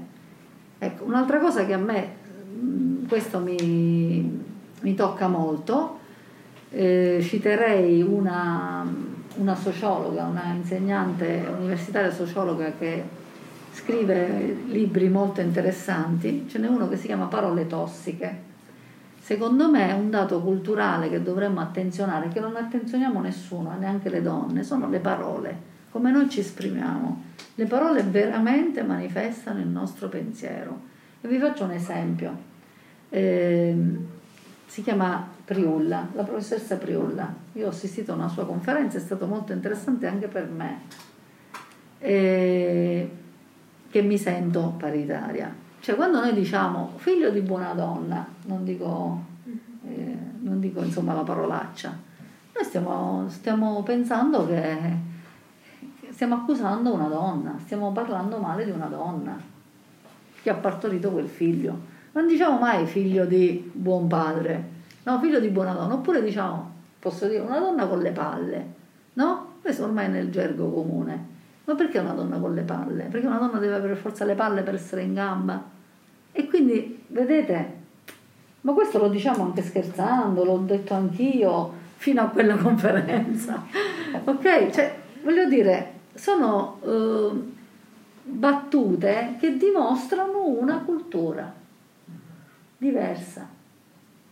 Ecco, 0.78 1.05
un'altra 1.05 1.39
cosa 1.39 1.64
che 1.64 1.72
a 1.72 1.78
me, 1.78 2.14
mm, 2.59 3.07
questo 3.07 3.39
mi, 3.39 4.45
mi 4.80 4.95
tocca 4.95 5.28
molto, 5.28 6.01
eh, 6.77 7.18
citerei 7.22 8.03
una, 8.03 8.87
una 9.37 9.55
sociologa, 9.55 10.24
una 10.24 10.53
insegnante 10.55 11.45
universitaria 11.59 12.11
sociologa 12.11 12.72
che 12.79 13.03
scrive 13.72 14.57
libri 14.66 15.09
molto 15.09 15.41
interessanti, 15.41 16.47
ce 16.49 16.59
n'è 16.59 16.68
uno 16.68 16.89
che 16.89 16.97
si 16.97 17.07
chiama 17.07 17.27
Parole 17.27 17.66
tossiche 17.66 18.45
Secondo 19.27 19.68
me 19.68 19.89
è 19.89 19.93
un 19.93 20.09
dato 20.09 20.41
culturale 20.41 21.09
che 21.09 21.20
dovremmo 21.20 21.59
attenzionare, 21.59 22.29
che 22.29 22.39
non 22.39 22.55
attenzioniamo 22.55 23.20
nessuno, 23.20 23.77
neanche 23.77 24.09
le 24.09 24.22
donne, 24.22 24.62
sono 24.62 24.89
le 24.89 25.01
parole, 25.01 25.59
come 25.91 26.12
noi 26.12 26.29
ci 26.29 26.39
esprimiamo. 26.39 27.24
Le 27.57 27.64
parole 27.64 28.05
veramente 28.05 28.85
manifestano 28.85 29.59
il 29.59 29.66
nostro 29.66 30.09
pensiero. 30.09 30.81
E 31.20 31.27
vi 31.27 31.39
faccio 31.39 31.64
un 31.64 31.72
esempio. 31.72 32.37
Eh, 33.09 33.74
si 34.66 34.83
chiama 34.85 35.29
Priulla, 35.47 36.09
la 36.12 36.22
professoressa 36.24 36.76
Priulla. 36.76 37.34
Io 37.55 37.66
ho 37.66 37.70
assistito 37.70 38.12
a 38.12 38.16
una 38.16 38.28
sua 38.28 38.44
conferenza, 38.44 38.99
è 38.99 39.01
stato 39.01 39.26
molto 39.26 39.55
interessante 39.55 40.07
anche 40.07 40.28
per 40.28 40.47
me, 40.49 40.80
eh, 42.01 43.11
che 43.88 44.03
mi 44.03 44.18
sento 44.18 44.74
paritaria 44.76 45.64
cioè 45.86 45.94
quando 45.94 46.18
noi 46.18 46.34
diciamo 46.34 46.94
figlio 46.97 47.30
di 47.30 47.42
buona 47.42 47.72
donna, 47.72 48.26
non 48.47 48.64
dico, 48.64 49.22
eh, 49.86 50.18
non 50.40 50.59
dico 50.59 50.82
insomma 50.82 51.12
la 51.14 51.22
parolaccia, 51.22 51.97
noi 52.55 52.64
stiamo, 52.64 53.26
stiamo 53.28 53.84
pensando 53.84 54.49
che 54.49 54.76
stiamo 56.11 56.34
accusando 56.34 56.92
una 56.92 57.07
donna, 57.07 57.55
stiamo 57.62 57.92
parlando 57.92 58.38
male 58.38 58.64
di 58.64 58.72
una 58.72 58.86
donna 58.86 59.38
che 60.42 60.51
ha 60.51 60.55
partorito 60.55 61.12
quel 61.12 61.28
figlio. 61.28 61.78
Non 62.11 62.26
diciamo 62.26 62.59
mai 62.59 62.84
figlio 62.86 63.24
di 63.24 63.70
buon 63.72 64.09
padre, 64.09 64.70
no, 65.07 65.21
figlio 65.21 65.39
di 65.39 65.49
buona 65.49 65.73
donna, 65.73 65.95
oppure 65.95 66.21
diciamo, 66.21 66.73
posso 66.99 67.29
dire, 67.29 67.41
una 67.41 67.61
donna 67.61 67.87
con 67.87 68.01
le 68.01 68.11
palle, 68.11 68.67
no? 69.15 69.55
Questo 69.63 69.85
ormai 69.85 70.07
è 70.07 70.09
nel 70.09 70.31
gergo 70.31 70.71
comune. 70.71 71.35
Ma 71.65 71.75
perché 71.75 71.99
una 71.99 72.13
donna 72.13 72.39
con 72.39 72.55
le 72.55 72.63
palle? 72.63 73.05
Perché 73.05 73.27
una 73.27 73.39
donna 73.39 73.59
deve 73.59 73.75
avere 73.75 73.95
forza 73.95 74.25
le 74.25 74.35
palle 74.35 74.63
per 74.63 74.75
essere 74.75 75.03
in 75.03 75.15
gamba? 75.15 75.63
E 76.33 76.47
quindi, 76.49 77.05
vedete, 77.07 77.75
ma 78.63 78.73
questo 78.73 78.99
lo 78.99 79.09
diciamo 79.09 79.45
anche 79.45 79.63
scherzando, 79.63 80.45
l'ho 80.45 80.59
detto 80.59 80.95
anch'io 80.95 81.73
fino 81.97 82.23
a 82.23 82.27
quella 82.27 82.57
conferenza. 82.59 83.65
ok? 84.25 84.71
Cioè, 84.71 84.97
voglio 85.23 85.47
dire, 85.47 85.93
sono 86.15 86.81
eh, 86.85 87.31
battute 88.23 89.37
che 89.39 89.57
dimostrano 89.57 90.47
una 90.47 90.79
cultura 90.79 91.53
diversa, 92.77 93.49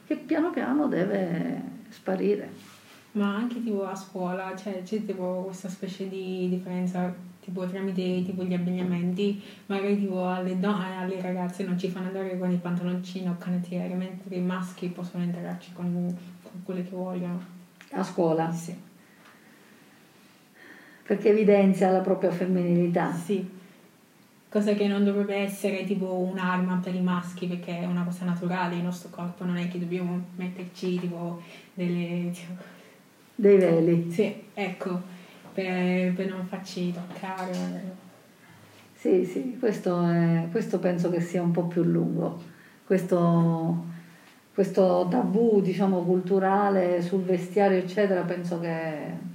che 0.06 0.16
piano 0.16 0.50
piano 0.50 0.86
deve 0.88 1.60
sparire. 1.88 2.72
Ma 3.12 3.36
anche 3.36 3.62
tipo 3.62 3.86
a 3.86 3.94
scuola, 3.94 4.54
cioè 4.56 4.82
c'è 4.82 5.04
tipo 5.04 5.42
questa 5.44 5.68
specie 5.68 6.08
di 6.08 6.48
differenza 6.48 7.14
tipo 7.40 7.66
tramite 7.66 8.22
tipo 8.24 8.42
gli 8.42 8.54
abbigliamenti, 8.54 9.40
magari 9.66 9.98
tipo 9.98 10.26
alle, 10.26 10.58
donne, 10.58 10.96
alle 10.96 11.20
ragazze 11.20 11.62
non 11.62 11.78
ci 11.78 11.88
fanno 11.88 12.06
andare 12.06 12.38
con 12.38 12.50
i 12.50 12.56
pantaloncini 12.56 13.28
o 13.28 13.36
canottiere, 13.38 13.94
mentre 13.94 14.34
i 14.34 14.40
maschi 14.40 14.88
possono 14.88 15.22
entrarci 15.24 15.72
con, 15.74 16.16
con 16.42 16.62
quelle 16.64 16.82
che 16.82 16.96
vogliono. 16.96 17.52
A 17.90 18.02
scuola? 18.02 18.50
Sì. 18.50 18.74
Perché 21.06 21.28
evidenzia 21.28 21.90
la 21.90 22.00
propria 22.00 22.30
femminilità? 22.30 23.12
Sì. 23.12 23.46
Cosa 24.54 24.74
che 24.74 24.86
non 24.86 25.02
dovrebbe 25.02 25.34
essere 25.34 25.82
tipo 25.82 26.14
un'arma 26.14 26.80
per 26.80 26.94
i 26.94 27.00
maschi 27.00 27.48
perché 27.48 27.80
è 27.80 27.86
una 27.86 28.04
cosa 28.04 28.24
naturale, 28.24 28.76
il 28.76 28.84
nostro 28.84 29.08
corpo 29.10 29.44
non 29.44 29.56
è 29.56 29.66
che 29.66 29.80
dobbiamo 29.80 30.26
metterci 30.36 30.96
tipo 30.96 31.42
delle... 31.74 32.30
Tipo... 32.32 32.62
Dei 33.34 33.58
veli. 33.58 34.12
Sì, 34.12 34.32
ecco 34.54 35.00
per, 35.52 36.12
per 36.12 36.28
non 36.28 36.46
farci 36.46 36.92
toccare. 36.92 37.96
Sì, 38.94 39.24
sì, 39.24 39.56
questo, 39.58 40.06
è, 40.06 40.46
questo 40.52 40.78
penso 40.78 41.10
che 41.10 41.20
sia 41.20 41.42
un 41.42 41.50
po' 41.50 41.64
più 41.64 41.82
lungo. 41.82 42.40
Questo, 42.86 43.84
questo 44.54 45.08
tabù, 45.10 45.62
diciamo, 45.62 46.02
culturale 46.02 47.02
sul 47.02 47.24
vestiario, 47.24 47.78
eccetera, 47.78 48.20
penso 48.22 48.60
che 48.60 49.32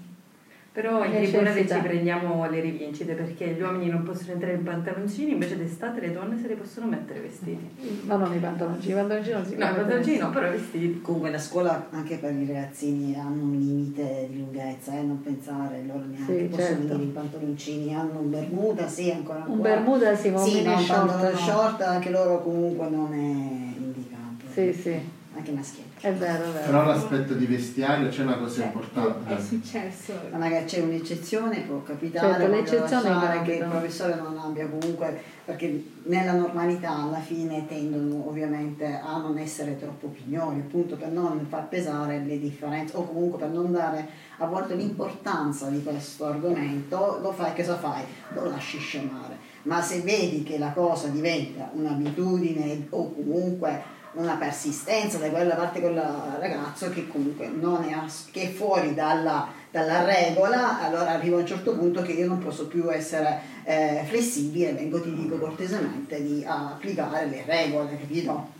però 0.80 1.04
in 1.04 1.12
tribunale 1.12 1.68
ci 1.68 1.78
prendiamo 1.78 2.50
le 2.50 2.62
rivincite 2.62 3.14
perché 3.14 3.48
gli 3.48 3.62
uomini 3.62 3.90
non 3.90 4.04
possono 4.04 4.32
entrare 4.32 4.54
in 4.54 4.64
pantaloncini, 4.64 5.34
invece 5.34 5.58
d'estate 5.58 6.00
le 6.00 6.14
donne 6.14 6.40
se 6.40 6.48
le 6.48 6.56
possono 6.56 6.88
mettere 6.88 7.20
vestiti. 7.20 7.70
Ma 8.06 8.16
non 8.16 8.34
i 8.34 8.38
pantaloncini, 8.38 8.94
i 8.94 8.96
pantaloncini 8.96 9.36
non 9.36 9.46
si 9.46 9.56
No, 9.58 9.66
i 9.66 9.74
pantaloncini 9.74 10.18
no, 10.20 10.30
però 10.30 10.48
i 10.48 10.52
vestiti. 10.52 11.02
Comunque 11.02 11.32
la 11.32 11.38
scuola 11.38 11.88
anche 11.90 12.16
per 12.16 12.34
i 12.34 12.48
ragazzini 12.48 13.14
hanno 13.14 13.44
un 13.44 13.52
limite 13.52 14.28
di 14.30 14.40
lunghezza, 14.40 14.94
eh? 14.94 15.02
non 15.02 15.22
pensare, 15.22 15.84
loro 15.86 16.06
neanche 16.06 16.38
sì, 16.38 16.44
possono 16.46 16.68
certo. 16.68 16.88
venire 16.88 17.04
in 17.04 17.12
pantaloncini, 17.12 17.94
hanno 17.94 18.20
un 18.20 18.30
bermuda, 18.30 18.88
sì, 18.88 19.12
ancora 19.12 19.44
Un 19.46 19.60
qua. 19.60 19.70
bermuda 19.70 20.16
sì, 20.16 20.30
ma 20.30 20.38
sì, 20.38 20.64
no, 20.64 20.80
short, 20.80 21.32
no. 21.32 21.38
short 21.38 21.82
anche 21.82 22.10
loro 22.10 22.42
comunque 22.42 22.88
non 22.88 23.14
è 23.14 23.82
indicato. 23.82 24.46
Sì, 24.54 24.72
sì 24.72 25.18
anche 25.36 25.52
maschietti. 25.52 25.89
È 26.02 26.14
vero, 26.14 26.46
è 26.46 26.52
vero. 26.52 26.66
Però 26.66 26.86
l'aspetto 26.86 27.34
di 27.34 27.46
vestiario 27.46 28.08
c'è 28.08 28.24
una 28.24 28.38
cosa 28.38 28.64
importante. 28.64 29.36
È 29.36 29.42
successo. 29.42 30.14
Ma 30.32 30.38
magari 30.38 30.64
c'è 30.64 30.80
un'eccezione, 30.80 31.60
può 31.62 31.82
capitare 31.84 32.34
certo, 32.34 32.48
l'eccezione 32.48 33.42
che 33.44 33.54
il 33.56 33.66
professore 33.66 34.16
non 34.16 34.38
abbia 34.38 34.68
comunque, 34.68 35.22
perché 35.44 35.84
nella 36.04 36.34
normalità 36.34 36.96
alla 36.96 37.20
fine 37.20 37.68
tendono 37.68 38.30
ovviamente 38.30 38.86
a 38.86 39.18
non 39.18 39.38
essere 39.38 39.78
troppo 39.78 40.08
pignoli, 40.08 40.60
appunto 40.60 40.96
per 40.96 41.10
non 41.10 41.46
far 41.50 41.68
pesare 41.68 42.24
le 42.26 42.40
differenze 42.40 42.96
o 42.96 43.06
comunque 43.06 43.40
per 43.40 43.50
non 43.50 43.72
dare 43.72 44.08
a 44.38 44.46
volte 44.46 44.76
l'importanza 44.76 45.68
di 45.68 45.84
questo 45.84 46.28
argomento, 46.28 47.20
lo 47.22 47.34
fai, 47.34 47.52
che 47.52 47.64
cosa 47.64 47.78
fai? 47.78 48.04
Lo 48.34 48.46
lasci 48.46 48.78
scemare. 48.78 49.48
Ma 49.64 49.82
se 49.82 50.00
vedi 50.00 50.44
che 50.44 50.58
la 50.58 50.72
cosa 50.72 51.10
diventa 51.10 51.70
un'abitudine 51.74 52.88
o 52.92 53.14
comunque 53.14 53.98
una 54.14 54.36
persistenza 54.36 55.18
da 55.18 55.30
quella 55.30 55.56
parte 55.56 55.80
quel 55.80 56.02
ragazzo 56.40 56.90
che 56.90 57.08
comunque 57.08 57.48
non 57.48 57.84
è, 57.84 57.96
che 58.32 58.44
è 58.44 58.52
fuori 58.52 58.94
dalla, 58.94 59.48
dalla, 59.70 60.04
regola, 60.04 60.82
allora 60.82 61.12
arriva 61.12 61.38
a 61.38 61.42
un 61.42 61.46
certo 61.46 61.76
punto 61.76 62.02
che 62.02 62.14
io 62.14 62.28
non 62.28 62.40
posso 62.40 62.68
più 62.68 62.92
essere 62.92 63.40
eh, 63.64 64.04
flessibile, 64.06 64.74
vengo 64.74 65.02
ti 65.02 65.14
dico 65.14 65.38
cortesemente 65.38 66.24
di 66.24 66.44
applicare 66.46 67.28
le 67.28 67.44
regole, 67.46 68.00
capito? 68.00 68.58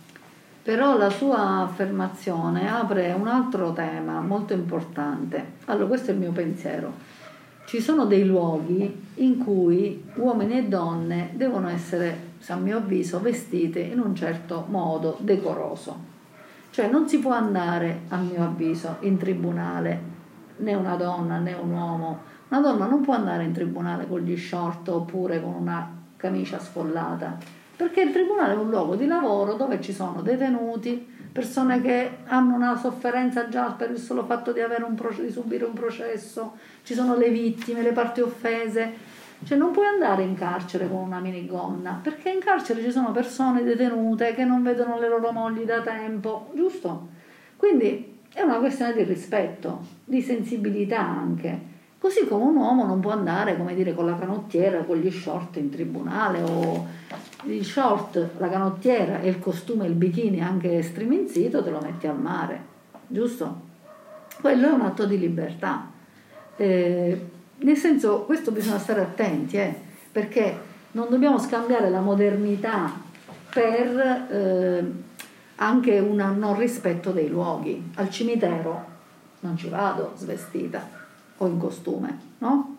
Però 0.62 0.96
la 0.96 1.10
sua 1.10 1.62
affermazione 1.62 2.70
apre 2.70 3.12
un 3.12 3.26
altro 3.26 3.72
tema 3.72 4.20
molto 4.20 4.52
importante. 4.52 5.52
Allora, 5.64 5.86
questo 5.86 6.10
è 6.10 6.14
il 6.14 6.20
mio 6.20 6.32
pensiero. 6.32 6.92
Ci 7.64 7.80
sono 7.80 8.04
dei 8.04 8.24
luoghi 8.24 9.08
in 9.14 9.38
cui 9.38 10.04
uomini 10.16 10.58
e 10.58 10.64
donne 10.64 11.30
devono 11.32 11.68
essere 11.68 12.29
a 12.48 12.56
mio 12.56 12.78
avviso, 12.78 13.20
vestite 13.20 13.80
in 13.80 14.00
un 14.00 14.14
certo 14.14 14.66
modo 14.68 15.16
decoroso. 15.20 16.08
Cioè 16.70 16.88
non 16.88 17.08
si 17.08 17.18
può 17.18 17.32
andare, 17.32 18.02
a 18.08 18.16
mio 18.16 18.44
avviso, 18.44 18.96
in 19.00 19.16
tribunale, 19.18 20.00
né 20.56 20.74
una 20.74 20.96
donna 20.96 21.38
né 21.38 21.52
un 21.52 21.72
uomo. 21.72 22.18
Una 22.48 22.60
donna 22.60 22.86
non 22.86 23.02
può 23.02 23.14
andare 23.14 23.44
in 23.44 23.52
tribunale 23.52 24.06
con 24.06 24.20
gli 24.20 24.36
short 24.36 24.88
oppure 24.88 25.40
con 25.40 25.54
una 25.54 25.98
camicia 26.16 26.58
sfollata, 26.58 27.38
perché 27.76 28.02
il 28.02 28.12
tribunale 28.12 28.54
è 28.54 28.56
un 28.56 28.68
luogo 28.68 28.94
di 28.94 29.06
lavoro 29.06 29.54
dove 29.54 29.80
ci 29.80 29.92
sono 29.92 30.20
detenuti, 30.20 31.18
persone 31.32 31.80
che 31.80 32.18
hanno 32.26 32.54
una 32.54 32.76
sofferenza 32.76 33.48
già 33.48 33.70
per 33.70 33.90
il 33.90 33.98
solo 33.98 34.24
fatto 34.24 34.52
di, 34.52 34.60
un 34.60 34.94
proce- 34.94 35.22
di 35.22 35.30
subire 35.30 35.64
un 35.64 35.72
processo, 35.72 36.56
ci 36.82 36.94
sono 36.94 37.16
le 37.16 37.30
vittime, 37.30 37.82
le 37.82 37.92
parti 37.92 38.20
offese. 38.20 39.08
Cioè 39.42 39.56
non 39.56 39.70
puoi 39.70 39.86
andare 39.86 40.22
in 40.22 40.34
carcere 40.34 40.88
con 40.88 40.98
una 40.98 41.18
minigonna, 41.18 41.98
perché 42.02 42.30
in 42.30 42.40
carcere 42.40 42.82
ci 42.82 42.90
sono 42.90 43.10
persone 43.10 43.62
detenute 43.64 44.34
che 44.34 44.44
non 44.44 44.62
vedono 44.62 44.98
le 44.98 45.08
loro 45.08 45.32
mogli 45.32 45.62
da 45.62 45.80
tempo, 45.80 46.50
giusto? 46.54 47.08
Quindi 47.56 48.18
è 48.32 48.42
una 48.42 48.58
questione 48.58 48.92
di 48.92 49.02
rispetto, 49.02 49.80
di 50.04 50.20
sensibilità 50.20 51.00
anche. 51.00 51.68
Così 51.98 52.26
come 52.26 52.44
un 52.44 52.56
uomo 52.56 52.86
non 52.86 53.00
può 53.00 53.10
andare, 53.10 53.56
come 53.56 53.74
dire, 53.74 53.94
con 53.94 54.06
la 54.06 54.16
canottiera, 54.16 54.82
con 54.84 54.96
gli 54.96 55.10
short 55.10 55.56
in 55.56 55.70
tribunale 55.70 56.42
o 56.42 56.86
il 57.44 57.64
short, 57.64 58.30
la 58.38 58.48
canottiera 58.48 59.20
e 59.20 59.28
il 59.28 59.38
costume, 59.38 59.86
il 59.86 59.94
bikini 59.94 60.40
anche 60.40 60.82
striminzito, 60.82 61.62
te 61.62 61.70
lo 61.70 61.80
metti 61.80 62.06
al 62.06 62.18
mare, 62.18 62.60
giusto? 63.06 63.68
Quello 64.40 64.68
è 64.68 64.70
un 64.70 64.80
atto 64.82 65.04
di 65.06 65.18
libertà. 65.18 65.90
Eh, 66.56 67.26
nel 67.60 67.76
senso, 67.76 68.24
questo 68.24 68.50
bisogna 68.52 68.78
stare 68.78 69.00
attenti, 69.00 69.56
eh, 69.56 69.74
perché 70.10 70.68
non 70.92 71.08
dobbiamo 71.08 71.38
scambiare 71.38 71.90
la 71.90 72.00
modernità 72.00 72.92
per 73.50 73.98
eh, 74.30 74.92
anche 75.56 75.98
un 75.98 76.16
non 76.16 76.58
rispetto 76.58 77.10
dei 77.10 77.28
luoghi. 77.28 77.92
Al 77.96 78.10
cimitero 78.10 78.84
non 79.40 79.56
ci 79.56 79.68
vado 79.68 80.12
svestita 80.16 80.88
o 81.36 81.46
in 81.46 81.58
costume, 81.58 82.18
no? 82.38 82.76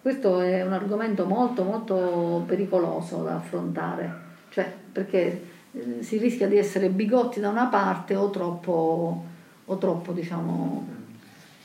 Questo 0.00 0.40
è 0.40 0.62
un 0.64 0.72
argomento 0.72 1.26
molto 1.26 1.62
molto 1.62 2.42
pericoloso 2.46 3.22
da 3.22 3.36
affrontare, 3.36 4.12
cioè 4.50 4.72
perché 4.92 5.46
eh, 5.72 6.02
si 6.02 6.18
rischia 6.18 6.48
di 6.48 6.58
essere 6.58 6.88
bigotti 6.88 7.38
da 7.38 7.50
una 7.50 7.66
parte 7.66 8.16
o 8.16 8.30
troppo, 8.30 9.24
o 9.64 9.78
troppo 9.78 10.12
diciamo, 10.12 10.86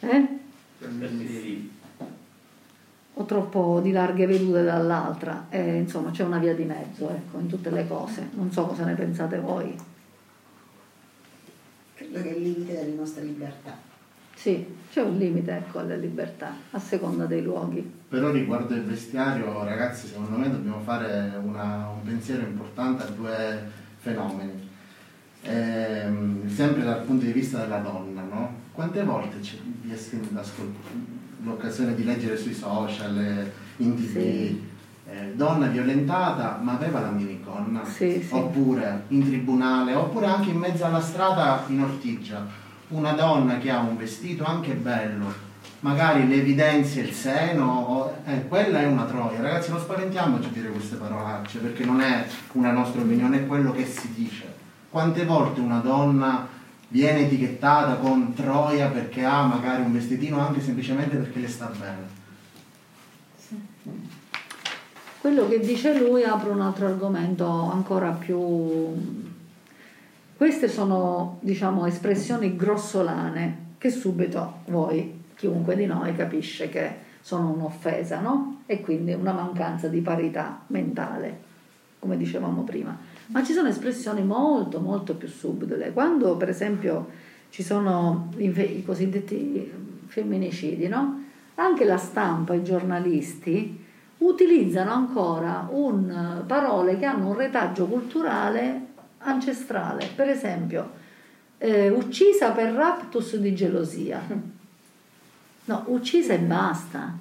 eh? 0.02 0.37
O 3.20 3.26
troppo 3.26 3.80
di 3.82 3.92
larghe 3.92 4.28
vedute 4.28 4.64
dall'altra. 4.64 5.48
E, 5.50 5.78
insomma, 5.78 6.12
c'è 6.12 6.24
una 6.24 6.38
via 6.38 6.54
di 6.54 6.64
mezzo 6.64 7.10
ecco, 7.10 7.40
in 7.40 7.48
tutte 7.48 7.70
le 7.72 7.88
cose. 7.88 8.30
Non 8.34 8.52
so 8.52 8.66
cosa 8.68 8.86
ne 8.86 8.94
pensate 8.94 9.40
voi. 9.40 9.76
Credo 11.96 12.22
che 12.22 12.30
è 12.30 12.36
il 12.36 12.44
limite 12.44 12.74
delle 12.74 12.94
nostre 12.94 13.24
libertà. 13.24 13.86
Sì, 14.36 14.76
c'è 14.92 15.02
un 15.02 15.18
limite 15.18 15.52
ecco, 15.52 15.80
alle 15.80 15.98
libertà, 15.98 16.54
a 16.70 16.78
seconda 16.78 17.26
dei 17.26 17.42
luoghi. 17.42 17.92
Però 18.08 18.30
riguardo 18.30 18.76
il 18.76 18.84
vestiario, 18.84 19.64
ragazzi, 19.64 20.08
secondo 20.08 20.38
me 20.38 20.52
dobbiamo 20.52 20.80
fare 20.82 21.34
una, 21.44 21.90
un 21.90 22.04
pensiero 22.04 22.44
importante 22.44 23.02
a 23.02 23.08
due 23.08 23.62
fenomeni. 23.98 24.70
Ehm, 25.42 26.48
sempre 26.48 26.84
dal 26.84 27.02
punto 27.02 27.26
di 27.26 27.32
vista 27.32 27.62
della 27.62 27.80
donna, 27.80 28.22
no? 28.22 28.66
Quante 28.78 29.04
volte 29.04 29.40
c'è 29.40 29.56
l'occasione 31.42 31.96
di 31.96 32.04
leggere 32.04 32.38
sui 32.38 32.54
social, 32.54 33.18
eh, 33.18 33.52
in 33.78 33.96
tv, 33.96 34.12
sì. 34.12 34.70
eh, 35.10 35.34
donna 35.34 35.66
violentata 35.66 36.60
ma 36.62 36.74
aveva 36.74 37.00
la 37.00 37.10
minigonna, 37.10 37.84
sì, 37.84 38.22
sì. 38.22 38.36
oppure 38.36 39.06
in 39.08 39.26
tribunale, 39.26 39.96
oppure 39.96 40.28
anche 40.28 40.52
in 40.52 40.58
mezzo 40.58 40.86
alla 40.86 41.02
strada 41.02 41.64
in 41.70 41.82
ortigia 41.82 42.46
una 42.90 43.14
donna 43.14 43.58
che 43.58 43.72
ha 43.72 43.80
un 43.80 43.98
vestito 43.98 44.44
anche 44.44 44.74
bello, 44.74 45.34
magari 45.80 46.28
le 46.28 46.36
evidenzia 46.36 47.02
il 47.02 47.14
seno, 47.14 48.14
eh, 48.26 48.48
quella 48.48 48.82
è 48.82 48.86
una 48.86 49.06
troia. 49.06 49.42
Ragazzi, 49.42 49.72
non 49.72 49.80
spaventiamoci 49.80 50.50
a 50.50 50.52
dire 50.52 50.70
queste 50.70 50.98
parolacce, 50.98 51.58
perché 51.58 51.84
non 51.84 52.00
è 52.00 52.28
una 52.52 52.70
nostra 52.70 53.02
opinione, 53.02 53.40
è 53.40 53.48
quello 53.48 53.72
che 53.72 53.88
si 53.88 54.14
dice. 54.14 54.54
Quante 54.92 55.26
volte 55.26 55.62
una 55.62 55.80
donna 55.80 56.57
viene 56.90 57.22
etichettata 57.22 57.96
con 57.96 58.34
troia 58.34 58.88
perché 58.90 59.24
ha 59.24 59.46
magari 59.46 59.82
un 59.82 59.94
vestitino 59.94 60.40
anche 60.40 60.62
semplicemente 60.62 61.18
perché 61.18 61.40
le 61.40 61.48
sta 61.48 61.72
bene? 61.78 62.16
Quello 65.20 65.48
che 65.48 65.60
dice 65.60 65.98
lui 65.98 66.24
apre 66.24 66.50
un 66.50 66.62
altro 66.62 66.88
argomento 66.88 67.46
ancora 67.46 68.12
più 68.12 69.26
queste 70.38 70.70
sono, 70.70 71.40
diciamo, 71.42 71.88
espressioni 71.88 72.56
grossolane 72.56 73.66
che 73.80 73.90
subito 73.90 74.60
voi, 74.66 75.24
chiunque 75.36 75.76
di 75.76 75.88
noi, 75.88 76.16
capisce 76.16 76.70
che 76.70 77.06
sono 77.22 77.50
un'offesa, 77.50 78.20
no? 78.20 78.62
E 78.68 78.82
quindi 78.82 79.14
una 79.14 79.34
mancanza 79.34 79.88
di 79.88 80.00
parità 80.00 80.62
mentale, 80.68 81.42
come 81.98 82.18
dicevamo 82.18 82.62
prima. 82.62 82.96
Ma 83.28 83.44
ci 83.44 83.54
sono 83.54 83.68
espressioni 83.68 84.24
molto, 84.24 84.80
molto 84.80 85.16
più 85.16 85.28
subdole. 85.28 85.92
Quando, 85.92 86.38
per 86.38 86.50
esempio, 86.50 87.10
ci 87.50 87.62
sono 87.62 88.32
i, 88.38 88.84
cosiddetti 88.86 89.72
femminicidi, 90.08 90.88
no? 90.88 91.26
Anche 91.56 91.86
la 91.86 91.98
stampa, 91.98 92.54
i 92.54 92.64
giornalisti 92.64 93.84
utilizzano 94.20 94.92
ancora 94.92 95.68
un, 95.70 96.44
parole 96.46 96.98
che 96.98 97.06
hanno 97.06 97.30
un 97.30 97.36
retaggio 97.36 97.86
culturale 97.86 98.86
ancestrale, 99.20 100.08
per 100.16 100.30
esempio, 100.30 100.92
eh, 101.58 101.90
uccisa 101.90 102.52
per 102.52 102.72
raptus 102.74 103.36
di 103.38 103.54
gelosia. 103.54 104.22
No, 105.66 105.84
uccisa 105.88 106.34
e 106.34 106.40
basta, 106.40 107.14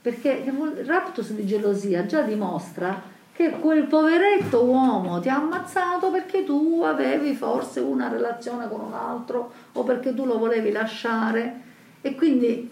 perché 0.00 0.44
raptus 0.86 1.32
di 1.32 1.44
gelosia 1.44 2.06
già 2.06 2.22
dimostra 2.22 3.12
che 3.34 3.50
quel 3.50 3.86
poveretto 3.86 4.62
uomo 4.62 5.18
ti 5.18 5.28
ha 5.28 5.34
ammazzato 5.36 6.12
perché 6.12 6.44
tu 6.44 6.82
avevi 6.84 7.34
forse 7.34 7.80
una 7.80 8.08
relazione 8.08 8.68
con 8.68 8.80
un 8.80 8.92
altro 8.94 9.52
o 9.72 9.82
perché 9.82 10.14
tu 10.14 10.24
lo 10.24 10.38
volevi 10.38 10.70
lasciare 10.70 11.62
e 12.00 12.14
quindi, 12.14 12.70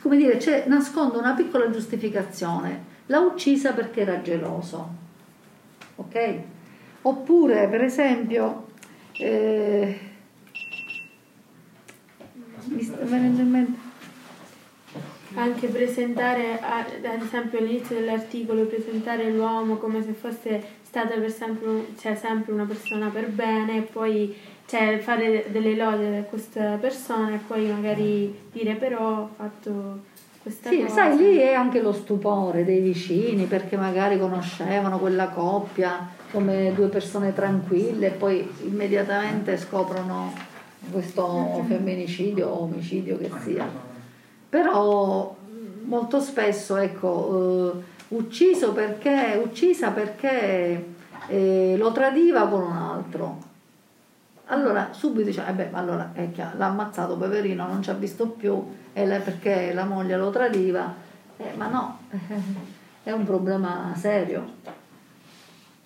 come 0.00 0.16
dire, 0.16 0.36
c'è, 0.36 0.66
nasconde 0.68 1.16
una 1.16 1.32
piccola 1.32 1.70
giustificazione. 1.70 2.94
L'ha 3.06 3.18
uccisa 3.18 3.72
perché 3.72 4.02
era 4.02 4.22
geloso. 4.22 4.88
Ok? 5.96 6.38
Oppure, 7.02 7.66
per 7.68 7.82
esempio, 7.82 8.66
eh, 9.12 9.98
mi 12.66 12.82
sta 12.82 12.96
venendo 13.02 13.40
in 13.40 13.50
mente 13.50 13.85
anche 15.34 15.66
presentare, 15.68 16.58
ad 16.60 17.22
esempio 17.22 17.58
all'inizio 17.58 17.96
dell'articolo, 17.96 18.64
presentare 18.64 19.30
l'uomo 19.30 19.76
come 19.76 20.02
se 20.02 20.12
fosse 20.12 20.62
stata 20.82 21.14
per 21.16 21.30
sempre, 21.30 21.86
cioè 21.98 22.14
sempre 22.14 22.52
una 22.52 22.64
persona 22.64 23.08
per 23.08 23.28
bene 23.28 23.78
e 23.78 23.82
poi 23.82 24.34
cioè, 24.66 24.98
fare 24.98 25.46
delle 25.48 25.76
lode 25.76 26.18
a 26.18 26.22
questa 26.22 26.76
persona 26.80 27.34
e 27.34 27.40
poi 27.46 27.66
magari 27.66 28.34
dire 28.50 28.74
però 28.74 29.20
ho 29.20 29.30
fatto 29.36 30.14
questa 30.42 30.70
sì, 30.70 30.82
cosa. 30.82 30.94
sai, 30.94 31.16
lì 31.16 31.36
è 31.36 31.54
anche 31.54 31.80
lo 31.80 31.92
stupore 31.92 32.64
dei 32.64 32.80
vicini 32.80 33.44
perché 33.46 33.76
magari 33.76 34.18
conoscevano 34.18 34.98
quella 34.98 35.28
coppia 35.28 36.08
come 36.30 36.72
due 36.74 36.88
persone 36.88 37.32
tranquille 37.32 38.08
e 38.08 38.10
poi 38.10 38.48
immediatamente 38.64 39.56
scoprono 39.56 40.32
questo 40.90 41.64
femminicidio 41.66 42.48
o 42.48 42.62
omicidio 42.62 43.18
che 43.18 43.30
sia. 43.42 43.85
Però 44.48 45.36
molto 45.84 46.20
spesso, 46.20 46.76
ecco, 46.76 47.74
eh, 47.74 48.14
ucciso 48.14 48.72
perché, 48.72 49.40
uccisa 49.42 49.90
perché 49.90 50.94
eh, 51.28 51.74
lo 51.76 51.92
tradiva 51.92 52.46
con 52.48 52.62
un 52.62 52.72
altro. 52.76 53.44
Allora 54.46 54.90
subito 54.92 55.26
dice, 55.26 55.44
eh 55.46 55.52
beh, 55.52 55.70
allora 55.72 56.10
è 56.12 56.30
chiaro, 56.30 56.56
l'ha 56.58 56.66
ammazzato 56.66 57.16
poverino, 57.16 57.66
non 57.66 57.82
ci 57.82 57.90
ha 57.90 57.94
visto 57.94 58.28
più, 58.28 58.64
perché 58.92 59.72
la 59.72 59.84
moglie 59.84 60.16
lo 60.16 60.30
tradiva. 60.30 60.94
Eh, 61.36 61.52
ma 61.56 61.66
no, 61.68 61.98
è 63.02 63.10
un 63.10 63.24
problema 63.24 63.92
serio 63.96 64.84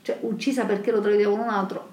cioè 0.02 0.18
uccisa 0.22 0.64
perché 0.64 0.90
lo 0.90 1.00
tradiva 1.00 1.30
con 1.30 1.40
un 1.40 1.48
altro. 1.48 1.88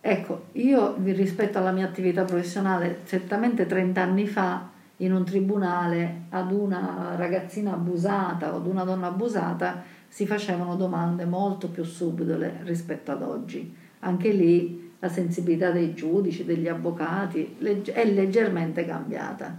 Ecco, 0.00 0.46
io 0.52 0.96
rispetto 0.98 1.58
alla 1.58 1.70
mia 1.70 1.86
attività 1.86 2.24
professionale, 2.24 3.02
certamente 3.06 3.66
30 3.66 4.00
anni 4.00 4.26
fa 4.26 4.68
in 5.02 5.12
un 5.12 5.24
tribunale 5.24 6.22
ad 6.30 6.52
una 6.52 7.14
ragazzina 7.16 7.72
abusata 7.72 8.52
o 8.52 8.56
ad 8.56 8.66
una 8.66 8.84
donna 8.84 9.08
abusata 9.08 9.82
si 10.08 10.26
facevano 10.26 10.76
domande 10.76 11.24
molto 11.24 11.68
più 11.68 11.84
subdole 11.84 12.60
rispetto 12.62 13.10
ad 13.10 13.22
oggi. 13.22 13.74
Anche 14.00 14.30
lì 14.30 14.90
la 14.98 15.08
sensibilità 15.08 15.70
dei 15.70 15.94
giudici, 15.94 16.44
degli 16.44 16.68
avvocati 16.68 17.56
è 17.92 18.04
leggermente 18.06 18.84
cambiata. 18.84 19.58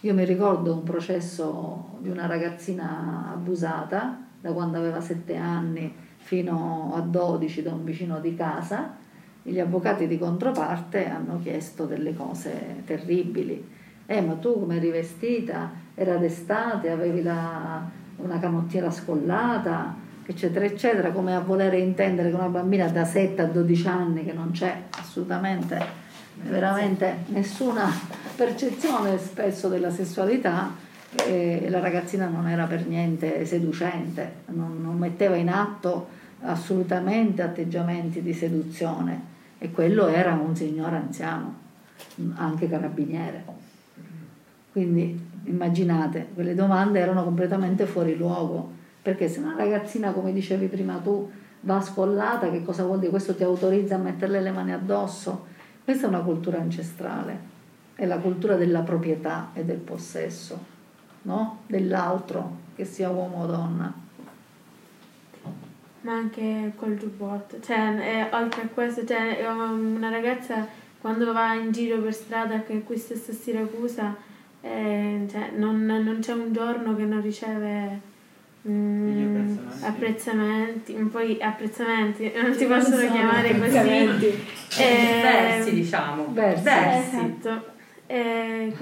Io 0.00 0.14
mi 0.14 0.24
ricordo 0.24 0.72
un 0.72 0.82
processo 0.82 1.98
di 2.00 2.08
una 2.08 2.26
ragazzina 2.26 3.30
abusata 3.32 4.26
da 4.40 4.52
quando 4.52 4.78
aveva 4.78 5.00
7 5.00 5.36
anni 5.36 5.92
fino 6.16 6.92
a 6.94 7.00
12 7.00 7.62
da 7.62 7.72
un 7.72 7.84
vicino 7.84 8.20
di 8.20 8.34
casa, 8.34 8.96
gli 9.42 9.58
avvocati 9.58 10.06
di 10.06 10.18
controparte 10.18 11.08
hanno 11.08 11.38
chiesto 11.42 11.86
delle 11.86 12.14
cose 12.14 12.82
terribili. 12.84 13.76
Eh, 14.10 14.22
ma 14.22 14.36
tu 14.36 14.58
come 14.58 14.76
eri 14.76 14.88
vestita? 14.88 15.70
Era 15.94 16.16
d'estate, 16.16 16.88
avevi 16.88 17.22
la, 17.22 17.86
una 18.16 18.38
canottiera 18.38 18.90
scollata, 18.90 19.94
eccetera, 20.24 20.64
eccetera, 20.64 21.10
come 21.10 21.34
a 21.34 21.40
volere 21.40 21.78
intendere 21.78 22.30
che 22.30 22.34
una 22.34 22.48
bambina 22.48 22.88
da 22.88 23.04
7 23.04 23.42
a 23.42 23.44
12 23.44 23.86
anni, 23.86 24.24
che 24.24 24.32
non 24.32 24.52
c'è 24.52 24.84
assolutamente, 24.98 25.78
veramente 26.42 27.24
nessuna 27.26 27.86
percezione 28.34 29.18
spesso 29.18 29.68
della 29.68 29.90
sessualità, 29.90 30.74
eh, 31.26 31.66
la 31.68 31.80
ragazzina 31.80 32.28
non 32.28 32.48
era 32.48 32.64
per 32.64 32.86
niente 32.86 33.44
seducente, 33.44 34.36
non, 34.46 34.80
non 34.80 34.96
metteva 34.96 35.36
in 35.36 35.50
atto 35.50 36.08
assolutamente 36.40 37.42
atteggiamenti 37.42 38.22
di 38.22 38.32
seduzione 38.32 39.20
e 39.58 39.70
quello 39.70 40.06
era 40.06 40.32
un 40.32 40.56
signore 40.56 40.96
anziano, 40.96 41.54
anche 42.36 42.70
carabiniere. 42.70 43.67
Quindi 44.78 45.20
immaginate, 45.46 46.28
quelle 46.34 46.54
domande 46.54 47.00
erano 47.00 47.24
completamente 47.24 47.84
fuori 47.84 48.16
luogo, 48.16 48.70
perché 49.02 49.28
se 49.28 49.40
una 49.40 49.56
ragazzina, 49.56 50.12
come 50.12 50.32
dicevi 50.32 50.66
prima 50.68 50.98
tu, 50.98 51.28
va 51.62 51.80
scollata, 51.80 52.48
che 52.48 52.62
cosa 52.62 52.84
vuol 52.84 53.00
dire? 53.00 53.10
Questo 53.10 53.34
ti 53.34 53.42
autorizza 53.42 53.96
a 53.96 53.98
metterle 53.98 54.40
le 54.40 54.52
mani 54.52 54.72
addosso? 54.72 55.46
Questa 55.82 56.06
è 56.06 56.08
una 56.08 56.20
cultura 56.20 56.60
ancestrale, 56.60 57.40
è 57.96 58.06
la 58.06 58.18
cultura 58.18 58.54
della 58.54 58.82
proprietà 58.82 59.50
e 59.52 59.64
del 59.64 59.78
possesso, 59.78 60.56
no? 61.22 61.62
dell'altro, 61.66 62.58
che 62.76 62.84
sia 62.84 63.10
uomo 63.10 63.42
o 63.42 63.46
donna. 63.46 63.92
Ma 66.02 66.12
anche 66.12 66.72
col 66.76 66.96
giubbotto, 66.96 67.58
cioè, 67.58 68.28
oltre 68.30 68.62
a 68.62 68.66
questo, 68.72 69.04
cioè, 69.04 69.44
una 69.48 70.08
ragazza 70.08 70.64
quando 71.00 71.32
va 71.32 71.54
in 71.54 71.72
giro 71.72 72.00
per 72.00 72.14
strada 72.14 72.62
che 72.62 72.84
qui 72.84 72.96
stesso 72.96 73.32
a 73.32 73.34
Siracusa, 73.34 74.26
eh, 74.60 75.26
cioè, 75.30 75.50
non, 75.56 75.84
non, 75.84 76.18
c'è 76.20 76.32
un 76.32 76.52
giorno 76.52 76.96
che 76.96 77.04
non 77.04 77.20
riceve 77.22 78.00
mm, 78.68 79.56
apprezzamenti. 79.82 80.92
poi 81.10 81.40
apprezzamenti 81.40 82.32
non 82.34 82.54
si 82.54 82.66
possono 82.66 83.10
chiamare 83.10 83.58
così. 83.58 83.76
Eh, 84.80 85.20
versi 85.22 85.74
diciamo. 85.74 86.32
Versi. 86.32 86.64
versi. 86.64 87.16
Esatto. 87.16 87.76
E 88.10 88.72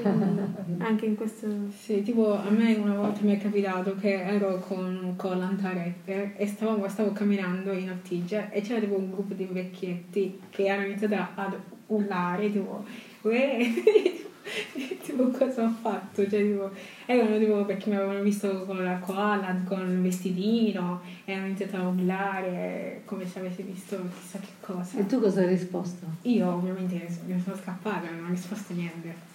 anche 0.79 1.05
in 1.05 1.16
questo... 1.16 1.49
Sì, 1.77 2.01
tipo 2.03 2.33
a 2.33 2.49
me 2.49 2.74
una 2.74 2.95
volta 2.95 3.18
mi 3.22 3.37
è 3.37 3.41
capitato 3.41 3.97
che 3.97 4.22
ero 4.22 4.61
con, 4.61 5.14
con 5.16 5.39
l'Antarette 5.39 6.35
e 6.37 6.47
stavamo, 6.47 6.89
stavo 6.89 7.11
camminando 7.11 7.72
in 7.72 7.91
Ortigia 7.91 8.51
e 8.51 8.61
c'era 8.61 8.79
tipo 8.79 8.97
un 8.97 9.11
gruppo 9.11 9.35
di 9.35 9.49
vecchietti 9.51 10.39
che 10.49 10.68
hanno 10.68 10.85
iniziato 10.85 11.16
ad 11.35 11.57
urlare 11.89 12.53
tipo 12.53 12.85
tipo 15.03 15.28
cosa 15.28 15.64
ho 15.64 15.74
fatto? 15.80 16.28
Cioè 16.28 16.42
tipo 16.42 16.70
erano 17.07 17.38
tipo 17.38 17.64
perché 17.64 17.90
mi 17.90 17.97
avevano 17.97 18.22
visto 18.22 18.64
con 18.64 18.82
la 18.82 18.99
koala 18.99 19.62
con 19.64 19.80
il 19.88 20.01
vestitino 20.01 21.01
e 21.24 21.32
hanno 21.32 21.47
iniziato 21.47 21.76
a 21.76 21.88
urlare 21.88 23.03
come 23.05 23.26
se 23.26 23.40
avessi 23.40 23.62
visto 23.62 23.99
chissà 24.18 24.38
che 24.38 24.53
cosa. 24.61 24.99
E 24.99 25.07
tu 25.07 25.20
cosa 25.20 25.40
hai 25.40 25.49
risposto? 25.49 26.07
io 26.22 26.53
ovviamente 26.53 27.09
mi 27.26 27.40
sono 27.40 27.57
scappata 27.57 28.11
non 28.11 28.26
ho 28.26 28.30
risposto 28.30 28.72
niente. 28.72 29.34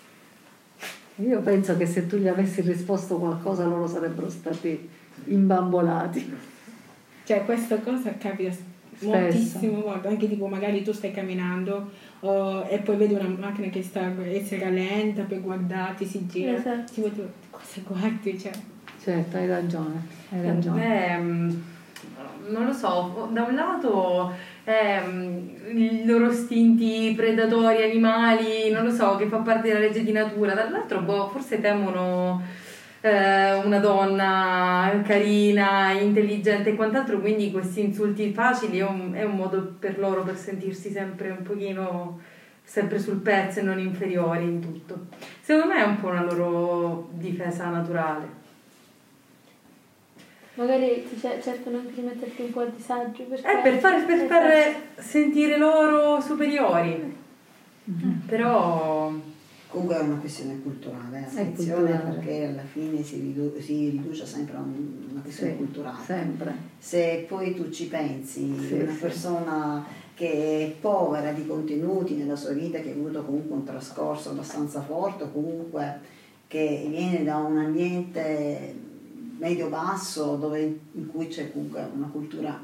Io 1.15 1.41
penso 1.41 1.77
che 1.77 1.85
se 1.85 2.07
tu 2.07 2.17
gli 2.17 2.27
avessi 2.27 2.61
risposto 2.61 3.17
qualcosa 3.17 3.65
loro 3.65 3.87
sarebbero 3.87 4.29
stati 4.29 4.89
imbambolati. 5.25 6.33
Cioè 7.23 7.45
questa 7.45 7.77
cosa 7.79 8.15
capita 8.17 8.51
moltissimo 9.01 9.81
volte 9.81 10.07
anche 10.07 10.27
tipo 10.27 10.47
magari 10.47 10.83
tu 10.83 10.91
stai 10.91 11.11
camminando 11.11 11.89
oh, 12.21 12.65
e 12.67 12.79
poi 12.79 12.97
vedi 12.97 13.13
una 13.13 13.27
macchina 13.27 13.67
che 13.69 13.83
sta 13.83 14.11
essere 14.23 14.69
lenta 14.69 15.23
per 15.23 15.41
guardarti, 15.41 16.05
si 16.05 16.25
gira, 16.27 16.53
esatto. 16.53 16.93
tipo 16.93 17.09
tu 17.09 17.23
cosa 17.49 17.81
guardi? 17.85 18.39
Cioè. 18.39 18.51
Certo, 19.01 19.37
hai 19.37 19.47
ragione, 19.47 20.05
hai 20.29 20.43
ragione. 20.43 20.79
Beh, 20.79 22.49
non 22.51 22.65
lo 22.65 22.73
so, 22.73 23.29
da 23.31 23.43
un 23.43 23.55
lato 23.55 24.31
eh, 24.63 25.01
i 25.73 26.05
loro 26.05 26.29
istinti 26.29 27.13
predatori, 27.15 27.83
animali, 27.83 28.69
non 28.71 28.83
lo 28.83 28.91
so, 28.91 29.15
che 29.15 29.25
fa 29.25 29.37
parte 29.37 29.69
della 29.69 29.79
legge 29.79 30.03
di 30.03 30.11
natura, 30.11 30.53
dall'altro 30.53 31.01
boh, 31.01 31.29
forse 31.29 31.59
temono 31.59 32.41
eh, 33.01 33.53
una 33.55 33.79
donna 33.79 35.01
carina, 35.05 35.91
intelligente 35.91 36.69
e 36.69 36.75
quant'altro, 36.75 37.19
quindi 37.19 37.51
questi 37.51 37.81
insulti 37.81 38.31
facili 38.31 38.77
è 38.77 38.85
un, 38.85 39.13
è 39.13 39.23
un 39.23 39.35
modo 39.35 39.75
per 39.79 39.97
loro 39.99 40.23
per 40.23 40.37
sentirsi 40.37 40.91
sempre 40.91 41.31
un 41.31 41.41
pochino 41.41 42.19
sempre 42.63 42.99
sul 42.99 43.17
pezzo 43.17 43.59
e 43.59 43.63
non 43.63 43.79
inferiori 43.79 44.43
in 44.43 44.61
tutto. 44.61 45.07
Secondo 45.41 45.73
me 45.73 45.81
è 45.81 45.85
un 45.85 45.99
po' 45.99 46.07
una 46.07 46.23
loro 46.23 47.09
difesa 47.11 47.67
naturale. 47.69 48.39
Magari 50.53 51.05
ti 51.09 51.19
cercano 51.19 51.79
anche 51.79 51.93
di 51.93 52.01
metterti 52.01 52.41
un 52.43 52.51
po' 52.51 52.61
a 52.61 52.65
disagio 52.65 53.23
perché... 53.23 53.51
Eh, 53.51 53.61
per 53.61 53.77
far, 53.79 54.05
per 54.05 54.27
far 54.27 54.75
sentire 54.97 55.57
loro 55.57 56.21
superiori. 56.21 57.17
Mm-hmm. 57.89 58.19
Però 58.27 59.11
Comunque 59.71 59.95
è 59.95 59.99
una 60.01 60.17
questione 60.17 60.61
culturale, 60.61 61.25
attenzione 61.25 61.97
perché 61.97 62.47
alla 62.47 62.63
fine 62.63 63.01
si, 63.03 63.21
ridu- 63.21 63.57
si, 63.61 63.89
riduce 63.89 64.25
sempre 64.25 64.57
a 64.57 64.59
una 64.59 65.21
questione 65.21 65.51
sì, 65.51 65.57
culturale. 65.57 66.03
Sempre. 66.03 66.55
Se 66.77 67.25
poi 67.25 67.55
tu 67.55 67.69
ci 67.69 67.87
pensi, 67.87 68.53
sì, 68.67 68.73
una 68.73 68.91
sì. 68.91 68.99
persona 68.99 69.85
che 70.13 70.65
è 70.65 70.81
povera 70.81 71.31
di 71.31 71.47
contenuti 71.47 72.15
nella 72.15 72.35
sua 72.35 72.51
vita, 72.51 72.79
che 72.79 72.89
ha 72.89 72.93
avuto 72.93 73.23
comunque 73.23 73.55
un 73.55 73.63
trascorso 73.63 74.31
abbastanza 74.31 74.81
forte, 74.81 75.23
o 75.23 75.31
comunque 75.31 75.99
che 76.47 76.85
viene 76.89 77.23
da 77.23 77.37
un 77.37 77.57
ambiente 77.57 78.75
medio-basso 79.37 80.35
dove, 80.35 80.79
in 80.91 81.07
cui 81.07 81.27
c'è 81.27 81.49
comunque 81.49 81.87
una 81.95 82.07
cultura 82.07 82.59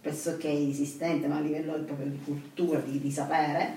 pressoché 0.00 0.50
esistente, 0.50 1.28
ma 1.28 1.36
a 1.36 1.40
livello 1.40 1.74
proprio 1.84 2.08
di 2.08 2.18
cultura, 2.24 2.80
di, 2.80 2.98
di 2.98 3.10
sapere, 3.12 3.76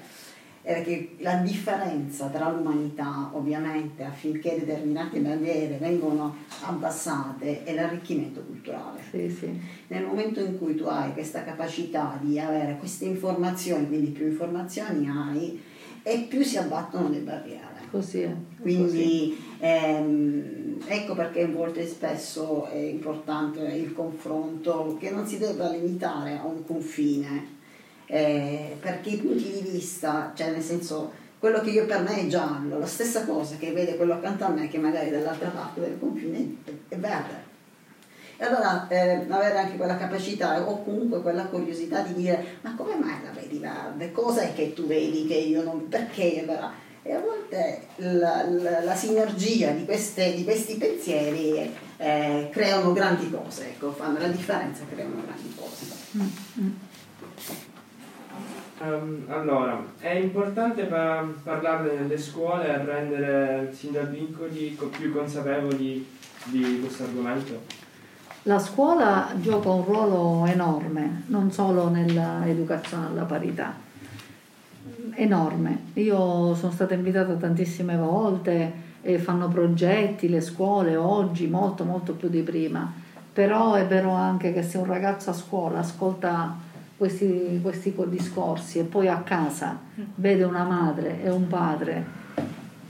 è 0.64 0.82
che 0.82 1.16
la 1.20 1.36
differenza 1.36 2.28
tra 2.28 2.50
l'umanità, 2.50 3.30
ovviamente, 3.34 4.04
affinché 4.04 4.56
determinate 4.58 5.20
barriere 5.20 5.76
vengano 5.78 6.36
abbassate, 6.62 7.66
è 7.66 7.74
l'arricchimento 7.74 8.42
culturale. 8.42 9.02
Sì, 9.12 9.30
sì. 9.30 9.60
Nel 9.88 10.06
momento 10.06 10.40
in 10.40 10.58
cui 10.58 10.76
tu 10.76 10.86
hai 10.86 11.12
questa 11.12 11.44
capacità 11.44 12.18
di 12.22 12.40
avere 12.40 12.78
queste 12.80 13.06
informazioni, 13.06 13.88
quindi 13.88 14.12
più 14.12 14.26
informazioni 14.26 15.10
hai, 15.10 15.62
e 16.02 16.26
più 16.30 16.42
si 16.44 16.58
abbattono 16.58 17.10
le 17.10 17.20
barriere. 17.20 17.82
Così 17.92 18.22
è. 18.22 18.36
Quindi 18.60 19.38
ehm, 19.60 20.78
ecco 20.88 21.14
perché 21.14 21.44
a 21.44 21.48
volte 21.48 21.86
spesso 21.86 22.66
è 22.66 22.78
importante 22.78 23.62
il 23.62 23.94
confronto 23.94 24.98
che 25.00 25.12
non 25.12 25.28
si 25.28 25.38
debba 25.38 25.70
limitare 25.70 26.38
a 26.38 26.46
un 26.46 26.66
confine 26.66 27.62
eh, 28.06 28.78
perché 28.80 29.10
i 29.10 29.18
punti 29.18 29.52
di 29.52 29.70
vista, 29.70 30.32
cioè 30.36 30.52
nel 30.52 30.62
senso 30.62 31.12
quello 31.40 31.60
che 31.60 31.72
io 31.72 31.86
per 31.86 32.02
me 32.02 32.22
è 32.22 32.28
giallo, 32.28 32.80
la 32.80 32.86
stessa 32.86 33.26
cosa 33.26 33.58
che 33.58 33.72
vede 33.72 33.98
quello 33.98 34.14
accanto 34.14 34.46
a 34.46 34.50
me 34.50 34.70
che 34.70 34.78
magari 34.78 35.10
dall'altra 35.10 35.50
parte 35.50 35.82
del 35.82 35.98
confine 36.00 36.56
è 36.88 36.96
verde. 36.96 37.52
E 38.38 38.46
allora 38.46 38.88
eh, 38.88 39.26
avere 39.28 39.58
anche 39.58 39.78
quella 39.78 39.98
capacità 39.98 40.62
o 40.68 40.84
comunque 40.84 41.22
quella 41.22 41.46
curiosità 41.46 42.02
di 42.02 42.14
dire 42.14 42.58
ma 42.62 42.74
come 42.76 42.96
mai 42.96 43.22
la 43.24 43.32
vedi 43.32 43.60
verde? 43.60 44.12
Cosa 44.12 44.42
è 44.42 44.54
che 44.54 44.74
tu 44.74 44.86
vedi 44.86 45.28
che 45.28 45.36
io 45.36 45.64
non... 45.64 45.88
perché? 45.88 46.46
Allora, 46.48 46.72
e 47.04 47.12
a 47.12 47.20
volte 47.20 47.88
la, 47.98 48.46
la, 48.50 48.82
la 48.82 48.96
sinergia 48.96 49.72
di, 49.72 49.84
queste, 49.84 50.34
di, 50.34 50.46
questi 50.46 50.76
pensieri 50.76 51.76
eh, 51.98 52.48
creano 52.52 52.94
grandi 52.94 53.30
cose, 53.30 53.66
ecco, 53.66 53.92
fanno 53.92 54.20
la 54.20 54.30
differenza, 54.30 54.84
creano 54.90 55.22
grandi 55.26 55.54
cose. 55.56 55.86
Mm-hmm. 56.18 56.72
Um, 58.84 59.24
allora, 59.30 59.82
è 59.98 60.10
importante 60.10 60.84
pa- 60.84 61.26
parlarne 61.42 61.94
nelle 61.94 62.18
scuole 62.18 62.68
e 62.68 62.84
rendere 62.84 63.70
sin 63.72 63.94
da 63.94 64.02
piccoli 64.02 64.78
più 64.98 65.14
consapevoli 65.14 66.06
di 66.44 66.80
questo 66.82 67.04
argomento? 67.04 67.62
La 68.44 68.60
scuola 68.60 69.30
gioca 69.40 69.70
un 69.70 69.86
ruolo 69.86 70.46
enorme, 70.48 71.24
non 71.28 71.50
solo 71.50 71.88
nell'educazione 71.88 73.06
alla 73.06 73.24
parità, 73.24 73.74
enorme. 75.16 75.84
Io 75.94 76.54
sono 76.54 76.72
stata 76.74 76.94
invitata 76.94 77.36
tantissime 77.36 77.96
volte 77.96 78.74
e 79.02 79.18
fanno 79.18 79.48
progetti 79.48 80.28
le 80.28 80.42
scuole 80.42 80.98
oggi, 80.98 81.48
molto 81.48 81.86
molto 81.86 82.16
più 82.16 82.28
di 82.28 82.42
prima, 82.42 82.92
però 83.32 83.76
è 83.76 83.88
vero 83.88 84.12
anche 84.12 84.52
che 84.52 84.62
se 84.62 84.78
un 84.78 84.86
ragazzo 84.86 85.30
a 85.30 85.34
scuola 85.34 85.80
ascolta 85.80 86.72
questi, 86.98 87.60
questi 87.62 87.94
discorsi 88.08 88.80
e 88.80 88.84
poi 88.84 89.08
a 89.08 89.22
casa 89.22 89.80
vede 90.16 90.44
una 90.44 90.64
madre 90.64 91.24
e 91.24 91.30
un 91.30 91.48
padre, 91.48 92.06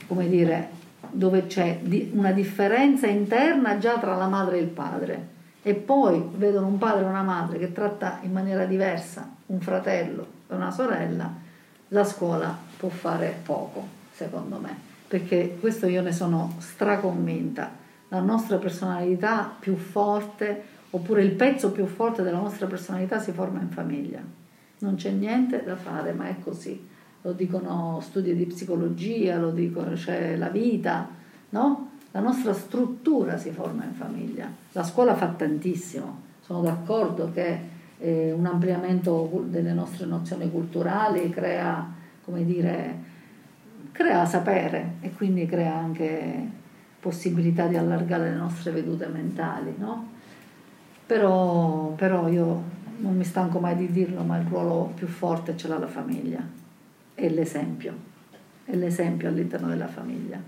come 0.08 0.28
dire, 0.28 0.70
dove 1.10 1.47
c'è 1.47 1.80
una 2.12 2.32
differenza 2.32 3.08
interna 3.08 3.78
già 3.78 3.97
tra 3.97 4.16
la 4.16 4.28
madre 4.28 4.58
e 4.58 4.62
il 4.62 4.68
padre 4.68 5.28
e 5.62 5.74
poi 5.76 6.30
vedono 6.36 6.68
un 6.68 6.78
padre 6.78 7.06
e 7.06 7.08
una 7.08 7.24
madre 7.24 7.58
che 7.58 7.72
tratta 7.72 8.20
in 8.24 8.32
maniera 8.32 8.66
diversa 8.66 9.30
un 9.45 9.60
fratello 9.62 10.28
e 10.49 10.56
una 10.56 10.72
sorella, 10.72 11.32
la 11.89 12.04
scuola 12.04 12.56
può 12.78 12.89
fare 12.89 13.39
poco, 13.43 13.88
secondo 14.12 14.58
me, 14.58 14.76
perché 15.08 15.58
questo 15.60 15.88
io 15.88 16.01
ne 16.01 16.12
sono 16.12 16.56
straconvinta. 16.60 17.82
la 18.10 18.20
nostra 18.20 18.58
personalità 18.58 19.51
più 19.60 19.76
forte 19.76 20.64
oppure 20.96 21.24
il 21.24 21.32
pezzo 21.32 21.72
più 21.72 21.88
forte 21.88 22.22
della 22.22 22.38
nostra 22.38 22.68
personalità 22.68 23.20
si 23.20 23.32
forma 23.32 23.60
in 23.60 23.70
famiglia. 23.70 24.22
Non 24.80 24.96
c'è 24.96 25.10
niente 25.10 25.64
da 25.64 25.76
fare, 25.76 26.14
ma 26.14 26.28
è 26.28 26.36
così. 26.39 26.88
Lo 27.24 27.32
dicono 27.32 28.00
studi 28.02 28.36
di 28.36 28.46
psicologia, 28.46 29.39
lo 29.39 29.50
dicono, 29.50 29.94
c'è 29.94 30.36
la 30.36 30.50
vita, 30.50 31.10
no? 31.50 31.89
La 32.12 32.20
nostra 32.20 32.54
struttura 32.54 33.38
si 33.38 33.50
forma 33.50 33.86
in 33.86 33.94
famiglia. 33.94 34.48
La 34.74 34.84
scuola 34.84 35.16
fa 35.16 35.30
tantissimo. 35.30 36.22
Sono 36.41 36.62
d'accordo 36.62 37.32
che 37.32 37.60
eh, 37.98 38.32
un 38.32 38.46
ampliamento 38.46 39.46
delle 39.48 39.74
nostre 39.74 40.06
nozioni 40.06 40.52
culturali 40.52 41.32
crea, 41.32 41.91
come 42.24 42.46
dire, 42.46 42.98
crea 43.91 44.26
sapere 44.26 44.98
e 45.00 45.12
quindi 45.12 45.48
crea 45.48 45.76
anche 45.76 46.62
possibilità 47.00 47.66
di 47.66 47.78
allargare 47.78 48.30
le 48.30 48.36
nostre 48.36 48.70
vedute 48.70 49.08
mentali, 49.08 49.74
no? 49.76 50.12
Però, 51.06 51.93
però 51.95 52.28
io 52.28 52.64
non 52.97 53.16
mi 53.16 53.24
stanco 53.24 53.60
mai 53.60 53.76
di 53.76 53.91
dirlo, 53.91 54.24
ma 54.24 54.38
il 54.38 54.47
ruolo 54.47 54.91
più 54.95 55.08
forte 55.08 55.58
ce 55.58 55.68
l'ha 55.68 55.78
la 55.78 55.88
famiglia, 55.88 56.41
è 57.14 57.28
l'esempio, 57.30 57.93
è 58.66 58.76
l'esempio 58.76 59.28
all'interno 59.28 59.68
della 59.68 59.88
famiglia. 59.88 60.39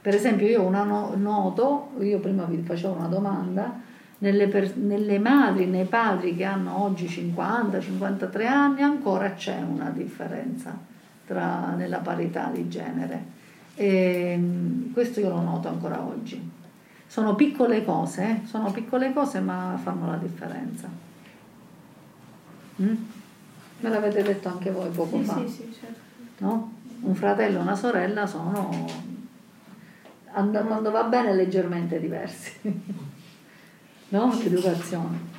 Per 0.00 0.14
esempio 0.14 0.48
io 0.48 0.62
una 0.62 0.82
no, 0.82 1.14
noto, 1.16 1.92
io 2.00 2.18
prima 2.18 2.44
vi 2.44 2.60
facevo 2.60 2.94
una 2.94 3.06
domanda, 3.06 3.80
nelle, 4.18 4.48
per, 4.48 4.76
nelle 4.76 5.18
madri, 5.18 5.66
nei 5.66 5.84
padri 5.84 6.34
che 6.34 6.44
hanno 6.44 6.82
oggi 6.82 7.06
50-53 7.06 8.46
anni 8.46 8.82
ancora 8.82 9.32
c'è 9.32 9.60
una 9.60 9.90
differenza 9.90 10.76
tra, 11.26 11.74
nella 11.76 11.98
parità 11.98 12.50
di 12.52 12.68
genere. 12.68 13.40
E 13.74 14.40
questo 14.92 15.20
io 15.20 15.28
lo 15.28 15.40
noto 15.40 15.68
ancora 15.68 16.02
oggi. 16.02 16.50
Sono 17.12 17.34
piccole 17.34 17.84
cose, 17.84 18.22
eh? 18.22 18.46
sono 18.46 18.70
piccole 18.70 19.12
cose 19.12 19.38
ma 19.40 19.78
fanno 19.82 20.10
la 20.10 20.16
differenza. 20.16 20.88
Mm? 22.80 22.94
Me 23.80 23.88
l'avete 23.90 24.22
detto 24.22 24.48
anche 24.48 24.70
voi 24.70 24.88
poco 24.88 25.18
sì, 25.18 25.24
fa. 25.24 25.34
Sì, 25.40 25.46
sì, 25.46 25.76
certo. 25.78 26.00
no? 26.38 26.72
Un 27.00 27.14
fratello 27.14 27.58
e 27.58 27.60
una 27.60 27.76
sorella 27.76 28.26
sono 28.26 28.70
quando 30.30 30.90
va 30.90 31.02
bene 31.02 31.34
leggermente 31.34 32.00
diversi. 32.00 32.52
no? 34.08 34.34
L'educazione. 34.42 35.31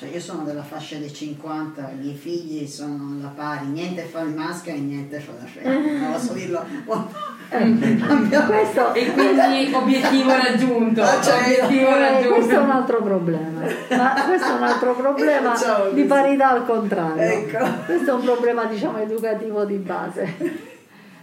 Cioè 0.00 0.08
io 0.08 0.20
sono 0.20 0.44
della 0.44 0.62
fascia 0.62 0.96
dei 0.96 1.12
50, 1.12 1.90
i 1.90 1.96
miei 1.96 2.14
figli 2.14 2.66
sono 2.66 3.18
alla 3.18 3.28
pari, 3.36 3.66
niente 3.66 4.00
fa 4.04 4.20
il 4.20 4.34
maschio 4.34 4.72
e 4.72 4.78
niente 4.78 5.20
fa 5.20 5.32
la 5.38 5.44
femmina, 5.44 5.98
non 6.08 6.12
posso 6.12 6.32
dirlo. 6.32 6.64
Eh, 7.50 7.98
questo, 8.46 8.94
e 8.96 9.12
quindi 9.12 9.74
obiettivo 9.74 10.30
raggiunto. 10.30 11.02
Ah, 11.02 11.20
cioè, 11.20 11.42
obiettivo 11.42 11.90
raggiunto. 12.00 12.34
questo 12.34 12.54
è 12.54 12.56
un 12.56 12.70
altro 12.70 13.02
problema, 13.02 13.60
ma 13.90 14.24
questo 14.26 14.46
è 14.46 14.52
un 14.52 14.62
altro 14.62 14.94
problema 14.94 15.54
di 15.92 16.04
parità 16.04 16.50
al 16.52 16.64
contrario. 16.64 17.22
Ecco. 17.22 17.58
Questo 17.84 18.10
è 18.10 18.14
un 18.14 18.22
problema 18.22 18.64
diciamo 18.64 18.96
educativo 19.00 19.66
di 19.66 19.76
base. 19.76 20.34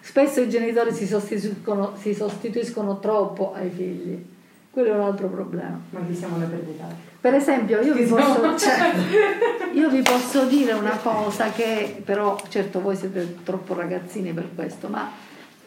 Spesso 0.02 0.40
i 0.40 0.50
genitori 0.50 0.94
si 0.94 1.08
sostituiscono, 1.08 1.96
si 2.00 2.14
sostituiscono 2.14 3.00
troppo 3.00 3.56
ai 3.56 3.72
figli, 3.72 4.24
quello 4.70 4.90
è 4.90 4.94
un 4.94 5.02
altro 5.02 5.30
problema. 5.30 5.80
Ma 5.90 6.00
qui 6.02 6.14
siamo 6.14 6.38
da 6.38 6.46
perditare. 6.46 7.07
Per 7.20 7.34
esempio, 7.34 7.82
io 7.82 7.94
vi, 7.94 8.06
posso, 8.06 8.42
io 9.74 9.90
vi 9.90 10.02
posso 10.02 10.46
dire 10.46 10.74
una 10.74 10.98
cosa 10.98 11.50
che 11.50 12.02
però, 12.06 12.38
certo 12.48 12.80
voi 12.82 12.96
siete 12.96 13.44
troppo 13.44 13.74
ragazzini 13.74 14.32
per 14.34 14.50
questo, 14.54 14.88
ma 14.88 15.10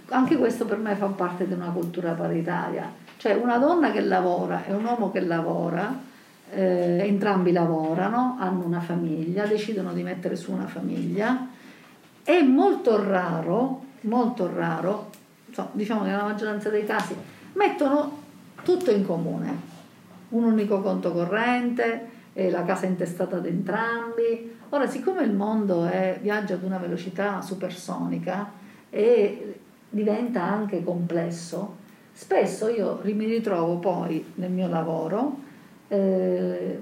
anche 0.09 0.37
questo 0.37 0.65
per 0.65 0.79
me 0.79 0.95
fa 0.95 1.07
parte 1.07 1.47
di 1.47 1.53
una 1.53 1.71
cultura 1.71 2.13
paritaria. 2.13 2.91
Cioè 3.17 3.35
una 3.35 3.59
donna 3.59 3.91
che 3.91 4.01
lavora 4.01 4.65
e 4.65 4.73
un 4.73 4.85
uomo 4.85 5.11
che 5.11 5.21
lavora, 5.21 5.95
eh, 6.53 7.05
entrambi 7.07 7.53
lavorano, 7.53 8.37
hanno 8.41 8.65
una 8.65 8.81
famiglia, 8.81 9.45
decidono 9.47 9.93
di 9.93 10.03
mettere 10.03 10.37
su 10.37 10.53
una 10.53 10.67
famiglia, 10.67 11.49
è 12.23 12.41
molto 12.43 13.03
raro 13.03 13.89
molto 14.03 14.51
raro, 14.53 15.11
diciamo 15.73 16.03
che 16.03 16.11
nella 16.11 16.23
maggioranza 16.23 16.69
dei 16.71 16.87
casi, 16.87 17.15
mettono 17.55 18.19
tutto 18.63 18.91
in 18.91 19.05
comune, 19.05 19.69
un 20.31 20.45
unico 20.45 20.81
conto 20.81 21.13
corrente, 21.13 22.19
la 22.33 22.65
casa 22.65 22.87
intestata 22.87 23.37
ad 23.37 23.47
entrambi. 23.47 24.57
Ora, 24.71 24.87
siccome 24.87 25.23
il 25.23 25.33
mondo 25.33 25.85
è, 25.85 26.19
viaggia 26.23 26.55
ad 26.55 26.63
una 26.63 26.79
velocità 26.79 27.41
supersonica 27.41 28.53
e 28.89 29.61
diventa 29.91 30.43
anche 30.43 30.85
complesso, 30.85 31.77
spesso 32.13 32.69
io 32.69 33.01
mi 33.03 33.27
ritrovo 33.27 33.79
poi 33.79 34.25
nel 34.37 34.51
mio 34.51 34.69
lavoro 34.69 35.39
eh, 35.89 36.79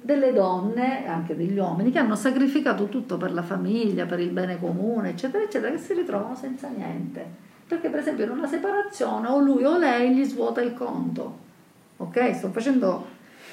delle 0.00 0.32
donne, 0.32 1.06
anche 1.08 1.34
degli 1.34 1.58
uomini, 1.58 1.90
che 1.90 1.98
hanno 1.98 2.14
sacrificato 2.14 2.88
tutto 2.88 3.16
per 3.16 3.32
la 3.32 3.42
famiglia, 3.42 4.06
per 4.06 4.20
il 4.20 4.30
bene 4.30 4.60
comune, 4.60 5.10
eccetera, 5.10 5.42
eccetera, 5.42 5.72
che 5.72 5.78
si 5.78 5.94
ritrovano 5.94 6.36
senza 6.36 6.68
niente. 6.68 7.24
Perché 7.66 7.88
per 7.88 8.00
esempio 8.00 8.24
in 8.24 8.30
una 8.30 8.46
separazione 8.46 9.26
o 9.28 9.40
lui 9.40 9.64
o 9.64 9.78
lei 9.78 10.14
gli 10.14 10.24
svuota 10.24 10.60
il 10.60 10.74
conto. 10.74 11.43
Ok? 11.96 12.34
Sto 12.34 12.50
facendo, 12.50 13.06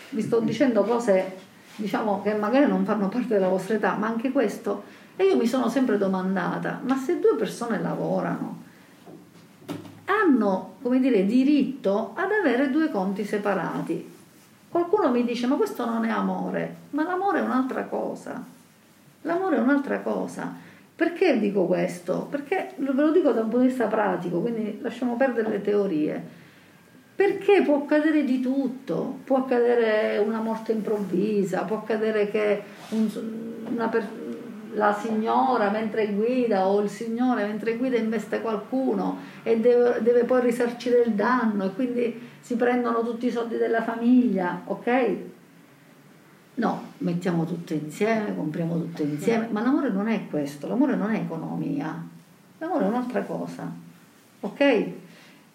vi 0.09 0.21
sto 0.21 0.39
dicendo 0.39 0.83
cose, 0.83 1.37
diciamo, 1.75 2.21
che 2.21 2.33
magari 2.33 2.67
non 2.67 2.85
fanno 2.85 3.09
parte 3.09 3.33
della 3.33 3.49
vostra 3.49 3.75
età, 3.75 3.95
ma 3.95 4.07
anche 4.07 4.31
questo. 4.31 4.83
E 5.15 5.25
io 5.25 5.37
mi 5.37 5.47
sono 5.47 5.69
sempre 5.69 5.97
domandata, 5.97 6.81
ma 6.83 6.95
se 6.97 7.19
due 7.19 7.35
persone 7.35 7.79
lavorano, 7.79 8.63
hanno, 10.05 10.75
come 10.81 10.99
dire, 10.99 11.25
diritto 11.25 12.13
ad 12.15 12.31
avere 12.31 12.69
due 12.69 12.89
conti 12.89 13.23
separati, 13.23 14.11
Qualcuno 14.71 15.11
mi 15.11 15.25
dice 15.25 15.47
ma 15.47 15.57
questo 15.57 15.85
non 15.85 16.05
è 16.05 16.09
amore, 16.09 16.75
ma 16.91 17.03
l'amore 17.03 17.39
è 17.39 17.41
un'altra 17.41 17.83
cosa. 17.83 18.41
L'amore 19.23 19.57
è 19.57 19.59
un'altra 19.59 19.99
cosa. 19.99 20.49
Perché 20.95 21.37
dico 21.39 21.65
questo? 21.65 22.27
Perché 22.29 22.71
ve 22.77 22.93
lo 22.93 23.11
dico 23.11 23.33
da 23.33 23.41
un 23.41 23.49
punto 23.49 23.63
di 23.63 23.67
vista 23.67 23.87
pratico, 23.87 24.39
quindi 24.39 24.79
lasciamo 24.81 25.17
perdere 25.17 25.49
le 25.49 25.61
teorie. 25.61 26.39
Perché 27.21 27.61
può 27.61 27.83
accadere 27.83 28.23
di 28.23 28.39
tutto, 28.39 29.19
può 29.23 29.37
accadere 29.37 30.17
una 30.17 30.39
morte 30.39 30.71
improvvisa, 30.71 31.65
può 31.65 31.77
accadere 31.77 32.31
che 32.31 32.63
un, 32.89 33.07
persona 33.91 34.19
la 34.73 34.91
signora 34.91 35.69
mentre 35.69 36.07
guida 36.13 36.65
o 36.65 36.81
il 36.81 36.89
signore 36.89 37.45
mentre 37.45 37.77
guida 37.77 37.95
investe 37.97 38.41
qualcuno 38.41 39.19
e 39.43 39.59
deve, 39.59 40.01
deve, 40.01 40.23
poi 40.23 40.41
risarcire 40.41 41.03
il 41.03 41.11
danno 41.11 41.65
e 41.65 41.73
quindi 41.75 42.19
si 42.39 42.55
prendono 42.55 43.03
tutti 43.03 43.27
i 43.27 43.31
soldi 43.31 43.57
della 43.57 43.83
famiglia, 43.83 44.63
ok? 44.65 45.15
No, 46.55 46.85
mettiamo 46.97 47.45
tutto 47.45 47.73
insieme, 47.73 48.35
compriamo 48.35 48.73
tutto 48.79 49.03
insieme, 49.03 49.47
ma 49.51 49.61
l'amore 49.61 49.91
non 49.91 50.07
è 50.07 50.25
questo, 50.27 50.67
l'amore 50.67 50.95
non 50.95 51.13
è 51.13 51.19
economia, 51.19 52.03
l'amore 52.57 52.85
è 52.85 52.87
un'altra 52.87 53.21
cosa, 53.21 53.71
ok? 54.39 54.85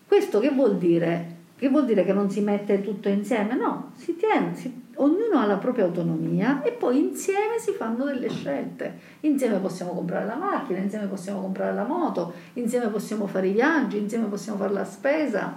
Questo 0.06 0.38
che 0.38 0.50
vuol 0.50 0.78
dire? 0.78 1.34
Che 1.56 1.68
vuol 1.70 1.86
dire 1.86 2.04
che 2.04 2.12
non 2.12 2.30
si 2.30 2.40
mette 2.40 2.82
tutto 2.82 3.08
insieme? 3.08 3.54
No, 3.54 3.92
si 3.96 4.14
tiene, 4.16 4.54
si 4.54 4.84
ognuno 4.96 5.38
ha 5.38 5.46
la 5.46 5.56
propria 5.56 5.84
autonomia 5.84 6.62
e 6.62 6.72
poi 6.72 6.98
insieme 6.98 7.58
si 7.58 7.72
fanno 7.72 8.04
delle 8.04 8.28
scelte. 8.28 8.98
Insieme 9.20 9.58
possiamo 9.58 9.92
comprare 9.92 10.26
la 10.26 10.36
macchina, 10.36 10.78
insieme 10.78 11.06
possiamo 11.06 11.40
comprare 11.40 11.74
la 11.74 11.84
moto, 11.84 12.32
insieme 12.54 12.88
possiamo 12.88 13.26
fare 13.26 13.48
i 13.48 13.52
viaggi, 13.52 13.98
insieme 13.98 14.26
possiamo 14.26 14.58
fare 14.58 14.72
la 14.72 14.84
spesa. 14.84 15.56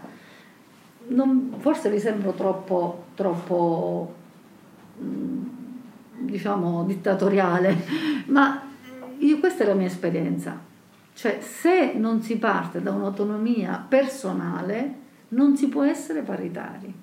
Non, 1.08 1.56
forse 1.58 1.90
vi 1.90 2.00
sembro 2.00 2.32
troppo, 2.32 3.06
troppo 3.16 4.14
mm, 5.02 5.48
diciamo 6.20 6.84
dittatoriale, 6.86 7.76
ma 8.28 8.68
io, 9.18 9.40
questa 9.40 9.64
è 9.64 9.68
la 9.68 9.74
mia 9.74 9.88
esperienza. 9.88 10.58
Cioè, 11.14 11.40
se 11.42 11.94
non 11.94 12.22
si 12.22 12.38
parte 12.38 12.82
da 12.82 12.92
un'autonomia 12.92 13.86
personale, 13.88 15.08
non 15.30 15.56
si 15.56 15.68
può 15.68 15.84
essere 15.84 16.22
paritari. 16.22 16.94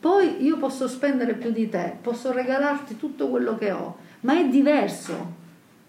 Poi 0.00 0.42
io 0.42 0.56
posso 0.56 0.88
spendere 0.88 1.34
più 1.34 1.52
di 1.52 1.68
te, 1.68 1.96
posso 2.00 2.32
regalarti 2.32 2.96
tutto 2.96 3.28
quello 3.28 3.56
che 3.56 3.70
ho, 3.70 3.96
ma 4.20 4.38
è 4.38 4.48
diverso. 4.48 5.40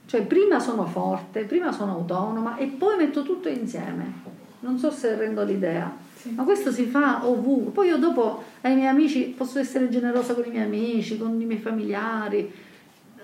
Cioè 0.06 0.22
prima 0.24 0.60
sono 0.60 0.86
forte, 0.86 1.46
prima 1.46 1.72
sono 1.72 1.94
autonoma 1.94 2.58
e 2.58 2.68
poi 2.68 2.98
metto 2.98 3.24
tutto 3.24 3.50
insieme. 3.50 4.22
Non 4.60 4.78
so 4.78 4.92
se 4.92 5.16
rendo 5.16 5.44
l'idea. 5.44 5.92
Sì. 6.16 6.32
Ma 6.32 6.44
questo 6.44 6.72
si 6.72 6.86
fa 6.86 7.28
ovunque. 7.28 7.72
Poi 7.72 7.88
io 7.88 7.98
dopo 7.98 8.44
ai 8.62 8.76
miei 8.76 8.88
amici 8.88 9.34
posso 9.36 9.60
essere 9.60 9.90
generosa 9.90 10.34
con 10.34 10.46
i 10.46 10.50
miei 10.50 10.66
amici, 10.66 11.18
con 11.18 11.42
i 11.42 11.46
miei 11.46 11.60
familiari. 11.60 12.54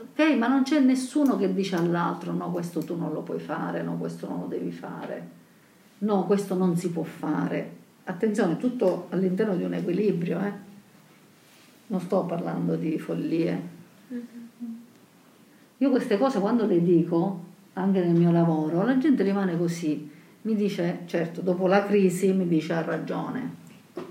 Ok, 0.02 0.36
ma 0.38 0.48
non 0.48 0.64
c'è 0.64 0.80
nessuno 0.80 1.38
che 1.38 1.54
dice 1.54 1.76
all'altro 1.76 2.34
no, 2.34 2.52
questo 2.52 2.84
tu 2.84 2.98
non 2.98 3.14
lo 3.14 3.22
puoi 3.22 3.40
fare, 3.40 3.84
no, 3.84 3.96
questo 3.98 4.28
non 4.28 4.40
lo 4.42 4.46
devi 4.48 4.72
fare. 4.72 5.30
No, 6.00 6.26
questo 6.26 6.56
non 6.56 6.76
si 6.76 6.90
può 6.90 7.04
fare. 7.04 7.78
Attenzione, 8.10 8.58
tutto 8.58 9.06
all'interno 9.10 9.56
di 9.56 9.64
un 9.64 9.74
equilibrio, 9.74 10.40
eh 10.40 10.68
non 11.90 12.00
sto 12.00 12.24
parlando 12.24 12.76
di 12.76 12.98
follie. 12.98 13.78
Io 15.78 15.90
queste 15.90 16.18
cose 16.18 16.40
quando 16.40 16.66
le 16.66 16.82
dico, 16.82 17.46
anche 17.74 18.00
nel 18.00 18.16
mio 18.16 18.32
lavoro, 18.32 18.84
la 18.84 18.98
gente 18.98 19.24
rimane 19.24 19.58
così, 19.58 20.10
mi 20.42 20.56
dice, 20.56 21.02
certo, 21.06 21.42
dopo 21.42 21.68
la 21.68 21.86
crisi 21.86 22.34
mi 22.34 22.48
dice 22.48 22.74
ha 22.74 22.82
ragione. 22.82 23.56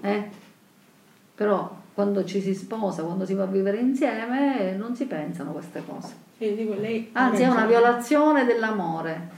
Eh? 0.01 0.28
Però 1.34 1.76
quando 1.94 2.24
ci 2.24 2.40
si 2.40 2.55
sposa, 2.55 3.03
quando 3.03 3.26
si 3.26 3.34
va 3.34 3.44
a 3.44 3.46
vivere 3.46 3.78
insieme, 3.78 4.76
non 4.76 4.94
si 4.94 5.07
pensano 5.07 5.53
queste 5.53 5.82
cose. 5.84 6.14
Dico, 6.38 6.74
lei 6.74 7.11
ha 7.12 7.26
Anzi, 7.26 7.42
è 7.42 7.49
una 7.49 7.66
violazione 7.66 8.44
dell'amore. 8.44 9.38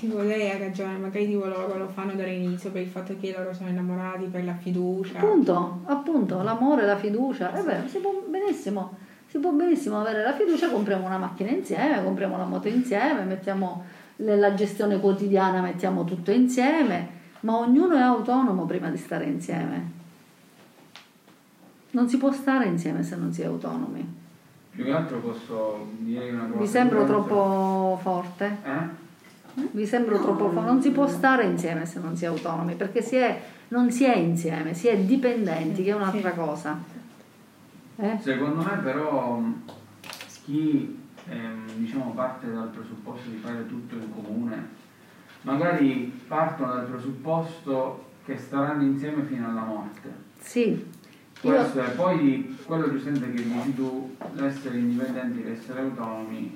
Tipo, 0.00 0.22
lei 0.22 0.50
ha 0.50 0.56
ragione, 0.56 0.96
magari 0.96 1.26
tipo 1.26 1.44
loro 1.44 1.76
lo 1.76 1.86
fanno 1.88 2.14
dall'inizio 2.14 2.70
per 2.70 2.80
il 2.80 2.88
fatto 2.88 3.14
che 3.20 3.34
loro 3.36 3.52
sono 3.52 3.68
innamorati, 3.68 4.24
per 4.24 4.44
la 4.44 4.54
fiducia. 4.54 5.18
Appunto, 5.18 5.82
appunto, 5.84 6.42
l'amore, 6.42 6.86
la 6.86 6.96
fiducia. 6.96 7.52
È 7.52 7.62
vero, 7.62 7.86
si 7.86 7.98
può 7.98 8.10
benissimo, 8.26 8.96
si 9.26 9.36
può 9.36 9.50
benissimo 9.50 10.00
avere 10.00 10.22
la 10.22 10.32
fiducia, 10.32 10.70
compriamo 10.70 11.04
una 11.04 11.18
macchina 11.18 11.50
insieme, 11.50 12.02
compriamo 12.02 12.38
la 12.38 12.46
moto 12.46 12.68
insieme, 12.68 13.24
mettiamo 13.24 13.84
la 14.16 14.54
gestione 14.54 14.98
quotidiana, 14.98 15.60
mettiamo 15.60 16.04
tutto 16.04 16.30
insieme, 16.30 17.08
ma 17.40 17.58
ognuno 17.58 17.94
è 17.94 18.00
autonomo 18.00 18.64
prima 18.64 18.88
di 18.88 18.96
stare 18.96 19.26
insieme. 19.26 19.98
Non 21.90 22.08
si 22.08 22.16
può 22.16 22.32
stare 22.32 22.64
insieme 22.64 23.02
se 23.02 23.16
non 23.16 23.34
si 23.34 23.42
è 23.42 23.44
autonomi. 23.44 24.16
Più 24.70 24.82
che 24.82 24.92
altro 24.92 25.18
posso 25.18 25.88
dire 25.98 26.30
una 26.30 26.46
cosa. 26.46 26.58
Vi 26.58 26.66
sembro 26.66 27.04
troppo 27.04 27.98
forte? 28.00 28.56
Eh? 28.64 28.99
Vi 29.54 29.86
sembro 29.86 30.20
troppo 30.20 30.50
forte? 30.50 30.68
Non 30.70 30.82
si 30.82 30.90
può 30.90 31.08
stare 31.08 31.44
insieme 31.44 31.86
se 31.86 32.00
non 32.00 32.16
si 32.16 32.24
è 32.24 32.28
autonomi, 32.28 32.74
perché 32.74 33.02
si 33.02 33.16
è, 33.16 33.40
non 33.68 33.90
si 33.90 34.04
è 34.04 34.16
insieme, 34.16 34.74
si 34.74 34.88
è 34.88 34.96
dipendenti, 34.98 35.82
che 35.82 35.90
è 35.90 35.94
un'altra 35.94 36.32
cosa. 36.32 36.78
Eh? 37.96 38.18
Secondo 38.20 38.62
me 38.62 38.78
però 38.82 39.42
chi 40.44 40.98
ehm, 41.28 41.70
diciamo, 41.76 42.12
parte 42.14 42.50
dal 42.50 42.68
presupposto 42.68 43.28
di 43.28 43.36
fare 43.36 43.66
tutto 43.66 43.94
in 43.94 44.12
comune, 44.14 44.68
magari 45.42 46.20
partono 46.26 46.74
dal 46.74 46.86
presupposto 46.86 48.06
che 48.24 48.36
staranno 48.36 48.82
insieme 48.82 49.22
fino 49.24 49.48
alla 49.48 49.62
morte. 49.62 50.28
Sì, 50.38 50.98
Può 51.40 51.52
Io- 51.52 51.60
essere, 51.60 51.92
poi 51.92 52.58
quello 52.66 52.90
giustamente 52.90 53.32
che 53.32 53.42
dici 53.42 53.74
tu, 53.74 54.14
l'essere 54.34 54.76
indipendenti, 54.76 55.42
l'essere 55.42 55.80
autonomi. 55.80 56.54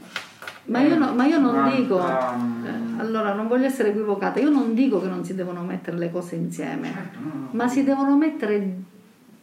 Ma 0.67 0.81
io, 0.81 0.97
no- 0.97 1.13
ma 1.15 1.27
io 1.27 1.39
non 1.39 1.71
dico, 1.77 1.99
eh, 1.99 3.01
allora 3.01 3.35
non 3.35 3.49
voglio 3.49 3.67
essere 3.67 3.91
equivocata, 3.91 4.41
io 4.41 4.49
non 4.51 4.73
dico 4.75 5.01
che 5.01 5.09
non 5.09 5.23
si 5.25 5.35
devono 5.35 5.63
mettere 5.63 5.99
le 5.99 6.11
cose 6.11 6.37
insieme, 6.37 6.91
certo, 6.91 7.19
no, 7.23 7.29
no. 7.35 7.49
ma 7.53 7.69
si 7.69 7.85
devono 7.85 8.17
mettere 8.17 8.75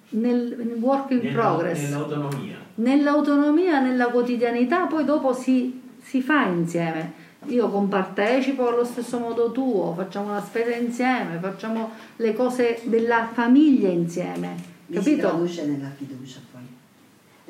nel, 0.09 0.55
nel 0.57 0.77
work 0.79 1.11
in 1.11 1.17
Nella- 1.21 1.31
progress, 1.39 1.81
Nell'autonomia. 1.83 2.55
nell'autonomia, 2.75 3.79
nella 3.81 4.07
quotidianità, 4.07 4.85
poi 4.87 5.05
dopo 5.05 5.33
si, 5.33 5.79
si 6.01 6.21
fa 6.21 6.45
insieme. 6.47 7.13
Io 7.47 7.69
compartecipo 7.69 8.67
allo 8.67 8.83
stesso 8.83 9.17
modo 9.19 9.51
tuo, 9.51 9.93
facciamo 9.95 10.31
la 10.31 10.41
spesa 10.41 10.75
insieme, 10.75 11.37
facciamo 11.39 11.89
le 12.17 12.33
cose 12.33 12.81
della 12.85 13.29
famiglia 13.31 13.89
insieme, 13.89 14.55
si 14.87 14.93
capito? 14.93 15.27
traduce 15.27 15.65
nella 15.65 15.89
fiducia. 15.95 16.37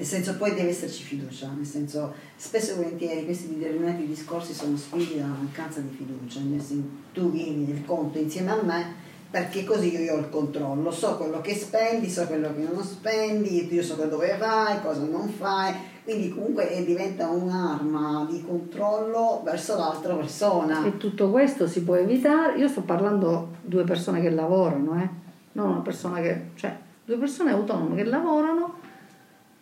Nel 0.02 0.10
senso 0.10 0.36
poi 0.36 0.56
deve 0.56 0.70
esserci 0.70 1.04
fiducia, 1.04 1.52
nel 1.56 1.64
senso 1.64 2.12
spesso 2.36 2.72
e 2.72 2.76
volentieri 2.78 3.24
questi 3.24 3.56
determinati 3.56 4.08
discorsi 4.08 4.52
sono 4.52 4.76
figli 4.76 5.14
della 5.14 5.28
mancanza 5.28 5.80
di 5.80 5.96
fiducia, 5.96 6.40
nel 6.40 6.60
senso 6.60 6.88
tu 7.14 7.30
vieni 7.30 7.68
nel 7.68 7.86
conto 7.86 8.18
insieme 8.18 8.50
a 8.50 8.64
me 8.64 8.96
perché 9.30 9.64
così 9.64 9.96
io 9.96 10.16
ho 10.16 10.18
il 10.18 10.30
controllo, 10.30 10.90
so 10.90 11.18
quello 11.18 11.40
che 11.42 11.54
spendi, 11.54 12.10
so 12.10 12.26
quello 12.26 12.52
che 12.56 12.64
non 12.64 12.84
spendi, 12.84 13.72
io 13.72 13.84
so 13.84 13.94
dove 13.94 14.38
vai, 14.40 14.82
cosa 14.82 15.04
non 15.04 15.30
fai, 15.30 15.76
quindi 16.04 16.30
comunque 16.30 16.84
diventa 16.84 17.30
un'arma 17.30 18.28
di 18.28 18.44
controllo 18.44 19.44
verso 19.46 19.78
l'altra 19.78 20.16
persona. 20.16 20.84
E 20.84 20.98
tutto 20.98 21.30
questo 21.30 21.68
si 21.68 21.84
può 21.84 21.94
evitare. 21.94 22.58
Io 22.58 22.68
sto 22.68 22.82
parlando 22.82 23.50
due 23.62 23.84
persone 23.84 24.20
che 24.20 24.32
lavorano, 24.32 25.00
eh? 25.00 25.10
non 25.52 25.70
una 25.70 25.82
persona 25.82 26.20
che. 26.22 26.50
cioè, 26.56 26.76
due 27.06 27.18
persone 27.18 27.52
autonome 27.52 27.96
che 27.98 28.04
lavorano. 28.06 28.90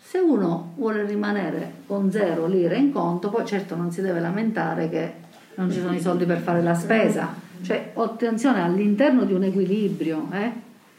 Se 0.10 0.18
uno 0.18 0.74
vuole 0.76 1.05
rimanere 1.05 1.72
con 1.86 2.12
zero 2.12 2.47
lire 2.47 2.78
in 2.78 2.91
conto, 2.91 3.30
poi 3.30 3.45
certo 3.45 3.76
non 3.76 3.91
si 3.91 4.01
deve 4.01 4.20
lamentare 4.20 4.89
che 4.89 5.14
non 5.53 5.72
ci 5.72 5.80
sono 5.80 5.93
i 5.93 6.01
soldi 6.01 6.26
per 6.26 6.39
fare 6.39 6.64
la 6.64 6.74
spesa. 6.74 7.32
Cioè, 7.62 7.91
attenzione 7.93 8.60
all'interno 8.60 9.24
di 9.24 9.34
un 9.34 9.43
equilibrio, 9.43 10.28
eh? 10.34 10.51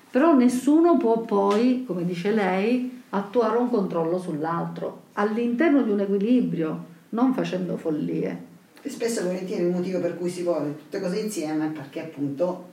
però 0.08 0.36
nessuno 0.36 0.96
può 0.96 1.22
poi, 1.22 1.82
come 1.88 2.04
dice 2.04 2.30
lei, 2.30 3.02
attuare 3.08 3.56
un 3.56 3.68
controllo 3.68 4.16
sull'altro. 4.16 5.06
All'interno 5.14 5.82
di 5.82 5.90
un 5.90 5.98
equilibrio, 5.98 6.84
non 7.08 7.34
facendo 7.34 7.76
follie. 7.76 8.44
E 8.80 8.88
spesso 8.90 9.22
e 9.22 9.24
volentieri 9.24 9.64
il 9.64 9.70
motivo 9.70 9.98
per 9.98 10.16
cui 10.16 10.30
si 10.30 10.44
vuole 10.44 10.76
tutte 10.76 11.00
cose 11.00 11.18
insieme 11.18 11.66
è 11.66 11.70
perché 11.70 12.02
appunto 12.02 12.68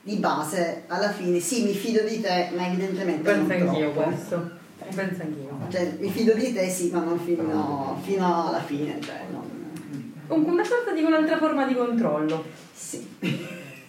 di 0.00 0.14
base 0.14 0.84
alla 0.86 1.10
fine 1.10 1.40
sì 1.40 1.64
mi 1.64 1.74
fido 1.74 2.02
di 2.04 2.20
te 2.20 2.52
ma 2.56 2.68
evidentemente 2.68 3.22
Penso 3.32 3.52
non 3.52 3.68
anch'io 3.68 3.90
troppo. 3.90 4.08
questo. 4.08 4.60
Penso 4.94 5.22
anch'io. 5.22 5.58
Cioè 5.70 5.96
mi 5.98 6.10
fido 6.10 6.34
di 6.34 6.52
te 6.52 6.68
sì 6.68 6.90
ma 6.90 7.02
non 7.02 7.18
fino, 7.18 7.98
fino 8.02 8.48
alla 8.48 8.60
fine. 8.60 9.00
Cioè, 9.00 9.20
non- 9.30 9.60
Un- 10.28 10.44
Una 10.48 10.64
sorta 10.64 10.92
di 10.92 11.02
un'altra 11.02 11.36
forma 11.38 11.66
di 11.66 11.74
controllo. 11.74 12.44
sì. 12.72 13.06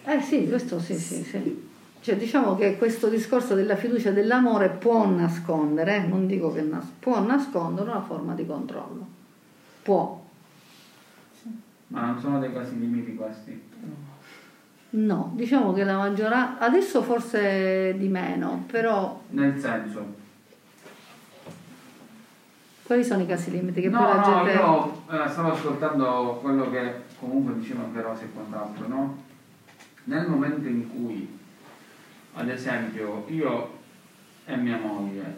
Eh 0.06 0.20
sì, 0.20 0.46
questo 0.48 0.78
sì, 0.78 0.94
sì, 0.96 1.22
sì. 1.24 1.68
Cioè, 2.00 2.16
diciamo 2.18 2.54
che 2.56 2.76
questo 2.76 3.08
discorso 3.08 3.54
della 3.54 3.76
fiducia 3.76 4.10
e 4.10 4.12
dell'amore 4.12 4.68
può 4.68 5.06
nascondere, 5.08 5.96
eh, 5.96 6.06
non 6.06 6.26
dico 6.26 6.52
che 6.52 6.60
nas- 6.60 6.90
può 6.98 7.18
nascondere 7.20 7.88
una 7.90 8.02
forma 8.02 8.34
di 8.34 8.44
controllo. 8.44 9.06
Può. 9.82 10.22
Ma 11.88 12.06
non 12.06 12.20
sono 12.20 12.38
dei 12.40 12.52
casi 12.52 12.78
limiti 12.78 13.14
questi. 13.14 13.62
No, 14.90 15.32
diciamo 15.34 15.72
che 15.72 15.82
la 15.84 15.96
maggioranza, 15.96 16.58
adesso 16.62 17.02
forse 17.02 17.94
di 17.98 18.08
meno, 18.08 18.64
però 18.70 19.18
Nel 19.30 19.58
senso. 19.58 20.22
Quali 22.84 23.02
sono 23.04 23.22
i 23.22 23.26
casi 23.26 23.50
limiti? 23.50 23.80
Che 23.80 23.88
no, 23.88 23.98
poi 23.98 24.06
la 24.08 24.14
no, 24.20 24.44
gente... 24.44 24.52
io 24.58 25.02
eh, 25.24 25.28
stavo 25.28 25.52
ascoltando 25.52 26.38
quello 26.40 26.70
che 26.70 26.92
comunque 27.18 27.54
dicevano 27.58 27.88
per 27.88 28.04
Rosa 28.04 28.22
e 28.22 28.32
quant'altro, 28.32 28.86
no? 28.88 29.22
Nel 30.04 30.28
momento 30.28 30.68
in 30.68 30.88
cui, 30.90 31.38
ad 32.34 32.48
esempio, 32.48 33.24
io 33.28 33.70
e 34.44 34.56
mia 34.56 34.76
moglie 34.76 35.34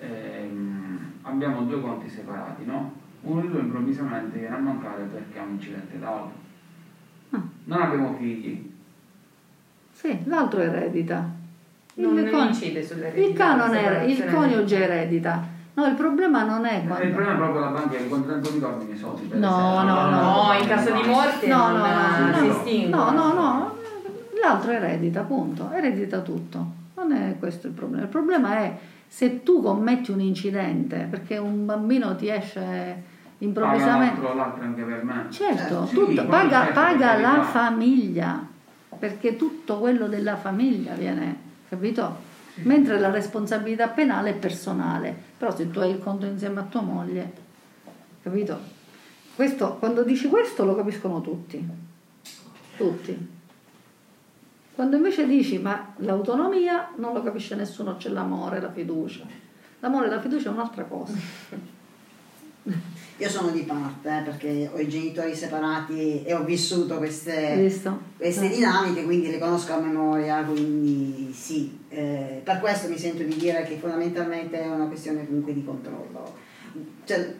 ehm, 0.00 1.12
abbiamo 1.22 1.62
due 1.62 1.80
conti 1.80 2.08
separati, 2.08 2.64
no? 2.64 2.92
Uno 3.20 3.40
di 3.42 3.48
due 3.50 3.60
improvvisamente 3.60 4.38
viene 4.38 4.54
a 4.56 4.58
mancare 4.58 5.04
perché 5.04 5.38
ha 5.38 5.42
un 5.42 5.50
incidente 5.50 5.98
d'auto. 5.98 6.32
Ah. 7.30 7.42
Non 7.64 7.82
abbiamo 7.82 8.16
figli. 8.16 8.72
Sì, 9.92 10.18
l'altro 10.24 10.60
eredita. 10.60 11.28
Non, 11.94 12.16
Il 12.16 12.24
non 12.24 12.30
con- 12.32 12.46
incide 12.46 12.84
sulle 12.84 13.08
Il 13.10 13.34
canone, 13.34 13.82
era- 13.82 14.02
il 14.02 14.24
coniuge 14.24 14.82
eredita. 14.82 15.56
No, 15.78 15.86
il 15.86 15.94
problema 15.94 16.42
non 16.42 16.64
è 16.66 16.78
Il 16.80 16.88
quando... 16.88 17.06
problema 17.14 17.32
è 17.32 17.36
proprio 17.36 17.60
la 17.60 17.68
banca 17.68 17.96
che 17.96 18.08
quanto 18.08 18.28
tempo 18.32 18.50
mi 18.52 18.58
torni 18.58 18.92
i 18.92 18.96
soldi. 18.96 19.22
per 19.26 19.38
No, 19.38 19.82
no, 19.84 20.10
no. 20.10 20.20
No, 20.20 20.52
in 20.60 20.66
caso 20.66 20.90
di 20.90 21.06
morte 21.08 21.46
No, 21.46 21.68
non, 21.68 21.72
no, 21.80 21.86
no, 21.86 22.36
non 22.36 22.46
no, 22.48 22.62
si 22.64 22.88
no. 22.88 22.96
No, 22.96 23.10
no, 23.12 23.32
no, 23.32 23.74
l'altro 24.42 24.72
eredita, 24.72 25.20
appunto, 25.20 25.70
eredita 25.70 26.18
tutto. 26.18 26.66
Non 26.96 27.12
è 27.12 27.36
questo 27.38 27.68
il 27.68 27.74
problema. 27.74 28.02
Il 28.02 28.08
problema 28.08 28.56
è 28.58 28.76
se 29.06 29.44
tu 29.44 29.62
commetti 29.62 30.10
un 30.10 30.20
incidente 30.20 31.06
perché 31.08 31.36
un 31.36 31.64
bambino 31.64 32.16
ti 32.16 32.28
esce 32.28 32.58
Paga 32.60 32.96
improvvisamente. 33.38 34.20
l'altro, 34.20 34.34
l'altro 34.36 34.62
anche 34.64 34.82
per 34.82 35.04
me. 35.04 35.26
Certo, 35.30 35.86
Sì, 35.86 35.94
tutto- 35.94 36.24
paga, 36.26 36.60
paga 36.72 37.20
la 37.20 37.42
famiglia, 37.42 38.44
perché 38.98 39.36
tutto 39.36 39.78
quello 39.78 40.08
della 40.08 40.34
famiglia 40.34 40.94
viene, 40.94 41.36
capito? 41.68 42.26
Mentre 42.62 42.98
la 42.98 43.10
responsabilità 43.10 43.88
penale 43.88 44.30
è 44.30 44.34
personale, 44.34 45.14
però 45.36 45.54
se 45.54 45.70
tu 45.70 45.78
hai 45.78 45.90
il 45.90 45.98
conto 45.98 46.26
insieme 46.26 46.60
a 46.60 46.64
tua 46.64 46.80
moglie, 46.80 47.32
capito? 48.22 48.58
Questo, 49.34 49.76
quando 49.78 50.02
dici 50.02 50.28
questo 50.28 50.64
lo 50.64 50.74
capiscono 50.74 51.20
tutti, 51.20 51.64
tutti. 52.76 53.36
Quando 54.74 54.96
invece 54.96 55.26
dici 55.26 55.58
ma 55.58 55.92
l'autonomia 55.98 56.90
non 56.96 57.12
lo 57.12 57.22
capisce 57.22 57.54
nessuno, 57.54 57.96
c'è 57.96 58.08
l'amore, 58.08 58.60
la 58.60 58.72
fiducia. 58.72 59.24
L'amore 59.80 60.06
e 60.06 60.10
la 60.10 60.20
fiducia 60.20 60.48
è 60.48 60.52
un'altra 60.52 60.84
cosa. 60.84 61.14
Io 63.20 63.28
sono 63.28 63.50
di 63.50 63.62
parte 63.62 64.18
eh, 64.18 64.22
perché 64.22 64.70
ho 64.72 64.78
i 64.78 64.88
genitori 64.88 65.34
separati 65.34 66.22
e 66.22 66.34
ho 66.34 66.44
vissuto 66.44 66.98
queste, 66.98 67.54
queste 68.16 68.46
Eh. 68.46 68.54
dinamiche, 68.54 69.04
quindi 69.04 69.30
le 69.30 69.38
conosco 69.38 69.72
a 69.72 69.78
memoria, 69.80 70.42
quindi 70.44 71.32
sì, 71.32 71.77
eh, 71.90 72.40
per 72.44 72.58
questo 72.60 72.88
mi 72.88 72.98
sento 72.98 73.22
di 73.22 73.36
dire 73.36 73.62
che 73.64 73.76
fondamentalmente 73.76 74.60
è 74.60 74.66
una 74.68 74.86
questione 74.86 75.26
comunque 75.26 75.52
di 75.54 75.64
controllo. 75.64 76.34
Cioè, 77.04 77.34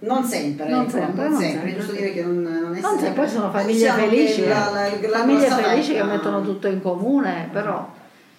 non 0.00 0.24
sempre, 0.24 0.68
Non 0.68 0.80
ecco, 0.82 0.90
sempre, 0.90 1.22
non 1.22 1.32
non 1.32 1.40
sempre, 1.40 1.60
sempre. 1.68 1.76
giusto 1.80 1.92
dire 1.96 2.12
che 2.12 2.22
non, 2.24 2.42
non 2.42 2.74
è 2.74 2.80
Non 2.80 2.98
sempre. 2.98 3.12
poi 3.12 3.28
sono 3.28 3.46
Ma 3.46 3.52
famiglie 3.52 3.72
diciamo 3.78 4.06
felici, 4.06 4.46
la- 4.46 4.70
la- 4.70 4.86
eh. 4.86 5.08
la 5.08 5.18
famiglie 5.18 5.46
grossa 5.46 5.62
felici 5.62 5.92
che 5.92 6.02
mettono 6.02 6.42
tutto 6.42 6.66
in 6.66 6.82
comune, 6.82 7.48
però 7.52 7.88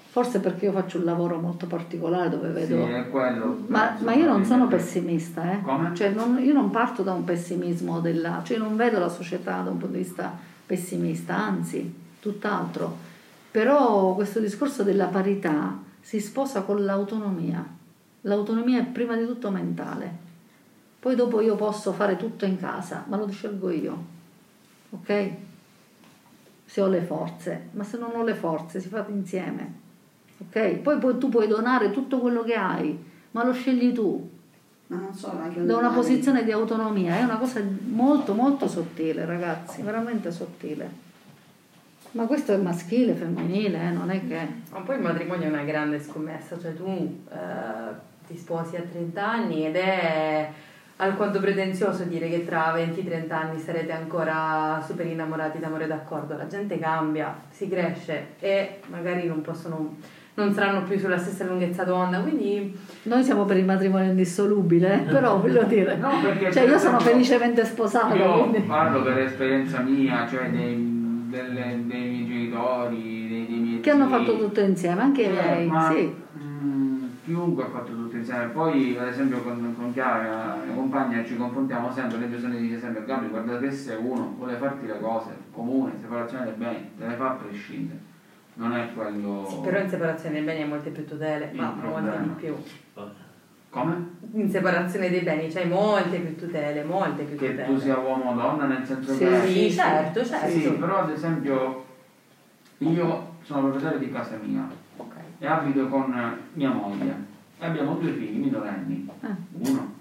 forse 0.10 0.40
perché 0.40 0.66
io 0.66 0.72
faccio 0.74 0.98
un 1.00 1.06
lavoro 1.06 1.40
molto 1.40 1.66
particolare 1.66 2.30
dove 2.30 2.50
vedo... 2.50 2.86
Sì, 2.86 2.92
è 2.92 3.10
quello. 3.10 3.60
Ma, 3.68 3.96
ma 4.00 4.14
io 4.14 4.26
non 4.28 4.46
sono 4.46 4.68
pessimista, 4.68 5.54
eh. 5.54 5.62
Come? 5.62 5.96
Cioè, 5.96 6.10
non- 6.10 6.38
io 6.44 6.54
non 6.54 6.70
parto 6.70 7.02
da 7.02 7.14
un 7.14 7.24
pessimismo 7.24 8.00
della... 8.00 8.42
cioè 8.44 8.58
non 8.58 8.76
vedo 8.76 9.00
la 9.00 9.10
società 9.10 9.62
da 9.62 9.70
un 9.72 9.78
punto 9.78 9.96
di 9.96 10.04
vista 10.04 10.32
pessimista, 10.66 11.36
anzi, 11.36 11.94
tutt'altro. 12.20 13.12
Però 13.54 14.16
questo 14.16 14.40
discorso 14.40 14.82
della 14.82 15.06
parità 15.06 15.78
si 16.00 16.20
sposa 16.20 16.64
con 16.64 16.84
l'autonomia. 16.84 17.64
L'autonomia 18.22 18.80
è 18.80 18.86
prima 18.86 19.16
di 19.16 19.28
tutto 19.28 19.52
mentale. 19.52 20.12
Poi 21.00 21.14
dopo 21.14 21.40
io 21.40 21.56
posso 21.56 21.94
fare 21.94 22.18
tutto 22.18 22.46
in 22.46 22.58
casa, 22.58 23.06
ma 23.08 23.16
lo 23.16 23.30
scelgo 23.30 23.70
io. 23.70 24.06
Ok? 24.90 25.30
Se 26.66 26.82
ho 26.82 26.88
le 26.88 27.02
forze, 27.02 27.70
ma 27.74 27.84
se 27.84 28.00
non 28.00 28.16
ho 28.16 28.24
le 28.24 28.34
forze 28.34 28.80
si 28.80 28.88
fa 28.88 29.06
insieme. 29.10 29.74
Ok? 30.40 30.78
Poi, 30.78 30.98
poi 30.98 31.20
tu 31.20 31.30
puoi 31.30 31.46
donare 31.46 31.92
tutto 31.92 32.18
quello 32.18 32.42
che 32.42 32.56
hai, 32.56 32.98
ma 33.32 33.44
lo 33.44 33.54
scegli 33.54 33.94
tu. 33.94 34.32
Ma 34.88 34.98
non 34.98 35.40
anche 35.40 35.64
Da 35.64 35.78
una 35.78 35.92
posizione 35.92 36.44
di 36.44 36.52
autonomia, 36.52 37.18
è 37.18 37.24
una 37.24 37.38
cosa 37.38 37.62
molto 37.86 38.34
molto 38.34 38.68
sottile, 38.68 39.26
ragazzi, 39.26 39.84
veramente 39.84 40.32
sottile. 40.32 41.03
Ma 42.14 42.26
questo 42.26 42.54
è 42.54 42.58
maschile, 42.58 43.14
femminile, 43.14 43.88
eh, 43.88 43.90
non 43.90 44.12
è 44.12 44.22
che... 44.28 44.48
Ma 44.72 44.80
poi 44.82 44.98
il 44.98 45.02
matrimonio 45.02 45.48
è 45.48 45.50
una 45.50 45.64
grande 45.64 46.00
scommessa, 46.00 46.60
cioè 46.60 46.76
tu 46.76 46.86
eh, 47.32 47.36
ti 48.28 48.38
sposi 48.38 48.76
a 48.76 48.82
30 48.82 49.28
anni 49.28 49.66
ed 49.66 49.76
è 49.76 50.50
alquanto 50.98 51.40
pretenzioso 51.40 52.04
dire 52.04 52.30
che 52.30 52.46
tra 52.46 52.72
20-30 52.76 53.32
anni 53.32 53.60
sarete 53.60 53.92
ancora 53.92 54.82
super 54.86 55.08
innamorati 55.08 55.58
d'amore 55.58 55.88
d'accordo. 55.88 56.38
La 56.38 56.46
gente 56.46 56.78
cambia, 56.78 57.36
si 57.50 57.68
cresce 57.68 58.36
e 58.40 58.80
magari 58.90 59.26
non 59.26 59.42
possono, 59.42 59.96
non 60.36 60.54
saranno 60.54 60.84
più 60.84 61.00
sulla 61.00 61.18
stessa 61.18 61.46
lunghezza 61.46 61.84
d'onda, 61.84 62.20
quindi 62.20 62.78
Noi 63.04 63.24
siamo 63.24 63.46
per 63.46 63.58
il 63.58 63.66
matrimonio 63.66 64.12
indissolubile, 64.12 65.02
eh, 65.02 65.12
però 65.12 65.40
voglio 65.42 65.64
dire... 65.64 65.96
No, 65.96 66.12
perché 66.22 66.52
Cioè 66.52 66.68
io 66.68 66.78
sono 66.78 66.98
per 66.98 67.08
felicemente 67.08 67.66
sposata, 67.66 68.14
Io 68.14 68.34
quindi... 68.34 68.60
parlo 68.68 69.02
per 69.02 69.18
esperienza 69.18 69.80
mia, 69.80 70.28
cioè 70.30 70.52
dei, 70.52 70.93
delle- 71.34 71.86
dei 71.88 72.10
miei 72.10 72.26
genitori, 72.26 73.28
dei, 73.28 73.48
dei 73.48 73.60
miei 73.60 73.80
Che 73.82 73.90
hanno 73.90 74.08
fatto 74.08 74.38
tutto 74.38 74.60
insieme, 74.62 75.02
anche 75.02 75.24
i 75.24 75.26
Eh, 75.26 75.30
miei, 75.30 75.68
ma, 75.68 75.90
sì. 75.90 76.16
mm, 76.38 77.04
chiunque 77.24 77.64
ha 77.64 77.68
fatto 77.68 77.92
tutto 77.94 78.16
insieme. 78.16 78.46
Poi, 78.48 78.96
ad 78.98 79.08
esempio, 79.08 79.42
con, 79.42 79.74
con 79.76 79.92
Chiara, 79.92 80.56
la 80.56 80.62
mia 80.64 80.74
compagna, 80.74 81.24
ci 81.26 81.36
confrontiamo 81.36 81.92
sempre. 81.92 82.20
Lei 82.20 82.28
bisogna 82.28 82.58
dice 82.58 82.78
sempre: 82.78 83.04
Gabri, 83.04 83.28
guarda 83.30 83.58
che 83.58 83.72
se 83.72 83.94
uno 83.94 84.34
vuole 84.38 84.56
farti 84.58 84.86
le 84.86 85.00
cose 85.00 85.36
comune, 85.52 85.94
separazione 86.00 86.44
dei 86.44 86.54
beni, 86.54 86.90
te 86.98 87.06
le 87.08 87.16
fa 87.16 87.28
a 87.28 87.32
prescindere. 87.32 88.00
Non 88.56 88.74
è 88.76 88.94
quello. 88.94 89.48
sì, 89.50 89.58
però 89.58 89.80
in 89.80 89.90
separazione 89.90 90.36
dei 90.36 90.44
beni 90.44 90.62
hai 90.62 90.68
molte 90.68 90.92
più 90.92 91.04
tutele, 91.06 91.50
ma 91.54 91.72
molte 91.72 91.82
problema. 91.90 92.18
di 92.20 92.28
più. 92.36 92.56
Come? 93.74 94.12
In 94.34 94.52
separazione 94.52 95.10
dei 95.10 95.22
beni 95.22 95.48
c'hai 95.52 95.68
molte 95.68 96.20
più 96.20 96.36
tutele, 96.36 96.84
molte 96.84 97.24
più 97.24 97.36
Che 97.36 97.50
tutele. 97.50 97.66
tu 97.68 97.80
sia 97.80 97.98
uomo 97.98 98.30
o 98.30 98.34
donna, 98.36 98.66
nel 98.66 98.86
senso 98.86 99.14
Sì, 99.14 99.18
che. 99.26 99.42
Sì, 99.48 99.72
certo, 99.72 100.24
certo. 100.24 100.48
Sì, 100.48 100.70
però 100.74 101.00
ad 101.00 101.10
esempio 101.10 101.86
io 102.78 103.36
sono 103.42 103.62
proprietario 103.62 103.98
di 103.98 104.12
casa 104.12 104.38
mia 104.44 104.68
Ok. 104.98 105.14
e 105.40 105.48
abito 105.48 105.88
con 105.88 106.38
mia 106.54 106.70
moglie 106.70 107.16
e 107.60 107.66
abbiamo 107.66 107.96
due 107.96 108.12
figli 108.12 108.38
minorenni, 108.44 109.10
Eh. 109.22 109.28
uno. 109.54 109.94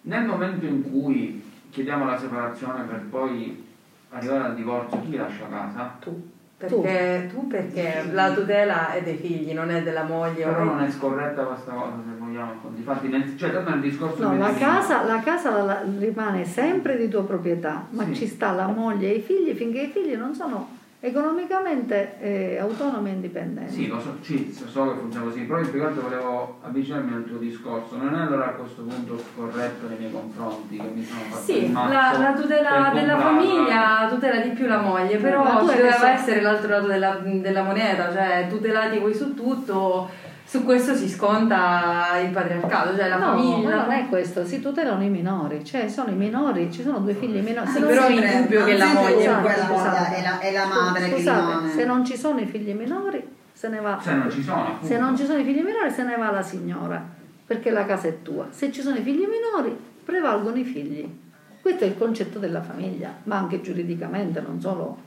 Nel 0.00 0.24
momento 0.24 0.66
in 0.66 0.82
cui 0.90 1.48
chiediamo 1.70 2.04
la 2.04 2.18
separazione 2.18 2.82
per 2.82 3.02
poi 3.08 3.64
arrivare 4.10 4.44
al 4.46 4.54
divorzio, 4.56 5.00
chi 5.02 5.14
lascia 5.14 5.46
casa? 5.48 5.96
Tu. 6.00 6.30
Perché, 6.66 7.28
tu 7.32 7.46
perché 7.46 8.04
la 8.12 8.32
tutela 8.32 8.92
è 8.92 9.02
dei 9.02 9.16
figli, 9.16 9.52
non 9.52 9.70
è 9.70 9.82
della 9.82 10.04
moglie. 10.04 10.44
Però 10.44 10.64
non 10.64 10.80
è 10.82 10.90
scorretta 10.90 11.42
questa 11.44 11.70
cosa 11.72 11.92
se 12.04 12.18
vogliamo. 12.18 12.52
Infatti, 12.74 13.08
nel, 13.08 13.36
cioè, 13.38 13.52
tanto 13.52 13.70
nel 13.70 13.80
discorso 13.80 14.22
No, 14.28 14.36
la 14.36 14.52
casa, 14.54 15.02
la 15.04 15.20
casa 15.20 15.62
la- 15.62 15.82
rimane 15.98 16.44
sempre 16.44 16.96
di 16.96 17.08
tua 17.08 17.24
proprietà, 17.24 17.86
ma 17.90 18.04
Sì. 18.06 18.14
ci 18.14 18.26
sta 18.26 18.52
la 18.52 18.66
moglie 18.66 19.08
e 19.12 19.16
i 19.16 19.20
figli 19.20 19.52
finché 19.54 19.82
i 19.82 19.88
figli 19.88 20.14
non 20.14 20.34
sono 20.34 20.80
economicamente 21.04 22.14
eh, 22.20 22.58
autonomi 22.60 23.10
e 23.10 23.12
indipendenti. 23.14 23.72
Sì, 23.72 23.86
lo 23.88 24.00
so, 24.00 24.16
sì, 24.20 24.52
so 24.52 24.88
che 24.88 25.00
funziona 25.00 25.26
così, 25.26 25.40
però 25.40 25.60
più 25.60 25.72
che 25.72 25.84
altro 25.84 26.02
volevo 26.02 26.58
avvicinarmi 26.62 27.12
al 27.12 27.24
tuo 27.24 27.38
discorso. 27.38 27.96
Non 27.96 28.14
è 28.14 28.20
allora 28.20 28.46
a 28.46 28.50
questo 28.50 28.82
punto 28.82 29.20
corretto 29.34 29.88
nei 29.88 29.98
miei 29.98 30.12
confronti 30.12 30.76
che 30.76 30.90
mi 30.94 31.04
sono 31.04 31.20
fatto 31.22 31.50
il 31.50 31.58
Sì, 31.66 31.72
la, 31.72 32.16
la 32.18 32.32
tutela 32.40 32.90
della 32.94 33.18
famiglia 33.18 34.06
tutela 34.08 34.40
di 34.40 34.50
più 34.50 34.66
la 34.68 34.80
moglie, 34.80 35.16
però 35.16 35.58
ci 35.60 35.66
doveva 35.66 35.88
messo- 35.88 36.06
essere 36.06 36.40
l'altro 36.40 36.68
lato 36.70 36.86
della, 36.86 37.18
della 37.20 37.62
moneta, 37.64 38.12
cioè 38.12 38.46
tutelati 38.48 38.98
voi 39.00 39.12
su 39.12 39.34
tutto, 39.34 40.08
su 40.52 40.64
questo 40.64 40.94
si 40.94 41.08
sconta 41.08 42.18
il 42.22 42.28
patriarcato, 42.30 42.94
cioè 42.94 43.08
la 43.08 43.16
no, 43.16 43.24
famiglia. 43.38 43.68
ma 43.70 43.82
non 43.84 43.90
è 43.92 44.06
questo, 44.10 44.44
si 44.44 44.60
tutelano 44.60 45.02
i 45.02 45.08
minori, 45.08 45.64
cioè 45.64 45.88
sono 45.88 46.10
i 46.10 46.14
minori, 46.14 46.70
ci 46.70 46.82
sono 46.82 46.98
due 46.98 47.14
figli 47.14 47.40
minori. 47.40 47.66
Sì, 47.70 47.80
però 47.80 48.06
si- 48.06 48.16
in 48.16 48.42
dubbio 48.42 48.64
che 48.64 48.76
la 48.76 48.92
moglie- 48.92 49.26
la, 49.26 49.42
Scusate, 49.66 49.86
la- 49.88 50.10
è, 50.10 50.22
la, 50.22 50.38
è 50.40 50.52
la 50.52 50.66
madre 50.66 51.08
che 51.08 51.14
Scusate, 51.16 51.40
rimane. 51.40 51.70
se 51.72 51.84
non 51.86 52.04
ci 52.04 52.16
sono 52.18 52.38
i 52.40 52.44
figli 52.44 52.74
minori, 52.74 53.26
se 53.50 53.68
ne 53.68 53.80
va. 53.80 53.98
Se 54.02 54.12
non 54.12 54.30
ci 54.30 54.42
sono, 54.42 54.60
appunto. 54.66 54.86
Se 54.86 54.98
non 54.98 55.16
ci 55.16 55.24
sono 55.24 55.38
i 55.38 55.44
figli 55.44 55.62
minori, 55.62 55.90
se 55.90 56.02
ne 56.02 56.16
va 56.16 56.30
la 56.30 56.42
signora, 56.42 57.02
perché 57.46 57.70
la 57.70 57.86
casa 57.86 58.08
è 58.08 58.20
tua. 58.20 58.48
Se 58.50 58.70
ci 58.70 58.82
sono 58.82 58.96
i 58.96 59.02
figli 59.02 59.24
minori, 59.26 59.74
prevalgono 60.04 60.56
i 60.56 60.64
figli. 60.64 61.20
Questo 61.62 61.84
è 61.84 61.86
il 61.86 61.96
concetto 61.96 62.38
della 62.38 62.60
famiglia, 62.60 63.10
ma 63.22 63.38
anche 63.38 63.62
giuridicamente, 63.62 64.42
non 64.42 64.60
solo 64.60 64.98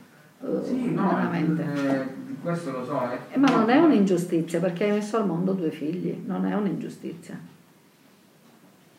Sì, 0.64 0.90
no, 0.92 1.02
umanamente. 1.02 1.62
eh, 1.62 2.06
questo 2.42 2.70
lo 2.70 2.84
so. 2.84 3.00
eh. 3.10 3.34
Eh, 3.34 3.38
ma 3.38 3.48
non 3.48 3.70
è 3.70 3.78
un'ingiustizia 3.78 4.60
perché 4.60 4.84
hai 4.84 4.92
messo 4.92 5.16
al 5.16 5.26
mondo 5.26 5.52
due 5.52 5.70
figli, 5.70 6.22
non 6.26 6.44
è 6.46 6.54
un'ingiustizia. 6.54 7.38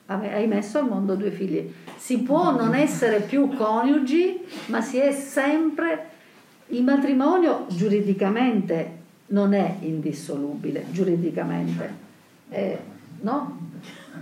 Hai 0.09 0.47
messo 0.47 0.79
al 0.79 0.87
mondo 0.87 1.15
due 1.15 1.31
figli. 1.31 1.69
Si 1.97 2.19
può 2.19 2.55
non 2.55 2.73
essere 2.73 3.19
più 3.19 3.53
coniugi, 3.55 4.39
ma 4.67 4.79
si 4.81 4.97
è 4.99 5.11
sempre. 5.11 6.09
Il 6.67 6.83
matrimonio 6.83 7.65
giuridicamente 7.69 8.91
non 9.27 9.53
è 9.53 9.75
indissolubile, 9.81 10.85
giuridicamente, 10.91 12.05
Eh, 12.49 12.77
no? 13.21 13.59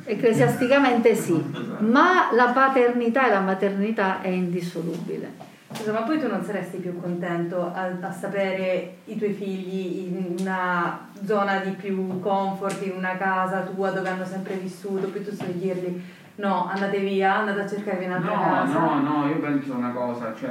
Ecclesiasticamente 0.03 1.15
sì, 1.15 1.39
ma 1.79 2.31
la 2.33 2.47
paternità 2.47 3.27
e 3.27 3.29
la 3.29 3.39
maternità 3.41 4.21
è 4.21 4.27
indissolubile. 4.27 5.44
Scusa, 5.75 5.91
ma 5.91 6.01
poi 6.03 6.19
tu 6.19 6.27
non 6.27 6.43
saresti 6.43 6.77
più 6.77 6.99
contento 6.99 7.71
a, 7.73 7.89
a 8.01 8.11
sapere 8.11 8.97
i 9.05 9.17
tuoi 9.17 9.33
figli 9.33 10.07
in 10.07 10.35
una 10.39 11.07
zona 11.25 11.59
di 11.59 11.71
più 11.71 12.19
comfort, 12.21 12.81
in 12.85 12.93
una 12.95 13.17
casa 13.17 13.61
tua 13.61 13.91
dove 13.91 14.07
hanno 14.09 14.25
sempre 14.25 14.55
vissuto, 14.55 15.07
piuttosto 15.07 15.43
che 15.45 15.57
dirgli 15.57 16.01
no, 16.35 16.67
andate 16.69 16.99
via, 16.99 17.37
andate 17.37 17.61
a 17.61 17.67
cercarvi 17.67 18.05
un'altra 18.05 18.35
No, 18.35 18.41
casa? 18.41 18.79
no, 18.79 19.01
no, 19.01 19.27
io 19.27 19.39
penso 19.39 19.73
una 19.73 19.91
cosa, 19.91 20.33
cioè, 20.37 20.49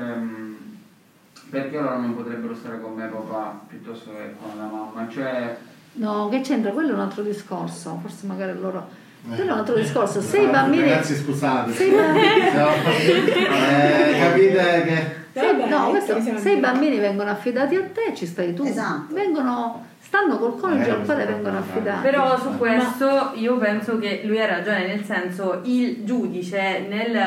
perché 1.51 1.81
loro 1.81 1.99
non 1.99 2.15
potrebbero 2.15 2.55
stare 2.55 2.81
con 2.81 2.95
me 2.95 3.07
papà 3.07 3.61
piuttosto 3.69 4.11
che 4.11 4.35
con 4.41 4.57
la 4.59 4.67
mamma? 4.67 5.09
Cioè, 5.09 5.57
No, 5.97 6.29
che 6.29 6.41
c'entra? 6.41 6.73
Quello 6.73 6.91
è 6.91 6.95
un 6.95 7.01
altro 7.01 7.23
discorso, 7.23 7.99
forse 8.03 8.27
magari 8.27 8.59
loro... 8.59 9.03
Eh. 9.31 9.35
Quello 9.37 9.51
è 9.51 9.53
un 9.53 9.59
altro 9.59 9.75
discorso. 9.77 10.21
Se 10.21 10.39
i 10.39 10.47
bambini... 10.47 10.83
Ragazzi, 10.83 11.15
scusate. 11.17 11.73
Se 11.73 11.85
i 11.85 11.91
bambini... 11.91 12.33
Eh, 13.55 14.19
capite 14.21 14.83
che. 14.85 15.23
Se, 15.41 15.53
no, 15.69 15.89
questo- 15.91 16.21
se 16.39 16.51
i 16.53 16.59
bambini 16.61 16.99
vengono 16.99 17.31
affidati 17.31 17.75
a 17.75 17.83
te, 17.83 18.15
ci 18.15 18.27
stai 18.27 18.55
tu. 18.55 18.65
Esatto. 18.65 19.13
Vengono, 19.15 19.85
stanno 20.01 20.39
col 20.39 20.57
coniuge 20.61 20.89
Eh, 20.89 20.93
al 20.93 21.05
quale 21.05 21.25
vengono 21.25 21.55
no, 21.55 21.59
affidati. 21.59 22.03
Però 22.03 22.39
su 22.39 22.57
questo 22.57 23.33
io 23.35 23.57
penso 23.57 23.99
che 23.99 24.21
lui 24.25 24.41
ha 24.41 24.47
ragione, 24.47 24.87
nel 24.87 25.03
senso 25.05 25.61
il 25.65 26.05
giudice 26.05 26.87
nel 26.89 27.19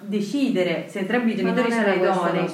decidere 0.00 0.86
se 0.88 1.00
entrambi 1.00 1.32
i 1.32 1.36
genitori 1.36 1.72
sono 1.72 1.92
idonei. 1.92 2.48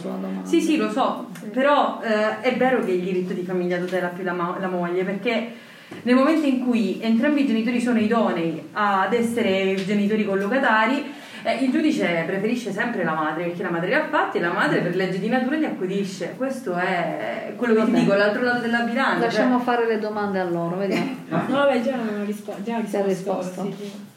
Sì, 0.45 0.61
sì, 0.63 0.77
lo 0.79 0.91
so, 0.91 1.27
però 1.53 2.01
eh, 2.03 2.41
è 2.41 2.57
vero 2.57 2.83
che 2.83 2.93
il 2.93 3.03
diritto 3.03 3.35
di 3.35 3.43
famiglia 3.43 3.77
tutela 3.79 4.09
più 4.09 4.25
la, 4.25 4.33
ma- 4.33 4.57
la 4.59 4.69
moglie, 4.69 5.05
perché 5.05 5.53
nel 6.03 6.15
momento 6.15 6.47
in 6.47 6.61
cui 6.65 6.99
entrambi 7.01 7.43
i 7.43 7.47
genitori 7.47 7.81
sono 7.81 7.99
idonei 7.99 8.69
ad 8.73 9.13
essere 9.13 9.75
genitori 9.85 10.25
collogatari, 10.25 11.21
eh, 11.45 11.65
il 11.65 11.73
giudice 11.73 12.23
preferisce 12.27 12.71
sempre 12.71 13.03
la 13.03 13.15
madre, 13.15 13.45
perché 13.45 13.63
la 13.63 13.71
madre 13.71 13.89
li 13.89 13.95
ha 13.95 14.07
fatti 14.09 14.39
e 14.39 14.41
la 14.41 14.53
madre 14.53 14.81
per 14.81 14.95
legge 14.95 15.19
di 15.19 15.29
natura 15.29 15.57
li 15.57 15.65
accudisce. 15.65 16.35
Questo 16.37 16.75
è 16.75 17.53
quello 17.57 17.75
che 17.75 17.85
ti 17.87 17.91
dico, 18.01 18.15
l'altro 18.15 18.43
lato 18.43 18.61
della 18.61 18.81
bilancia. 18.81 19.25
Lasciamo 19.25 19.57
cioè- 19.57 19.65
fare 19.65 19.87
le 19.87 19.99
domande 19.99 20.39
a 20.39 20.45
loro, 20.45 20.77
vediamo. 20.77 21.17
No, 21.29 21.45
vabbè, 21.49 21.81
già 21.83 21.97
ho 21.97 22.25
rispo- 22.25 22.55
già 22.63 22.79
ho 22.79 22.83
Ti 22.85 22.97
ha 22.97 23.03
risposto. 23.05 23.63
risposto? 23.63 23.77
sì, 23.77 23.85
sì. 23.85 24.11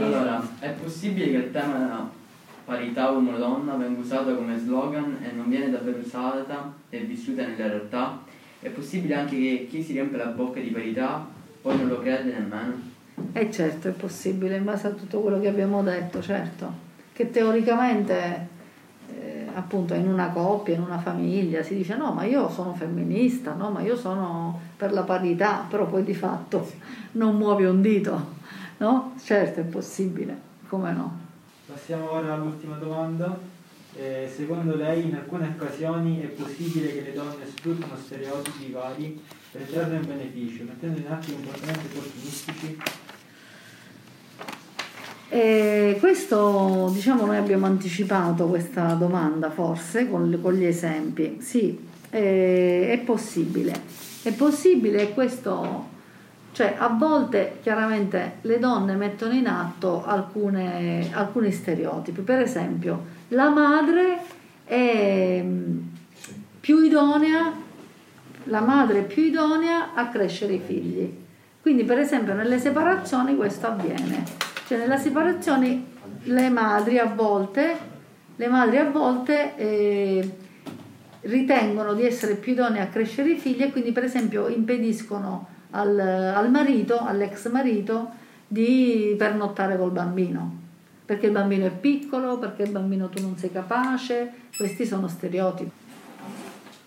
Allora, 0.00 0.40
è 0.60 0.68
possibile 0.70 1.30
che 1.30 1.36
il 1.36 1.50
tema 1.50 2.10
parità 2.64 3.10
uomo-donna 3.10 3.74
venga 3.74 4.00
usato 4.00 4.34
come 4.36 4.56
slogan 4.58 5.18
e 5.22 5.32
non 5.32 5.48
viene 5.48 5.70
davvero 5.70 5.98
usata 5.98 6.72
e 6.88 6.98
vissuta 7.00 7.42
nella 7.42 7.66
realtà? 7.66 8.21
È 8.62 8.68
possibile 8.68 9.16
anche 9.16 9.34
che 9.34 9.66
chi 9.68 9.82
si 9.82 9.92
riempie 9.92 10.18
la 10.18 10.26
bocca 10.26 10.60
di 10.60 10.70
verità 10.70 11.26
poi 11.60 11.76
non 11.76 11.88
lo 11.88 11.98
crede 11.98 12.32
nemmeno? 12.32 12.80
E 13.32 13.50
certo, 13.50 13.88
è 13.88 13.90
possibile, 13.90 14.56
in 14.56 14.62
base 14.62 14.86
a 14.86 14.90
tutto 14.90 15.18
quello 15.18 15.40
che 15.40 15.48
abbiamo 15.48 15.82
detto, 15.82 16.22
certo. 16.22 16.72
Che 17.12 17.30
teoricamente, 17.30 18.46
eh, 19.12 19.46
appunto, 19.52 19.94
in 19.94 20.06
una 20.06 20.28
coppia, 20.28 20.76
in 20.76 20.82
una 20.82 21.00
famiglia, 21.00 21.64
si 21.64 21.74
dice 21.74 21.96
no, 21.96 22.12
ma 22.12 22.22
io 22.22 22.48
sono 22.50 22.72
femminista, 22.72 23.52
no, 23.54 23.70
ma 23.70 23.80
io 23.80 23.96
sono 23.96 24.60
per 24.76 24.92
la 24.92 25.02
parità, 25.02 25.66
però 25.68 25.86
poi 25.88 26.04
di 26.04 26.14
fatto 26.14 26.70
non 27.12 27.36
muovi 27.36 27.64
un 27.64 27.82
dito, 27.82 28.34
no? 28.76 29.14
Certo, 29.20 29.58
è 29.58 29.64
possibile, 29.64 30.36
come 30.68 30.92
no? 30.92 31.18
Passiamo 31.66 32.12
ora 32.12 32.34
all'ultima 32.34 32.76
domanda. 32.76 33.36
Eh, 33.94 34.32
secondo 34.34 34.74
lei 34.74 35.04
in 35.04 35.14
alcune 35.14 35.54
occasioni 35.54 36.22
è 36.22 36.26
possibile 36.26 36.94
che 36.94 37.02
le 37.02 37.12
donne 37.12 37.44
sfruttino 37.44 37.94
stereotipi 38.02 38.72
vari 38.72 39.20
per 39.50 39.62
trarre 39.62 39.96
un 39.96 40.06
beneficio, 40.06 40.64
mettendo 40.64 40.98
in 40.98 41.06
atto 41.08 41.30
comportamenti 41.32 41.86
opportunistici? 41.92 42.78
E 45.28 45.96
questo, 46.00 46.90
diciamo, 46.92 47.26
noi 47.26 47.36
abbiamo 47.36 47.66
anticipato 47.66 48.46
questa 48.46 48.92
domanda 48.94 49.50
forse 49.50 50.08
con, 50.08 50.38
con 50.40 50.54
gli 50.54 50.64
esempi. 50.64 51.38
Sì, 51.40 51.78
è, 52.08 52.88
è 52.92 52.98
possibile. 53.04 53.72
È 54.22 54.32
possibile 54.32 55.02
e 55.02 55.12
questo, 55.14 55.88
cioè 56.52 56.76
a 56.78 56.88
volte 56.88 57.58
chiaramente 57.62 58.36
le 58.42 58.58
donne 58.58 58.94
mettono 58.94 59.32
in 59.32 59.46
atto 59.48 60.04
alcune, 60.04 61.10
alcuni 61.12 61.50
stereotipi. 61.50 62.20
Per 62.20 62.40
esempio, 62.40 63.20
la 63.32 63.48
madre 63.48 64.18
è 64.64 65.44
più 66.60 66.82
idonea, 66.82 67.52
la 68.44 68.60
madre 68.60 69.00
è 69.00 69.04
più 69.04 69.22
idonea 69.22 69.94
a 69.94 70.08
crescere 70.08 70.54
i 70.54 70.60
figli. 70.64 71.20
Quindi 71.60 71.84
per 71.84 71.98
esempio 71.98 72.34
nelle 72.34 72.58
separazioni 72.58 73.36
questo 73.36 73.68
avviene. 73.68 74.24
Cioè 74.66 74.78
nella 74.78 74.98
separazione 74.98 75.84
le 76.24 76.48
madri 76.50 76.98
a 76.98 77.06
volte, 77.06 77.90
madri 78.48 78.78
a 78.78 78.90
volte 78.90 79.56
eh, 79.56 80.30
ritengono 81.22 81.94
di 81.94 82.04
essere 82.04 82.34
più 82.34 82.52
idonee 82.52 82.82
a 82.82 82.86
crescere 82.86 83.30
i 83.30 83.38
figli 83.38 83.62
e 83.62 83.70
quindi 83.70 83.92
per 83.92 84.04
esempio 84.04 84.48
impediscono 84.48 85.48
al, 85.70 85.98
al 85.98 86.50
marito, 86.50 86.98
all'ex 86.98 87.50
marito, 87.50 88.10
di 88.46 89.14
pernottare 89.16 89.78
col 89.78 89.90
bambino 89.90 90.61
perché 91.12 91.26
il 91.26 91.32
bambino 91.32 91.66
è 91.66 91.70
piccolo, 91.70 92.38
perché 92.38 92.62
il 92.62 92.70
bambino 92.70 93.10
tu 93.10 93.20
non 93.20 93.36
sei 93.36 93.52
capace, 93.52 94.32
questi 94.56 94.86
sono 94.86 95.08
stereotipi. 95.08 95.70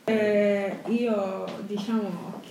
Eh, 0.05 0.77
io 0.87 1.45
diciamo 1.67 2.41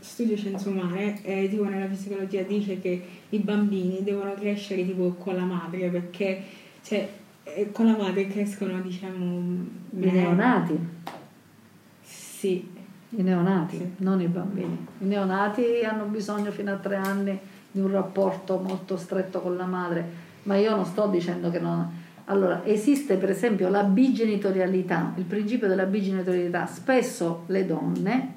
studio 0.00 0.36
scienze 0.36 0.68
umane 0.68 1.22
e 1.22 1.48
tipo 1.48 1.64
nella 1.64 1.86
psicologia 1.86 2.42
dice 2.42 2.80
che 2.80 3.06
i 3.30 3.38
bambini 3.38 4.02
devono 4.02 4.32
crescere 4.34 4.84
tipo 4.84 5.14
con 5.18 5.36
la 5.36 5.44
madre 5.44 5.88
perché 5.88 6.42
cioè, 6.82 7.08
eh, 7.42 7.70
con 7.70 7.86
la 7.86 7.96
madre 7.96 8.26
crescono 8.26 8.80
diciamo 8.80 9.66
i 9.90 10.10
neonati. 10.10 10.78
Sì. 12.02 12.72
I 13.10 13.22
neonati 13.22 13.76
sì. 13.76 13.92
non 13.98 14.22
i 14.22 14.26
bambini. 14.26 14.86
I 15.00 15.04
neonati 15.04 15.84
hanno 15.84 16.04
bisogno 16.04 16.50
fino 16.50 16.72
a 16.72 16.76
tre 16.76 16.96
anni 16.96 17.38
di 17.70 17.80
un 17.80 17.90
rapporto 17.90 18.58
molto 18.58 18.96
stretto 18.96 19.40
con 19.40 19.56
la 19.56 19.66
madre 19.66 20.23
ma 20.44 20.56
io 20.56 20.74
non 20.74 20.84
sto 20.84 21.06
dicendo 21.08 21.50
che 21.50 21.58
non 21.58 22.02
allora, 22.26 22.64
esiste 22.64 23.16
per 23.16 23.30
esempio 23.30 23.68
la 23.68 23.82
bigenitorialità, 23.82 25.12
il 25.16 25.24
principio 25.24 25.68
della 25.68 25.84
bigenitorialità. 25.84 26.66
Spesso 26.66 27.44
le 27.48 27.66
donne 27.66 28.34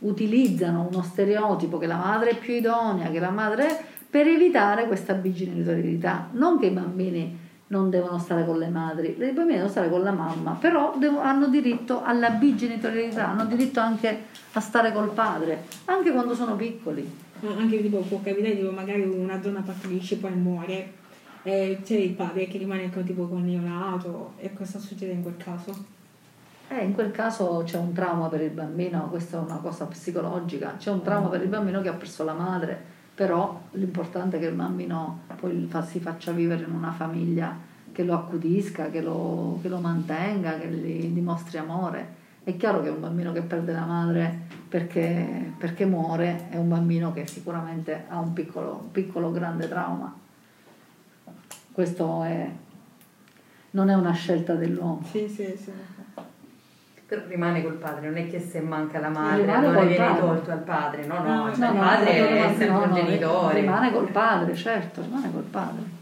utilizzano 0.00 0.86
uno 0.88 1.02
stereotipo 1.02 1.78
che 1.78 1.86
la 1.86 1.96
madre 1.96 2.30
è 2.30 2.38
più 2.38 2.54
idonea, 2.54 3.10
che 3.10 3.18
la 3.18 3.30
madre 3.30 3.66
è, 3.66 3.84
per 4.08 4.28
evitare 4.28 4.86
questa 4.86 5.14
bigenitorialità. 5.14 6.28
Non 6.32 6.58
che 6.58 6.66
i 6.66 6.70
bambini 6.70 7.38
non 7.68 7.90
devono 7.90 8.18
stare 8.18 8.44
con 8.44 8.58
le 8.58 8.68
madri, 8.68 9.10
i 9.10 9.14
bambini 9.14 9.52
devono 9.52 9.68
stare 9.68 9.90
con 9.90 10.02
la 10.02 10.12
mamma, 10.12 10.56
però 10.60 10.94
devo, 10.96 11.20
hanno 11.20 11.48
diritto 11.48 12.02
alla 12.02 12.30
bigenitorialità, 12.30 13.28
hanno 13.28 13.44
diritto 13.44 13.80
anche 13.80 14.24
a 14.52 14.60
stare 14.60 14.92
col 14.92 15.10
padre, 15.10 15.64
anche 15.86 16.12
quando 16.12 16.34
sono 16.34 16.54
piccoli. 16.54 17.28
Anche 17.42 17.80
tipo 17.80 17.98
può 17.98 18.20
capitare 18.22 18.56
tipo 18.56 18.70
magari 18.70 19.02
una 19.02 19.36
donna 19.36 19.60
partorisce 19.60 20.16
poi 20.18 20.32
muore 20.32 20.98
e 21.42 21.80
c'è 21.82 21.96
il 21.96 22.12
padre 22.12 22.46
che 22.46 22.58
rimane 22.58 22.90
con, 22.92 23.04
tipo 23.04 23.26
con 23.26 23.44
neonato 23.44 24.34
e 24.36 24.52
cosa 24.52 24.78
succede 24.78 25.12
in 25.12 25.22
quel 25.22 25.36
caso? 25.36 25.98
Eh, 26.68 26.84
in 26.84 26.92
quel 26.92 27.10
caso 27.10 27.62
c'è 27.64 27.78
un 27.78 27.92
trauma 27.92 28.28
per 28.28 28.42
il 28.42 28.50
bambino, 28.50 29.08
questa 29.08 29.38
è 29.38 29.40
una 29.40 29.56
cosa 29.56 29.86
psicologica, 29.86 30.76
c'è 30.78 30.90
un 30.90 31.02
trauma 31.02 31.28
per 31.28 31.42
il 31.42 31.48
bambino 31.48 31.80
che 31.80 31.88
ha 31.88 31.94
perso 31.94 32.22
la 32.22 32.34
madre, 32.34 32.80
però 33.14 33.60
l'importante 33.72 34.36
è 34.36 34.40
che 34.40 34.46
il 34.46 34.54
bambino 34.54 35.22
poi 35.40 35.68
si 35.86 35.98
faccia 35.98 36.30
vivere 36.30 36.64
in 36.64 36.72
una 36.72 36.92
famiglia 36.92 37.56
che 37.92 38.04
lo 38.04 38.14
accudisca, 38.14 38.88
che 38.90 39.00
lo, 39.00 39.58
che 39.60 39.68
lo 39.68 39.78
mantenga, 39.78 40.58
che 40.58 40.68
gli 40.68 41.06
dimostri 41.08 41.58
amore. 41.58 42.18
È 42.44 42.56
chiaro 42.56 42.82
che 42.82 42.88
un 42.88 43.00
bambino 43.00 43.32
che 43.32 43.42
perde 43.42 43.72
la 43.72 43.84
madre 43.84 44.46
perché, 44.68 45.52
perché 45.58 45.84
muore 45.84 46.48
è 46.50 46.56
un 46.56 46.68
bambino 46.68 47.12
che 47.12 47.26
sicuramente 47.26 48.04
ha 48.08 48.18
un 48.18 48.32
piccolo, 48.32 48.80
un 48.84 48.90
piccolo 48.92 49.30
grande 49.30 49.68
trauma. 49.68 50.14
Questo 51.72 52.22
è, 52.22 52.50
non 53.70 53.90
è 53.90 53.94
una 53.94 54.12
scelta 54.12 54.54
dell'uomo. 54.54 55.02
Sì, 55.10 55.28
sì, 55.28 55.56
sì. 55.56 55.72
Però 57.06 57.22
rimane 57.26 57.62
col 57.62 57.74
padre, 57.74 58.06
non 58.08 58.18
è 58.18 58.28
che 58.28 58.38
se 58.38 58.60
manca 58.60 59.00
la 59.00 59.08
madre 59.08 59.40
rimane 59.40 59.66
non 59.66 59.86
viene 59.86 59.96
padre. 59.96 60.20
tolto 60.20 60.50
al 60.52 60.58
padre, 60.58 61.06
no, 61.06 61.22
no, 61.22 61.44
no, 61.46 61.54
cioè 61.54 61.66
no 61.66 61.72
il 61.72 61.78
padre 61.78 62.20
no, 62.20 62.36
è 62.36 62.48
sempre 62.56 62.68
no, 62.68 62.82
un 62.84 62.94
genitore. 62.94 63.60
Rimane 63.60 63.92
col 63.92 64.08
padre, 64.10 64.54
certo, 64.54 65.02
rimane 65.02 65.32
col 65.32 65.42
padre. 65.42 65.98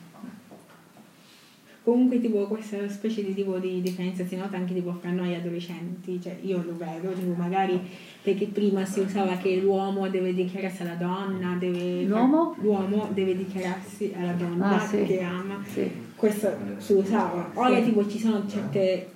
Comunque 1.89 2.21
tipo 2.21 2.47
questa 2.47 2.87
specie 2.87 3.25
di 3.25 3.33
tipo 3.33 3.57
di 3.57 3.81
differenza 3.81 4.23
si 4.23 4.37
nota 4.37 4.59
anche 4.59 4.75
tipo 4.75 4.93
fra 5.01 5.11
noi 5.11 5.35
adolescenti, 5.35 6.21
cioè 6.21 6.37
io 6.43 6.63
lo 6.63 6.77
vedo, 6.77 7.15
tipo 7.15 7.33
magari 7.33 7.81
perché 8.21 8.45
prima 8.45 8.85
si 8.85 9.01
usava 9.01 9.39
che 9.39 9.57
l'uomo 9.57 10.07
deve 10.11 10.35
dichiararsi 10.35 10.83
alla 10.83 10.97
donna, 10.97 11.57
deve, 11.59 12.03
l'uomo? 12.03 12.55
l'uomo 12.61 13.09
deve 13.15 13.35
dichiararsi 13.35 14.13
alla 14.15 14.33
donna 14.33 14.77
ah, 14.77 14.87
sì. 14.87 15.03
che 15.05 15.23
ama, 15.23 15.65
sì. 15.67 15.91
questo 16.15 16.55
si 16.77 16.93
usava. 16.93 17.53
Ora 17.55 17.77
sì. 17.77 17.85
tipo 17.85 18.07
ci 18.07 18.19
sono 18.19 18.47
certe 18.47 19.13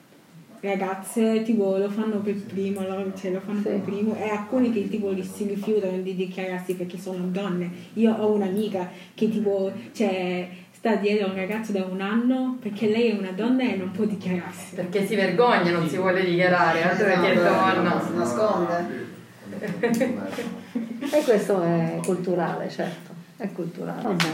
ragazze 0.61 1.43
tipo 1.43 1.77
lo 1.77 1.91
fanno 1.91 2.21
per 2.21 2.37
primo, 2.37 2.81
cioè, 3.15 3.33
lo 3.33 3.41
fanno 3.41 3.61
per 3.61 3.81
primo 3.81 4.17
e 4.17 4.31
alcuni 4.31 4.73
che 4.73 4.89
tipo 4.89 5.15
si 5.23 5.45
rifiutano 5.45 5.99
di 5.99 6.15
dichiararsi 6.15 6.75
perché 6.75 6.97
sono 6.97 7.27
donne. 7.27 7.71
Io 7.95 8.15
ho 8.15 8.33
un'amica 8.33 8.89
che 9.13 9.29
tipo 9.29 9.71
cioè, 9.93 10.49
sta 10.83 10.97
dietro 10.97 11.29
a 11.29 11.31
un 11.31 11.37
ragazzo 11.37 11.71
da 11.71 11.85
un 11.85 12.01
anno 12.01 12.59
perché 12.61 12.89
lei 12.89 13.11
è 13.11 13.17
una 13.17 13.31
donna 13.31 13.63
e 13.63 13.77
non 13.77 13.93
può 13.93 14.05
dichiararsi. 14.05 14.75
Perché 14.75 15.07
si 15.07 15.15
vergogna, 15.15 15.71
non 15.71 15.89
si 15.89 15.97
vuole 15.97 16.25
dichiarare, 16.25 16.83
altro 16.83 17.07
perché 17.07 17.35
è 17.35 17.37
donna. 17.37 18.03
Si 18.05 18.13
nasconde. 18.17 19.11
e 21.09 21.23
questo 21.23 21.63
è 21.63 22.01
culturale, 22.05 22.69
certo, 22.69 23.13
è 23.37 23.53
culturale. 23.53 24.03
Vabbè. 24.03 24.27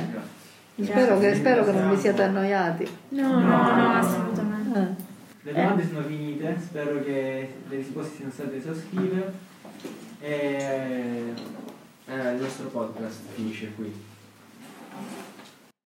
Spero 0.81 1.19
che, 1.19 1.35
spero 1.35 1.65
che 1.65 1.73
non 1.73 1.91
vi 1.91 1.97
siate 1.99 2.23
annoiati. 2.23 2.89
No, 3.11 3.29
no, 3.29 3.41
no, 3.41 3.77
no 3.77 3.93
assolutamente. 3.97 4.79
Eh. 4.79 5.07
Le 5.43 5.53
domande 5.53 5.87
sono 5.87 6.03
finite, 6.03 6.57
spero 6.59 7.05
che 7.05 7.53
le 7.69 7.77
risposte 7.77 8.17
siano 8.17 8.31
state 8.33 8.57
esaustive. 8.57 9.33
E... 10.21 11.35
Eh, 12.07 12.33
il 12.33 12.41
nostro 12.41 12.69
podcast 12.69 13.19
finisce 13.35 13.71
qui. 13.77 13.93